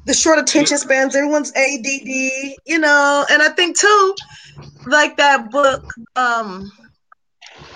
The 0.05 0.13
short 0.13 0.37
attention 0.37 0.77
spans, 0.77 1.15
everyone's 1.15 1.51
ADD, 1.55 2.55
you 2.65 2.79
know, 2.79 3.25
and 3.31 3.41
I 3.41 3.49
think 3.49 3.79
too, 3.79 4.15
like 4.85 5.17
that 5.17 5.49
book, 5.49 5.91
um, 6.15 6.71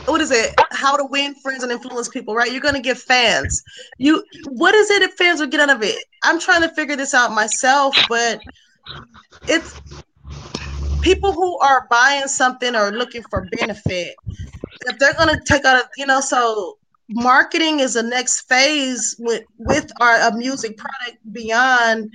what 0.05 0.22
is 0.22 0.32
it? 0.32 0.53
How 0.72 0.95
to 0.97 1.05
win 1.05 1.34
friends 1.36 1.63
and 1.63 1.72
influence 1.72 2.09
people, 2.09 2.36
right? 2.36 2.51
You're 2.51 2.61
gonna 2.61 2.80
get 2.80 2.97
fans. 2.97 3.63
You 3.97 4.24
what 4.49 4.76
is 4.76 4.91
it 4.91 4.99
that 5.01 5.13
fans 5.13 5.39
will 5.39 5.47
get 5.47 5.61
out 5.61 5.76
of 5.76 5.82
it? 5.82 5.95
I'm 6.24 6.39
trying 6.39 6.61
to 6.61 6.70
figure 6.70 6.95
this 6.95 7.16
out 7.16 7.32
myself, 7.32 7.95
but 8.07 8.39
it's 9.47 9.82
people 11.01 11.34
who 11.34 11.57
are 11.59 11.88
buying 11.89 12.28
something 12.28 12.76
or 12.76 12.91
looking 12.91 13.24
for 13.30 13.47
benefit. 13.57 14.16
If 14.86 14.99
they're 14.99 15.13
gonna 15.13 15.39
take 15.45 15.65
out 15.65 15.77
a 15.77 15.89
you 15.97 16.05
know, 16.05 16.21
so 16.21 16.77
marketing 17.09 17.79
is 17.79 17.93
the 17.93 18.03
next 18.03 18.41
phase 18.41 19.15
with 19.19 19.43
with 19.57 19.91
our 20.01 20.31
music 20.31 20.77
product 20.77 21.17
beyond 21.31 22.09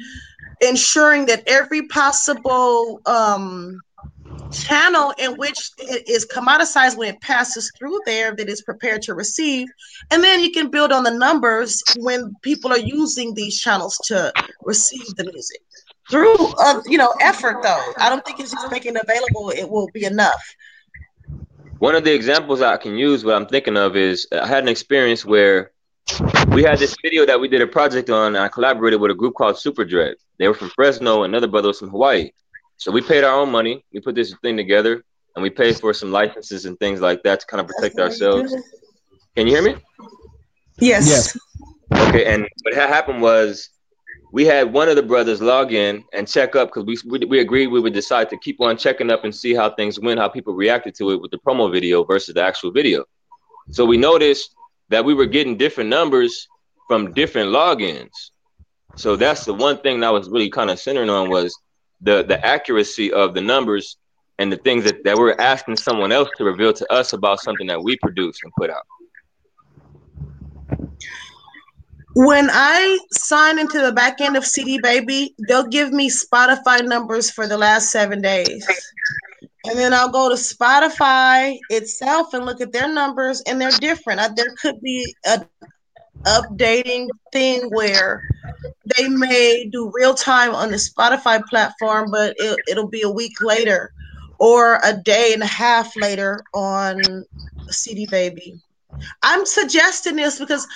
ensuring 0.61 1.27
that 1.27 1.43
every 1.47 1.87
possible 1.89 3.01
um 3.07 3.81
channel 4.53 5.13
in 5.19 5.37
which 5.37 5.71
it 5.79 6.09
is 6.09 6.27
commoditized 6.27 6.97
when 6.97 7.15
it 7.15 7.21
passes 7.21 7.71
through 7.79 7.99
there 8.05 8.35
that 8.35 8.49
is 8.49 8.63
prepared 8.63 9.03
to 9.03 9.15
receive. 9.15 9.69
And 10.11 10.23
then 10.25 10.41
you 10.41 10.51
can 10.51 10.71
build 10.71 10.93
on 10.93 11.05
the 11.05 11.11
numbers 11.11 11.83
when 11.99 12.35
people 12.43 12.73
are 12.73 12.79
using 12.79 13.35
these 13.35 13.61
channels 13.61 13.97
to 14.05 14.33
receive 14.65 15.07
the 15.17 15.25
music. 15.25 15.61
Through 16.11 16.35
uh, 16.59 16.81
you 16.87 16.99
know 16.99 17.15
effort 17.21 17.63
though. 17.63 17.93
I 17.99 18.09
don't 18.09 18.25
think 18.25 18.41
it's 18.41 18.51
just 18.51 18.71
making 18.71 18.97
it 18.97 19.03
available 19.03 19.51
it 19.51 19.69
will 19.69 19.89
be 19.95 20.05
enough 20.05 20.43
One 21.81 21.95
of 21.95 22.05
the 22.05 22.13
examples 22.13 22.61
I 22.61 22.77
can 22.77 22.95
use, 22.99 23.25
what 23.25 23.35
I'm 23.35 23.47
thinking 23.47 23.79
of, 23.79 23.97
is 23.97 24.29
I 24.33 24.47
had 24.47 24.63
an 24.63 24.69
experience 24.69 25.25
where 25.25 25.71
we 26.49 26.63
had 26.63 26.79
this 26.79 26.95
video 27.03 27.25
that 27.25 27.41
we 27.41 27.49
did 27.49 27.63
a 27.63 27.67
project 27.67 28.11
on, 28.11 28.37
and 28.37 28.45
I 28.45 28.49
collaborated 28.49 29.01
with 29.01 29.11
a 29.11 29.15
group 29.15 29.33
called 29.33 29.59
Super 29.59 29.87
Dread. 29.87 30.17
They 30.39 30.47
were 30.47 30.53
from 30.53 30.69
Fresno, 30.69 31.23
and 31.23 31.33
another 31.33 31.47
brother 31.47 31.69
was 31.69 31.79
from 31.79 31.89
Hawaii. 31.89 32.33
So 32.77 32.93
we 32.93 33.01
paid 33.01 33.25
our 33.25 33.35
own 33.35 33.51
money. 33.51 33.83
We 33.95 34.01
put 34.01 34.15
this 34.15 34.35
thing 34.43 34.59
together, 34.59 35.03
and 35.35 35.43
we 35.43 35.49
paid 35.49 35.79
for 35.79 35.95
some 35.95 36.13
licenses 36.13 36.67
and 36.67 36.79
things 36.79 37.01
like 37.01 37.23
that 37.23 37.41
to 37.41 37.47
kind 37.47 37.63
of 37.63 37.67
protect 37.67 37.99
ourselves. 37.99 38.55
Can 39.35 39.47
you 39.47 39.55
hear 39.55 39.63
me? 39.63 39.81
yes, 40.81 41.09
Yes. 41.09 41.39
Okay, 42.09 42.27
and 42.27 42.47
what 42.63 42.75
happened 42.75 43.23
was 43.23 43.71
we 44.33 44.45
had 44.45 44.73
one 44.73 44.89
of 44.89 44.97
the 44.97 45.03
brothers 45.03 45.43
log 45.43 45.73
in 45.73 46.05
and 46.13 46.29
check 46.29 46.55
up 46.55 46.69
because 46.69 46.85
we, 46.85 46.97
we 47.11 47.27
we 47.27 47.41
agreed 47.41 47.69
we 47.69 47.81
would 47.81 47.93
decide 47.93 48.31
to 48.31 48.37
keep 48.39 48.61
on 48.61 48.77
checking 48.77 49.11
up 49.11 49.25
and 49.25 49.35
see 49.35 49.55
how 49.55 49.71
things 49.71 49.99
went, 49.99 50.21
how 50.21 50.29
people 50.29 50.55
reacted 50.55 50.95
to 50.97 51.11
it 51.11 51.21
with 51.21 51.31
the 51.31 51.39
promo 51.39 51.71
video 51.71 52.05
versus 52.05 52.35
the 52.35 52.43
actual 52.43 52.71
video. 52.71 53.05
So 53.71 53.85
we 53.85 53.97
noticed 53.97 54.55
that 54.89 55.05
we 55.05 55.15
were 55.15 55.27
getting 55.27 55.57
different 55.57 55.91
numbers 55.91 56.49
from 56.89 57.13
different 57.13 57.51
logins. 57.51 58.11
So 58.97 59.17
that's 59.17 59.45
the 59.45 59.55
one 59.55 59.79
thing 59.79 60.01
that 60.01 60.09
I 60.09 60.11
was 60.11 60.29
really 60.29 60.51
kind 60.51 60.71
of 60.71 60.79
centering 60.79 61.11
on 61.11 61.29
was 61.29 61.57
the 62.01 62.23
the 62.23 62.45
accuracy 62.45 63.13
of 63.13 63.35
the 63.35 63.41
numbers 63.41 63.97
and 64.39 64.51
the 64.51 64.57
things 64.57 64.85
that, 64.85 65.05
that 65.05 65.17
we're 65.19 65.37
asking 65.39 65.77
someone 65.77 66.13
else 66.13 66.29
to 66.39 66.45
reveal 66.45 66.73
to 66.73 66.91
us 66.93 67.13
about 67.13 67.41
something 67.41 67.67
that 67.67 67.83
we 67.83 67.97
produce 67.99 68.39
and 68.43 68.53
put 68.55 68.71
out. 68.71 68.83
When 72.15 72.49
I 72.51 72.99
sign 73.13 73.59
into 73.59 73.81
the 73.81 73.93
back 73.93 74.21
end 74.21 74.37
of 74.37 74.45
CD 74.45 74.79
Baby, 74.79 75.35
they'll 75.49 75.69
give 75.69 75.93
me 75.93 76.11
Spotify 76.11 76.85
numbers 76.85 77.31
for 77.31 77.47
the 77.47 77.57
last 77.57 77.91
seven 77.91 78.21
days. 78.21 78.67
And 79.65 79.79
then 79.79 79.93
I'll 79.93 80.11
go 80.11 80.29
to 80.29 80.35
Spotify 80.35 81.59
itself 81.69 82.35
and 82.35 82.45
look 82.45 82.61
at 82.61 82.73
their 82.73 82.93
numbers, 82.93 83.43
and 83.43 83.61
they're 83.61 83.71
different. 83.71 84.21
There 84.37 84.55
could 84.61 84.81
be 84.81 85.15
a 85.25 85.45
updating 86.25 87.09
thing 87.33 87.69
where 87.71 88.23
they 88.97 89.09
may 89.09 89.69
do 89.71 89.93
real 89.95 90.15
time 90.15 90.55
on 90.55 90.71
the 90.71 90.77
Spotify 90.77 91.45
platform, 91.47 92.11
but 92.11 92.35
it, 92.39 92.59
it'll 92.69 92.89
be 92.89 93.03
a 93.03 93.11
week 93.11 93.41
later 93.41 93.93
or 94.39 94.81
a 94.85 94.95
day 94.95 95.33
and 95.33 95.43
a 95.43 95.47
half 95.47 95.95
later 95.97 96.43
on 96.55 97.25
CD 97.69 98.07
Baby. 98.07 98.61
I'm 99.23 99.47
suggesting 99.47 100.17
this 100.17 100.39
because 100.39 100.67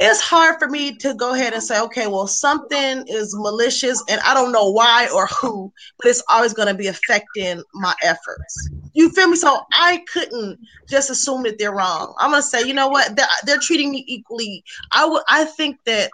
it's 0.00 0.20
hard 0.20 0.58
for 0.58 0.68
me 0.68 0.96
to 0.96 1.14
go 1.14 1.34
ahead 1.34 1.52
and 1.52 1.62
say, 1.62 1.78
okay, 1.80 2.06
well, 2.06 2.26
something 2.26 3.04
is 3.06 3.36
malicious 3.36 4.02
and 4.08 4.20
I 4.22 4.32
don't 4.32 4.50
know 4.50 4.70
why 4.70 5.08
or 5.14 5.26
who, 5.26 5.70
but 5.98 6.08
it's 6.08 6.22
always 6.30 6.54
going 6.54 6.68
to 6.68 6.74
be 6.74 6.86
affecting 6.86 7.62
my 7.74 7.94
efforts. 8.02 8.70
You 8.94 9.10
feel 9.10 9.28
me? 9.28 9.36
So 9.36 9.60
I 9.72 10.02
couldn't 10.10 10.58
just 10.88 11.10
assume 11.10 11.42
that 11.42 11.58
they're 11.58 11.74
wrong. 11.74 12.14
I'm 12.18 12.30
going 12.30 12.42
to 12.42 12.48
say, 12.48 12.66
you 12.66 12.72
know 12.72 12.88
what? 12.88 13.14
They're, 13.14 13.26
they're 13.44 13.60
treating 13.60 13.90
me 13.90 14.04
equally. 14.08 14.64
I 14.92 15.06
would, 15.06 15.22
I 15.28 15.44
think 15.44 15.76
that 15.84 16.10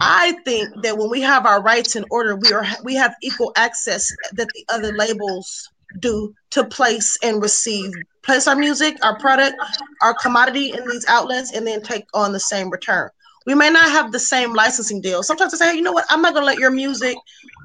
I 0.00 0.32
think 0.44 0.82
that 0.82 0.98
when 0.98 1.08
we 1.08 1.22
have 1.22 1.46
our 1.46 1.62
rights 1.62 1.96
in 1.96 2.04
order, 2.10 2.36
we 2.36 2.52
are 2.52 2.66
we 2.84 2.94
have 2.96 3.14
equal 3.22 3.52
access 3.56 4.10
that 4.32 4.48
the 4.52 4.64
other 4.68 4.92
labels 4.92 5.70
do 5.98 6.34
to 6.50 6.64
place 6.64 7.18
and 7.22 7.42
receive 7.42 7.92
place 8.26 8.46
our 8.46 8.56
music, 8.56 8.98
our 9.02 9.18
product, 9.18 9.56
our 10.02 10.14
commodity 10.14 10.72
in 10.72 10.86
these 10.88 11.06
outlets, 11.08 11.52
and 11.54 11.66
then 11.66 11.80
take 11.80 12.04
on 12.12 12.32
the 12.32 12.40
same 12.40 12.68
return. 12.68 13.08
We 13.46 13.54
may 13.54 13.70
not 13.70 13.88
have 13.90 14.12
the 14.12 14.18
same 14.18 14.52
licensing 14.52 15.00
deal. 15.00 15.22
Sometimes 15.22 15.54
I 15.54 15.56
say, 15.56 15.70
hey, 15.70 15.76
you 15.76 15.82
know 15.82 15.92
what? 15.92 16.04
I'm 16.10 16.20
not 16.20 16.34
going 16.34 16.42
to 16.42 16.46
let 16.46 16.58
your 16.58 16.72
music, 16.72 17.16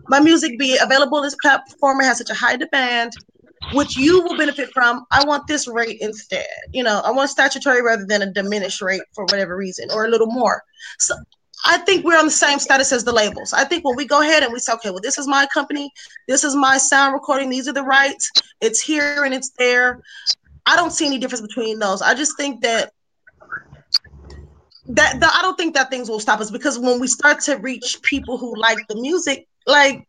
my 0.08 0.20
music, 0.20 0.60
be 0.60 0.78
available 0.78 1.18
on 1.18 1.24
this 1.24 1.36
platform. 1.42 2.00
It 2.00 2.06
has 2.06 2.20
such 2.20 2.30
a 2.30 2.36
high 2.36 2.56
demand, 2.56 3.14
which 3.74 3.98
you 3.98 4.22
will 4.22 4.38
benefit 4.38 4.70
from. 4.74 5.06
I 5.12 5.26
want 5.26 5.48
this 5.48 5.68
rate 5.68 5.98
instead. 6.00 6.46
You 6.72 6.84
know, 6.84 7.02
I 7.04 7.12
want 7.12 7.32
statutory 7.32 7.82
rather 7.82 8.06
than 8.06 8.22
a 8.22 8.32
diminished 8.32 8.82
rate 8.82 9.02
for 9.14 9.24
whatever 9.26 9.58
reason, 9.58 9.90
or 9.92 10.06
a 10.06 10.10
little 10.10 10.28
more. 10.28 10.64
So 11.00 11.16
I 11.66 11.78
think 11.80 12.06
we're 12.06 12.18
on 12.18 12.26
the 12.26 12.32
same 12.32 12.60
status 12.60 12.92
as 12.92 13.04
the 13.04 13.12
labels. 13.12 13.54
I 13.54 13.64
think 13.64 13.86
when 13.86 13.96
we 13.96 14.06
go 14.06 14.22
ahead 14.22 14.44
and 14.44 14.52
we 14.52 14.60
say, 14.60 14.74
okay, 14.74 14.90
well, 14.90 15.02
this 15.02 15.18
is 15.18 15.28
my 15.28 15.48
company, 15.54 15.92
this 16.28 16.44
is 16.44 16.56
my 16.56 16.78
sound 16.78 17.14
recording, 17.14 17.50
these 17.50 17.68
are 17.68 17.74
the 17.74 17.84
rights, 17.84 18.32
it's 18.62 18.82
here 18.82 19.24
and 19.24 19.34
it's 19.34 19.52
there. 19.58 20.02
I 20.66 20.76
don't 20.76 20.92
see 20.92 21.06
any 21.06 21.18
difference 21.18 21.42
between 21.42 21.80
those. 21.80 22.02
I 22.02 22.14
just 22.14 22.38
think 22.38 22.62
that 22.62 22.92
that, 24.88 25.20
that 25.20 25.34
I 25.38 25.42
don't 25.42 25.58
think 25.58 25.76
that 25.76 25.90
things 25.90 26.10
will 26.10 26.20
stop 26.20 26.40
us 26.40 26.52
because 26.52 26.78
when 26.80 27.00
we 27.00 27.08
start 27.08 27.40
to 27.42 27.56
reach 27.58 28.02
people 28.04 28.38
who 28.38 28.56
like 28.60 28.80
the 28.88 28.96
music, 28.96 29.48
like 29.66 30.08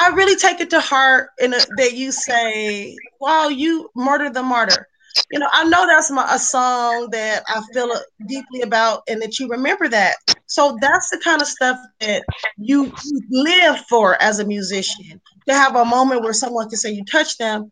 I 0.00 0.08
really 0.08 0.36
take 0.36 0.60
it 0.60 0.70
to 0.70 0.80
heart 0.80 1.30
in 1.38 1.54
a, 1.54 1.58
that 1.76 1.94
you 1.94 2.12
say, 2.12 2.96
"Wow, 3.20 3.48
you 3.48 3.90
murder 3.94 4.30
the 4.30 4.42
martyr." 4.42 4.88
You 5.30 5.38
know, 5.38 5.48
I 5.52 5.64
know 5.64 5.86
that's 5.86 6.10
my, 6.10 6.26
a 6.34 6.38
song 6.38 7.08
that 7.10 7.44
I 7.46 7.62
feel 7.72 7.90
deeply 8.26 8.62
about, 8.62 9.02
and 9.08 9.22
that 9.22 9.38
you 9.38 9.48
remember 9.48 9.88
that. 9.88 10.16
So 10.46 10.76
that's 10.80 11.10
the 11.10 11.18
kind 11.18 11.40
of 11.40 11.46
stuff 11.46 11.78
that 12.00 12.24
you, 12.56 12.92
you 13.04 13.20
live 13.30 13.78
for 13.88 14.20
as 14.20 14.40
a 14.40 14.44
musician. 14.44 15.20
To 15.48 15.54
have 15.54 15.76
a 15.76 15.84
moment 15.84 16.22
where 16.22 16.32
someone 16.32 16.68
can 16.68 16.78
say 16.78 16.90
you 16.90 17.04
touch 17.04 17.38
them, 17.38 17.70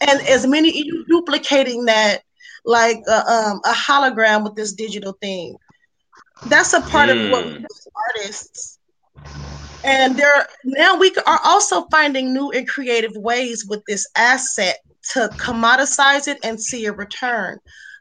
and 0.00 0.20
as 0.28 0.46
many 0.46 0.76
you 0.76 1.04
duplicating 1.06 1.84
that 1.86 2.22
like 2.64 2.98
a, 3.08 3.30
um, 3.30 3.60
a 3.64 3.72
hologram 3.72 4.44
with 4.44 4.54
this 4.54 4.72
digital 4.72 5.12
thing. 5.20 5.56
That's 6.46 6.72
a 6.72 6.80
part 6.80 7.08
mm. 7.08 7.26
of 7.26 7.30
what 7.30 7.44
we 7.44 7.52
hmm. 7.52 7.58
do 7.58 7.66
as 7.70 7.88
artists. 8.16 8.78
And 9.82 10.16
there 10.16 10.46
now 10.64 10.96
we 10.96 11.14
are 11.26 11.40
also 11.44 11.86
finding 11.90 12.34
new 12.34 12.50
and 12.50 12.68
creative 12.68 13.12
ways 13.14 13.66
with 13.66 13.82
this 13.86 14.06
asset 14.16 14.78
to 15.12 15.28
commoditize 15.36 16.28
it 16.28 16.38
and 16.44 16.60
see 16.60 16.86
a 16.86 16.92
return. 16.92 17.58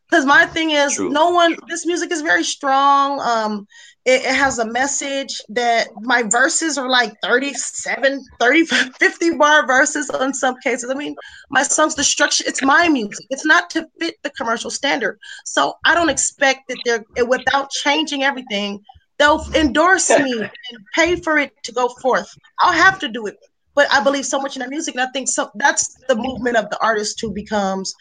Because 0.09 0.25
my 0.25 0.45
thing 0.47 0.71
is, 0.71 0.95
True. 0.95 1.09
no 1.09 1.29
one. 1.29 1.55
This 1.67 1.85
music 1.85 2.11
is 2.11 2.21
very 2.21 2.43
strong. 2.43 3.19
Um, 3.19 3.67
it, 4.05 4.23
it, 4.23 4.35
has 4.35 4.57
a 4.57 4.65
message 4.65 5.41
that 5.49 5.89
my 6.01 6.23
verses 6.23 6.77
are 6.77 6.89
like 6.89 7.13
37 7.21 8.25
30 8.39 8.65
50 8.99 9.35
bar 9.35 9.67
verses 9.67 10.09
in 10.21 10.33
some 10.33 10.55
cases 10.63 10.89
i 10.89 10.93
mean 10.93 11.15
my 11.49 11.61
songs 11.61 11.95
the 11.95 12.03
structure 12.03 12.43
it's 12.47 12.63
my 12.63 12.87
music 12.87 13.25
it's 13.29 13.45
not 13.45 13.69
to 13.69 13.85
fit 13.99 14.15
the 14.23 14.29
commercial 14.31 14.69
standard 14.69 15.19
so 15.45 15.73
i 15.85 15.93
don't 15.93 16.09
expect 16.09 16.61
that 16.69 16.77
they're 16.85 17.25
without 17.25 17.69
changing 17.69 18.23
everything 18.23 18.79
they'll 19.17 19.45
endorse 19.53 20.09
me 20.09 20.39
and 20.71 20.79
pay 20.95 21.15
for 21.17 21.37
it 21.37 21.51
to 21.63 21.71
go 21.71 21.89
forth 22.01 22.33
i'll 22.59 22.73
have 22.73 22.99
to 22.99 23.09
do 23.09 23.27
it 23.27 23.35
but 23.75 23.91
i 23.93 24.01
believe 24.01 24.25
so 24.25 24.39
much 24.39 24.55
in 24.55 24.61
that 24.61 24.69
music 24.69 24.95
and 24.95 25.01
i 25.01 25.11
think 25.11 25.27
so 25.27 25.51
that's 25.55 25.95
the 26.07 26.15
movement 26.15 26.55
of 26.55 26.69
the 26.69 26.81
artist 26.81 27.19
who 27.19 27.31
becomes 27.31 27.93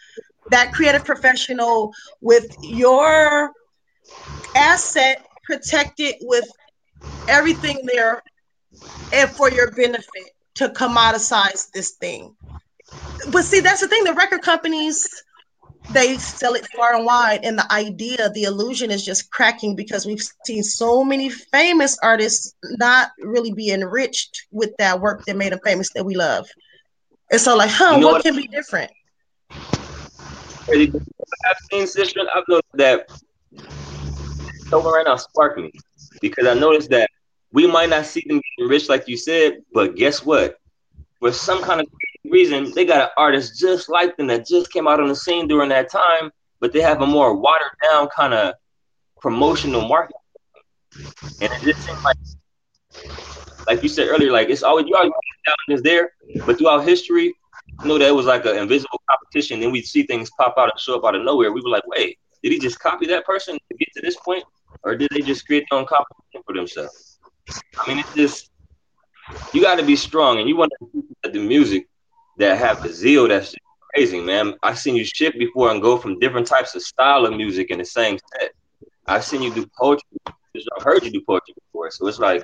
that 0.51 0.73
creative 0.73 1.05
professional 1.05 1.93
with 2.21 2.47
your 2.63 3.53
asset 4.57 5.27
protected 5.45 6.15
with 6.23 6.49
everything 7.29 7.79
there 7.85 8.23
and 9.13 9.31
for 9.31 9.51
your 9.51 9.71
benefit 9.73 10.31
to 10.55 10.69
commoditize 10.71 11.71
this 11.71 11.93
thing. 11.93 12.35
But 13.31 13.45
see, 13.45 13.61
that's 13.61 13.81
the 13.81 13.89
thing. 13.89 14.05
The 14.05 14.15
record 14.15 14.43
companies 14.43 15.07
they 15.91 16.19
sell 16.19 16.55
it 16.55 16.67
far 16.77 16.95
and 16.95 17.05
wide, 17.05 17.45
and 17.45 17.59
the 17.59 17.73
idea, 17.73 18.31
the 18.31 18.45
illusion 18.45 18.91
is 18.91 19.05
just 19.05 19.31
cracking 19.31 19.75
because 19.75 20.07
we've 20.07 20.23
seen 20.45 20.63
so 20.63 21.03
many 21.03 21.31
famous 21.31 21.97
artists 22.03 22.55
not 22.63 23.11
really 23.21 23.53
be 23.53 23.71
enriched 23.71 24.47
with 24.51 24.77
that 24.79 25.01
work 25.01 25.25
that 25.25 25.37
made 25.37 25.53
them 25.53 25.61
famous 25.65 25.91
that 25.95 26.05
we 26.05 26.15
love. 26.15 26.47
And 27.31 27.41
so, 27.41 27.57
like, 27.57 27.71
huh, 27.71 27.95
you 27.95 28.01
know 28.01 28.09
what, 28.09 28.13
what, 28.17 28.23
can 28.25 28.37
be 28.37 28.49
different? 28.49 28.91
I've 30.71 31.57
seen 31.71 31.87
sister. 31.87 32.21
I've 32.35 32.45
noticed 32.49 32.75
that 32.75 33.11
someone 34.69 34.93
right 34.93 35.07
now 35.07 35.17
spark 35.17 35.57
me 35.57 35.73
because 36.21 36.47
I 36.47 36.55
noticed 36.55 36.91
that 36.91 37.09
we 37.53 37.67
might 37.67 37.89
not 37.89 38.05
see 38.05 38.23
them 38.27 38.41
getting 38.57 38.71
rich 38.71 38.89
like 38.89 39.09
you 39.09 39.17
said, 39.17 39.63
but 39.73 39.97
guess 39.97 40.25
what? 40.25 40.59
For 41.21 41.33
some 41.33 41.63
kind 41.63 41.81
of 41.81 41.87
reason, 42.31 42.73
they 42.75 42.85
got 42.85 43.03
an 43.03 43.09
artist 43.17 43.59
just 43.59 43.89
like 43.89 44.17
them 44.17 44.27
that 44.27 44.47
just 44.47 44.71
came 44.71 44.87
out 44.87 45.01
on 45.01 45.09
the 45.09 45.17
scene 45.17 45.49
during 45.49 45.71
that 45.71 45.91
time, 45.91 46.31
but 46.61 46.73
they 46.73 46.81
have 46.81 47.01
a 47.01 47.07
more 47.07 47.35
watered 47.35 47.71
down 47.91 48.09
kind 48.15 48.35
of 48.35 48.55
promotional 49.21 49.89
market. 49.89 50.17
And 51.41 51.51
it 51.53 51.61
just 51.63 51.87
seems 51.87 52.05
like, 52.05 52.17
like 53.67 53.83
you 53.83 53.89
said 53.89 54.09
earlier, 54.09 54.31
like 54.31 54.51
it's 54.51 54.63
always 54.63 54.87
you 54.87 54.95
always 54.95 55.13
down 55.47 55.57
is 55.77 55.83
there, 55.83 56.13
but 56.47 56.59
throughout 56.59 56.85
history, 56.85 57.35
know 57.85 57.99
that 57.99 58.09
it 58.09 58.15
was 58.15 58.27
like 58.27 58.45
an 58.45 58.57
invisible 58.57 59.01
competition. 59.11 59.61
Then 59.61 59.71
we'd 59.71 59.87
see 59.87 60.03
things 60.03 60.31
pop 60.39 60.55
out 60.59 60.71
and 60.71 60.81
show 60.81 60.97
up 60.97 61.05
out 61.05 61.15
of 61.15 61.23
nowhere. 61.23 61.53
We 61.53 61.61
were 61.61 61.71
like, 61.71 61.87
wait, 61.87 62.19
did 62.43 62.53
he 62.53 62.59
just 62.59 62.79
copy 62.81 63.07
that 63.07 63.25
person 63.25 63.55
to 63.55 63.77
get 63.77 63.89
to 63.95 64.03
this 64.03 64.17
point? 64.17 64.45
or 64.83 64.97
did 64.97 65.09
they 65.11 65.21
just 65.21 65.47
create 65.47 65.67
their 65.71 65.79
own 65.79 65.87
competition 65.87 66.43
for 66.47 66.55
themselves? 66.55 67.19
I 67.79 67.89
mean, 67.89 67.99
it's 67.99 68.13
just 68.15 68.51
you 69.53 69.61
got 69.61 69.77
to 69.77 69.85
be 69.85 69.97
strong, 69.97 70.39
and 70.39 70.49
you 70.49 70.57
want 70.57 70.73
to 70.79 70.87
do 70.93 71.31
the 71.33 71.41
music 71.41 71.87
that 72.39 72.59
have 72.59 72.83
the 72.83 72.93
zeal 72.93 73.29
that's 73.29 73.55
crazy, 73.95 74.21
man. 74.21 74.55
I've 74.63 74.79
seen 74.79 74.97
you 74.97 75.05
shift 75.05 75.39
before 75.39 75.71
and 75.71 75.83
go 75.83 75.97
from 75.97 76.19
different 76.19 76.47
types 76.47 76.75
of 76.75 76.83
style 76.83 77.27
of 77.27 77.35
music 77.35 77.71
in 77.71 77.79
the 77.79 77.85
same 77.85 78.19
set. 78.33 78.53
I've 79.07 79.25
seen 79.25 79.43
you 79.43 79.53
do 79.53 79.67
poetry. 79.79 80.19
I've 80.27 80.83
heard 80.83 81.05
you 81.05 81.11
do 81.11 81.23
poetry 81.27 81.55
before, 81.55 81.91
so 81.91 82.07
it's 82.07 82.19
like 82.19 82.43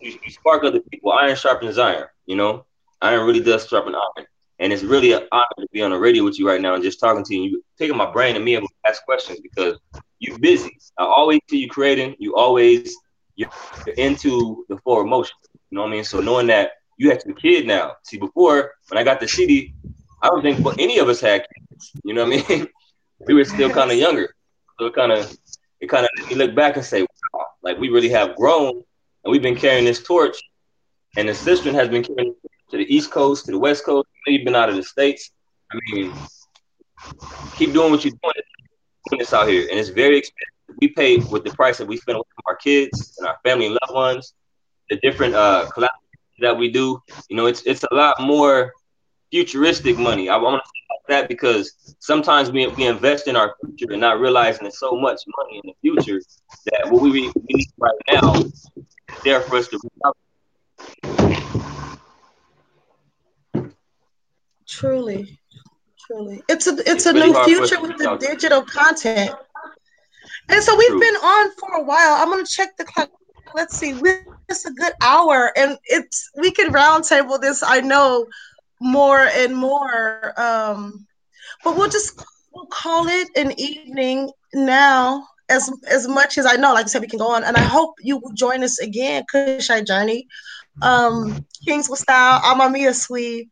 you, 0.00 0.18
spark 0.28 0.64
other 0.64 0.80
people. 0.80 1.12
Iron 1.12 1.36
sharpens 1.36 1.78
iron. 1.78 2.06
You 2.26 2.36
know, 2.36 2.66
iron 3.00 3.26
really 3.26 3.42
does 3.42 3.66
sharpen 3.66 3.94
iron. 3.94 4.26
And 4.58 4.72
it's 4.72 4.82
really 4.82 5.12
an 5.12 5.26
honor 5.32 5.44
to 5.58 5.66
be 5.72 5.82
on 5.82 5.90
the 5.90 5.98
radio 5.98 6.22
with 6.22 6.38
you 6.38 6.46
right 6.46 6.60
now 6.60 6.74
and 6.74 6.84
just 6.84 7.00
talking 7.00 7.24
to 7.24 7.34
you. 7.34 7.42
You 7.42 7.64
taking 7.78 7.96
my 7.96 8.10
brain 8.10 8.36
and 8.36 8.44
me 8.44 8.54
able 8.54 8.68
to 8.68 8.74
ask 8.86 9.04
questions 9.04 9.40
because 9.40 9.78
you're 10.20 10.38
busy. 10.38 10.78
I 10.98 11.04
always 11.04 11.40
see 11.50 11.58
you 11.58 11.68
creating. 11.68 12.14
You 12.18 12.36
always 12.36 12.96
you're 13.34 13.50
into 13.96 14.64
the 14.68 14.76
forward 14.78 15.06
motion. 15.06 15.34
You 15.70 15.76
know 15.76 15.82
what 15.82 15.88
I 15.88 15.92
mean? 15.92 16.04
So 16.04 16.20
knowing 16.20 16.46
that 16.48 16.72
you 16.96 17.10
have 17.10 17.22
a 17.26 17.32
kid 17.32 17.66
now. 17.66 17.96
See, 18.04 18.18
before 18.18 18.72
when 18.88 18.98
I 18.98 19.02
got 19.02 19.18
the 19.18 19.26
CD, 19.26 19.74
I 20.22 20.28
don't 20.28 20.42
think 20.42 20.64
any 20.78 20.98
of 20.98 21.08
us 21.08 21.20
had 21.20 21.44
kids. 21.70 21.90
You 22.04 22.14
know 22.14 22.24
what 22.24 22.50
I 22.50 22.56
mean? 22.56 22.68
we 23.26 23.34
were 23.34 23.44
still 23.44 23.70
kind 23.70 23.90
of 23.90 23.96
younger. 23.96 24.34
So 24.78 24.86
it 24.86 24.94
kind 24.94 25.12
of 25.12 25.36
it 25.80 25.88
kind 25.88 26.06
of 26.06 26.30
you 26.30 26.36
look 26.36 26.54
back 26.54 26.76
and 26.76 26.84
say, 26.84 27.02
wow, 27.02 27.46
like 27.62 27.78
we 27.78 27.88
really 27.88 28.10
have 28.10 28.36
grown 28.36 28.84
and 29.24 29.32
we've 29.32 29.42
been 29.42 29.56
carrying 29.56 29.84
this 29.84 30.02
torch. 30.02 30.36
And 31.16 31.28
the 31.28 31.34
sister 31.34 31.72
has 31.72 31.88
been 31.88 32.02
carrying 32.02 32.34
to 32.70 32.76
the 32.76 32.94
East 32.94 33.10
Coast, 33.10 33.44
to 33.46 33.52
the 33.52 33.58
West 33.58 33.84
Coast. 33.84 34.08
You've 34.26 34.44
been 34.44 34.56
out 34.56 34.68
of 34.70 34.76
the 34.76 34.82
States. 34.82 35.30
I 35.70 35.78
mean, 35.92 36.12
keep 37.56 37.72
doing 37.72 37.90
what 37.90 38.04
you're 38.04 38.14
doing. 38.22 38.34
Doing 39.10 39.18
this 39.18 39.32
out 39.34 39.48
here, 39.48 39.66
and 39.68 39.78
it's 39.78 39.88
very 39.88 40.16
expensive. 40.18 40.76
We 40.80 40.88
pay 40.88 41.18
with 41.18 41.44
the 41.44 41.50
price 41.50 41.78
that 41.78 41.86
we 41.86 41.96
spend 41.96 42.18
with 42.18 42.26
our 42.46 42.56
kids 42.56 43.16
and 43.18 43.26
our 43.26 43.36
family 43.44 43.66
and 43.66 43.78
loved 43.82 43.94
ones. 43.94 44.34
The 44.90 44.96
different 45.02 45.34
uh 45.34 45.68
that 46.40 46.56
we 46.56 46.70
do, 46.70 47.00
you 47.28 47.36
know, 47.36 47.46
it's 47.46 47.62
it's 47.62 47.84
a 47.84 47.94
lot 47.94 48.20
more 48.20 48.72
futuristic 49.30 49.98
money. 49.98 50.28
I 50.28 50.36
want 50.36 50.62
to 50.62 50.68
say 50.68 51.14
that 51.14 51.28
because 51.28 51.96
sometimes 51.98 52.50
we, 52.50 52.66
we 52.68 52.86
invest 52.86 53.26
in 53.26 53.36
our 53.36 53.54
future 53.60 53.92
and 53.92 54.00
not 54.00 54.20
realizing 54.20 54.64
there's 54.64 54.78
so 54.78 54.92
much 54.92 55.20
money 55.38 55.60
in 55.62 55.70
the 55.70 55.74
future 55.80 56.20
that 56.66 56.90
what 56.90 57.02
we, 57.02 57.10
we 57.10 57.32
need 57.48 57.66
right 57.78 57.98
now 58.12 58.34
there 59.24 59.40
for 59.40 59.56
us 59.56 59.68
to 59.68 59.78
Truly, 64.66 65.38
truly, 66.06 66.42
it's 66.48 66.66
a 66.66 66.72
it's, 66.78 66.88
it's 66.88 67.06
a 67.06 67.12
really 67.12 67.30
new 67.30 67.44
future 67.44 67.80
with 67.80 67.98
the 67.98 68.16
digital 68.18 68.62
content. 68.62 69.34
And 70.48 70.62
so 70.62 70.76
we've 70.76 70.88
True. 70.88 71.00
been 71.00 71.14
on 71.16 71.50
for 71.58 71.72
a 71.76 71.82
while. 71.82 72.14
I'm 72.20 72.30
gonna 72.30 72.44
check 72.46 72.76
the 72.76 72.84
clock. 72.84 73.10
Let's 73.54 73.76
see, 73.76 73.94
it's 74.48 74.64
a 74.64 74.72
good 74.72 74.92
hour, 75.02 75.52
and 75.56 75.76
it's 75.84 76.30
we 76.38 76.50
can 76.50 76.72
roundtable 76.72 77.40
this. 77.40 77.62
I 77.62 77.80
know 77.80 78.26
more 78.80 79.28
and 79.34 79.56
more. 79.56 80.32
Um, 80.40 81.06
but 81.64 81.76
we'll 81.76 81.90
just 81.90 82.22
we'll 82.54 82.66
call 82.66 83.08
it 83.08 83.28
an 83.36 83.58
evening 83.58 84.30
now. 84.54 85.26
As 85.52 85.70
as 85.86 86.08
much 86.08 86.38
as 86.38 86.46
I 86.46 86.56
know, 86.56 86.72
like 86.72 86.86
I 86.86 86.88
said, 86.88 87.02
we 87.02 87.08
can 87.08 87.18
go 87.18 87.30
on, 87.30 87.44
and 87.44 87.56
I 87.56 87.66
hope 87.76 87.94
you 88.00 88.16
will 88.16 88.32
join 88.32 88.62
us 88.64 88.78
again, 88.78 89.24
Kushite 89.32 89.86
Journey, 89.86 90.26
um, 90.80 91.44
Kings 91.64 91.90
with 91.90 92.00
Style, 92.00 92.40
Amamiya 92.40 92.94
Sweet. 92.94 93.48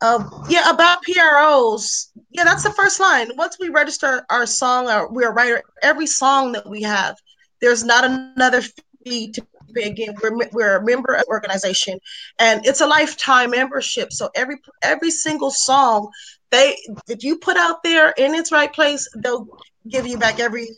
Uh, 0.00 0.24
yeah, 0.48 0.70
about 0.70 1.02
PROs. 1.02 2.10
Yeah, 2.30 2.44
that's 2.44 2.62
the 2.62 2.70
first 2.70 3.00
line. 3.00 3.30
Once 3.36 3.58
we 3.58 3.68
register 3.68 4.24
our 4.30 4.46
song, 4.46 4.88
or 4.88 5.12
we're 5.12 5.30
a 5.30 5.32
writer, 5.32 5.62
every 5.82 6.06
song 6.06 6.52
that 6.52 6.66
we 6.68 6.82
have, 6.82 7.16
there's 7.60 7.84
not 7.84 8.04
another 8.04 8.62
fee 9.04 9.32
to 9.32 9.46
pay. 9.74 9.88
again 9.88 10.14
we're, 10.22 10.36
we're 10.52 10.76
a 10.76 10.84
member 10.84 11.14
of 11.14 11.24
organization 11.28 11.98
and 12.38 12.66
it's 12.66 12.80
a 12.80 12.86
lifetime 12.86 13.50
membership 13.50 14.12
so 14.12 14.28
every 14.34 14.56
every 14.82 15.10
single 15.10 15.50
song 15.50 16.10
they 16.50 16.76
if 17.08 17.22
you 17.22 17.38
put 17.38 17.56
out 17.56 17.82
there 17.82 18.10
in 18.18 18.34
its 18.34 18.50
right 18.50 18.72
place 18.72 19.08
they'll 19.22 19.46
give 19.88 20.06
you 20.06 20.18
back 20.18 20.40
every 20.40 20.68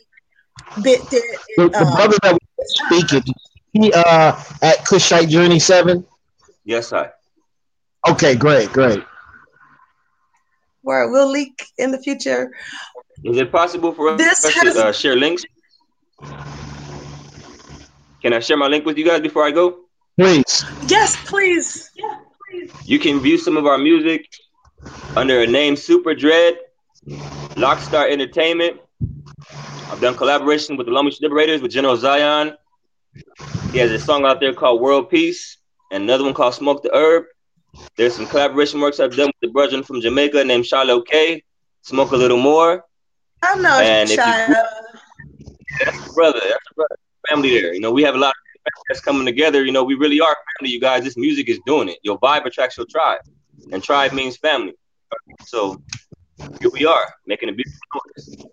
bit 0.81 1.01
that 1.09 1.37
the, 1.57 1.69
the 1.69 1.77
uh, 1.77 1.95
brother 1.95 2.17
that 2.23 2.33
was 2.33 2.81
speaking 2.85 3.23
he 3.73 3.91
uh 3.93 4.39
at 4.61 4.77
kushite 4.85 5.29
journey 5.29 5.59
7 5.59 6.05
yes 6.65 6.87
sir 6.87 7.11
okay 8.07 8.35
great 8.35 8.71
great 8.71 9.03
where 10.81 11.09
we'll 11.09 11.29
leak 11.29 11.65
in 11.77 11.91
the 11.91 11.99
future 11.99 12.51
is 13.23 13.37
it 13.37 13.51
possible 13.51 13.93
for 13.93 14.09
us 14.09 14.17
this 14.17 14.41
to 14.41 14.87
uh, 14.87 14.91
share 14.91 15.15
links 15.15 15.43
can 18.23 18.31
I 18.31 18.39
share 18.39 18.55
my 18.55 18.67
link 18.67 18.85
with 18.85 18.97
you 18.97 19.05
guys 19.05 19.19
before 19.19 19.45
I 19.45 19.51
go? 19.51 19.79
Please. 20.17 20.63
Yes, 20.87 21.17
please. 21.25 21.91
Yeah, 21.93 22.19
please. 22.49 22.71
You 22.85 22.97
can 22.97 23.19
view 23.19 23.37
some 23.37 23.57
of 23.57 23.65
our 23.65 23.77
music 23.77 24.29
under 25.17 25.41
a 25.41 25.47
name 25.47 25.75
Super 25.75 26.15
Dread, 26.15 26.55
Lockstar 27.05 28.09
Entertainment. 28.09 28.79
I've 29.93 30.01
done 30.01 30.15
collaboration 30.15 30.75
with 30.75 30.87
the 30.87 31.03
Beach 31.03 31.21
Liberators 31.21 31.61
with 31.61 31.69
General 31.69 31.95
Zion. 31.95 32.57
He 33.71 33.77
has 33.77 33.91
a 33.91 33.99
song 33.99 34.25
out 34.25 34.39
there 34.39 34.51
called 34.51 34.81
World 34.81 35.07
Peace 35.07 35.59
and 35.91 36.05
another 36.05 36.23
one 36.23 36.33
called 36.33 36.55
Smoke 36.55 36.81
the 36.81 36.89
Herb. 36.91 37.25
There's 37.95 38.15
some 38.15 38.25
collaboration 38.25 38.81
works 38.81 38.99
I've 38.99 39.15
done 39.15 39.27
with 39.27 39.35
the 39.43 39.49
brother 39.49 39.83
from 39.83 40.01
Jamaica 40.01 40.45
named 40.45 40.65
Shiloh 40.65 41.01
K. 41.01 41.43
Smoke 41.83 42.11
a 42.11 42.15
little 42.15 42.39
more. 42.39 42.83
I'm 43.43 43.61
not 43.61 43.83
and 43.83 44.09
Shiloh. 44.09 44.55
That's 45.85 46.13
brother. 46.15 46.39
That's 46.41 46.65
a 46.71 46.73
brother 46.73 46.95
family 47.29 47.51
there. 47.61 47.75
You 47.75 47.79
know, 47.79 47.91
we 47.91 48.01
have 48.01 48.15
a 48.15 48.17
lot 48.17 48.33
of 48.65 48.71
that's 48.89 48.99
coming 48.99 49.27
together. 49.27 49.63
You 49.63 49.73
know, 49.73 49.83
we 49.83 49.93
really 49.93 50.19
are 50.19 50.35
family, 50.57 50.73
you 50.73 50.81
guys. 50.81 51.03
This 51.03 51.17
music 51.17 51.49
is 51.49 51.59
doing 51.67 51.89
it. 51.89 51.99
Your 52.01 52.19
vibe 52.19 52.45
attracts 52.45 52.77
your 52.77 52.87
tribe, 52.87 53.21
and 53.71 53.83
tribe 53.83 54.13
means 54.13 54.37
family. 54.37 54.73
So 55.45 55.79
here 56.59 56.71
we 56.71 56.83
are 56.83 57.13
making 57.27 57.49
a 57.49 57.51
beautiful 57.51 57.79
noise. 58.17 58.43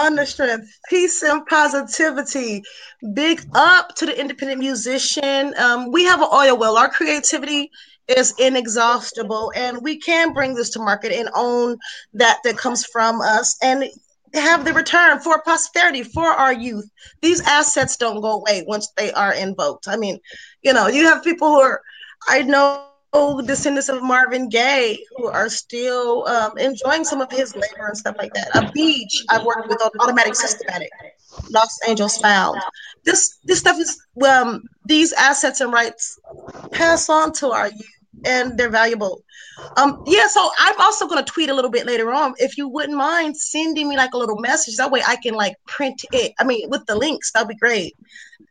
The 0.00 0.24
strength, 0.24 0.78
peace 0.88 1.22
and 1.22 1.44
positivity. 1.46 2.62
Big 3.12 3.42
up 3.54 3.94
to 3.96 4.06
the 4.06 4.18
independent 4.18 4.58
musician. 4.58 5.52
Um, 5.58 5.92
we 5.92 6.04
have 6.04 6.22
an 6.22 6.28
oil 6.32 6.56
well. 6.56 6.78
Our 6.78 6.88
creativity 6.88 7.70
is 8.08 8.32
inexhaustible, 8.38 9.52
and 9.54 9.82
we 9.82 9.98
can 9.98 10.32
bring 10.32 10.54
this 10.54 10.70
to 10.70 10.78
market 10.78 11.12
and 11.12 11.28
own 11.34 11.76
that 12.14 12.38
that 12.44 12.56
comes 12.56 12.84
from 12.86 13.20
us. 13.20 13.56
And 13.62 13.84
have 14.32 14.64
the 14.64 14.72
return 14.72 15.20
for 15.20 15.42
posterity 15.42 16.02
for 16.02 16.28
our 16.28 16.52
youth. 16.52 16.88
These 17.20 17.42
assets 17.42 17.96
don't 17.98 18.22
go 18.22 18.40
away 18.40 18.64
once 18.66 18.88
they 18.96 19.12
are 19.12 19.34
invoked. 19.34 19.86
I 19.86 19.96
mean, 19.96 20.18
you 20.62 20.72
know, 20.72 20.86
you 20.88 21.04
have 21.04 21.22
people 21.22 21.48
who 21.48 21.60
are, 21.60 21.82
I 22.28 22.42
know 22.42 22.89
descendants 23.50 23.88
of 23.88 24.02
Marvin 24.02 24.48
Gaye 24.48 25.04
who 25.16 25.26
are 25.26 25.48
still 25.48 26.26
um, 26.28 26.56
enjoying 26.58 27.04
some 27.04 27.20
of 27.20 27.30
his 27.30 27.54
labor 27.54 27.88
and 27.88 27.96
stuff 27.96 28.16
like 28.18 28.32
that. 28.34 28.54
A 28.54 28.70
beach 28.72 29.24
I've 29.28 29.44
worked 29.44 29.68
with 29.68 29.80
on 29.82 29.90
automatic 30.00 30.34
systematic, 30.34 30.90
Los 31.50 31.78
Angeles 31.88 32.18
Found. 32.18 32.60
This 33.04 33.38
this 33.44 33.58
stuff 33.58 33.78
is 33.78 34.00
um, 34.26 34.62
these 34.84 35.12
assets 35.12 35.60
and 35.60 35.72
rights 35.72 36.18
pass 36.70 37.08
on 37.08 37.32
to 37.34 37.48
our 37.48 37.68
youth 37.68 38.00
and 38.24 38.56
they're 38.58 38.70
valuable. 38.70 39.24
Um, 39.76 40.02
yeah, 40.06 40.26
so 40.28 40.50
I'm 40.58 40.80
also 40.80 41.06
gonna 41.06 41.24
tweet 41.24 41.50
a 41.50 41.54
little 41.54 41.70
bit 41.70 41.86
later 41.86 42.12
on. 42.12 42.34
If 42.38 42.56
you 42.56 42.68
wouldn't 42.68 42.96
mind 42.96 43.36
sending 43.36 43.88
me 43.88 43.96
like 43.96 44.14
a 44.14 44.18
little 44.18 44.38
message, 44.38 44.76
that 44.76 44.90
way 44.90 45.02
I 45.06 45.16
can 45.16 45.34
like 45.34 45.56
print 45.66 46.04
it. 46.12 46.32
I 46.38 46.44
mean, 46.44 46.70
with 46.70 46.86
the 46.86 46.96
links, 46.96 47.32
that'd 47.32 47.48
be 47.48 47.54
great. 47.56 47.96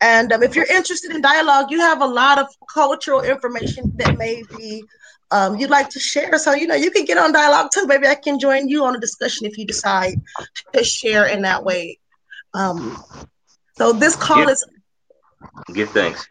And 0.02 0.32
um, 0.32 0.44
if 0.44 0.56
you're 0.56 0.66
interested 0.66 1.12
in 1.12 1.22
dialogue, 1.22 1.72
you 1.72 1.80
have 1.80 2.02
a 2.02 2.06
lot 2.06 2.40
of 2.40 2.48
cultural 2.72 3.22
information 3.22 3.92
that 3.98 4.18
maybe 4.18 4.84
um, 5.32 5.58
you'd 5.58 5.70
like 5.70 5.90
to 5.90 6.00
share. 6.00 6.38
So 6.38 6.54
you 6.54 6.68
know, 6.68 6.76
you 6.76 6.92
can 6.92 7.06
get 7.06 7.18
on 7.18 7.34
dialogue 7.34 7.70
too. 7.74 7.86
Maybe 7.86 8.08
I 8.08 8.16
can 8.16 8.40
join 8.40 8.70
you 8.70 8.86
on 8.86 8.96
a 8.96 9.00
discussion 9.00 9.46
if 9.46 9.58
you 9.58 9.66
decide 9.66 10.16
to 10.74 10.84
share 10.84 11.26
in 11.28 11.42
that 11.44 11.64
way. 11.64 12.00
Um, 12.54 13.04
so 13.78 13.94
this 13.94 14.16
call 14.16 14.48
is. 14.48 14.66
Give 15.74 15.90
thanks. 15.90 16.28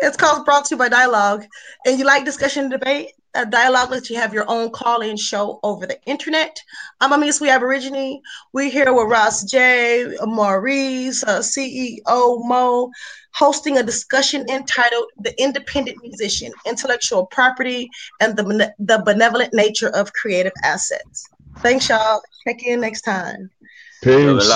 It's 0.00 0.16
called 0.16 0.44
Brought 0.44 0.66
to 0.66 0.74
you 0.74 0.78
by 0.78 0.88
Dialogue. 0.88 1.44
And 1.84 1.98
you 1.98 2.04
like 2.04 2.24
discussion 2.24 2.64
and 2.64 2.72
debate? 2.72 3.12
A 3.38 3.46
dialogue 3.46 3.92
lets 3.92 4.10
you 4.10 4.16
have 4.16 4.34
your 4.34 4.50
own 4.50 4.68
call-in 4.70 5.16
show 5.16 5.60
over 5.62 5.86
the 5.86 6.02
internet. 6.06 6.60
I'm 7.00 7.12
Amamiya 7.12 7.32
Sweet 7.32 7.50
Aborigine. 7.50 8.20
We're 8.52 8.68
here 8.68 8.92
with 8.92 9.06
Ross 9.06 9.44
J, 9.44 10.12
Maurice, 10.22 11.22
uh, 11.22 11.38
CEO 11.38 12.44
Mo, 12.48 12.90
hosting 13.34 13.78
a 13.78 13.82
discussion 13.84 14.44
entitled 14.50 15.04
"The 15.20 15.40
Independent 15.40 15.98
Musician: 16.02 16.52
Intellectual 16.66 17.26
Property 17.26 17.88
and 18.20 18.36
the 18.36 18.74
the 18.80 19.02
Benevolent 19.04 19.54
Nature 19.54 19.90
of 19.90 20.12
Creative 20.14 20.52
Assets." 20.64 21.28
Thanks, 21.58 21.88
y'all. 21.88 22.20
Check 22.44 22.64
in 22.64 22.80
next 22.80 23.02
time. 23.02 23.50
Peace. 24.02 24.50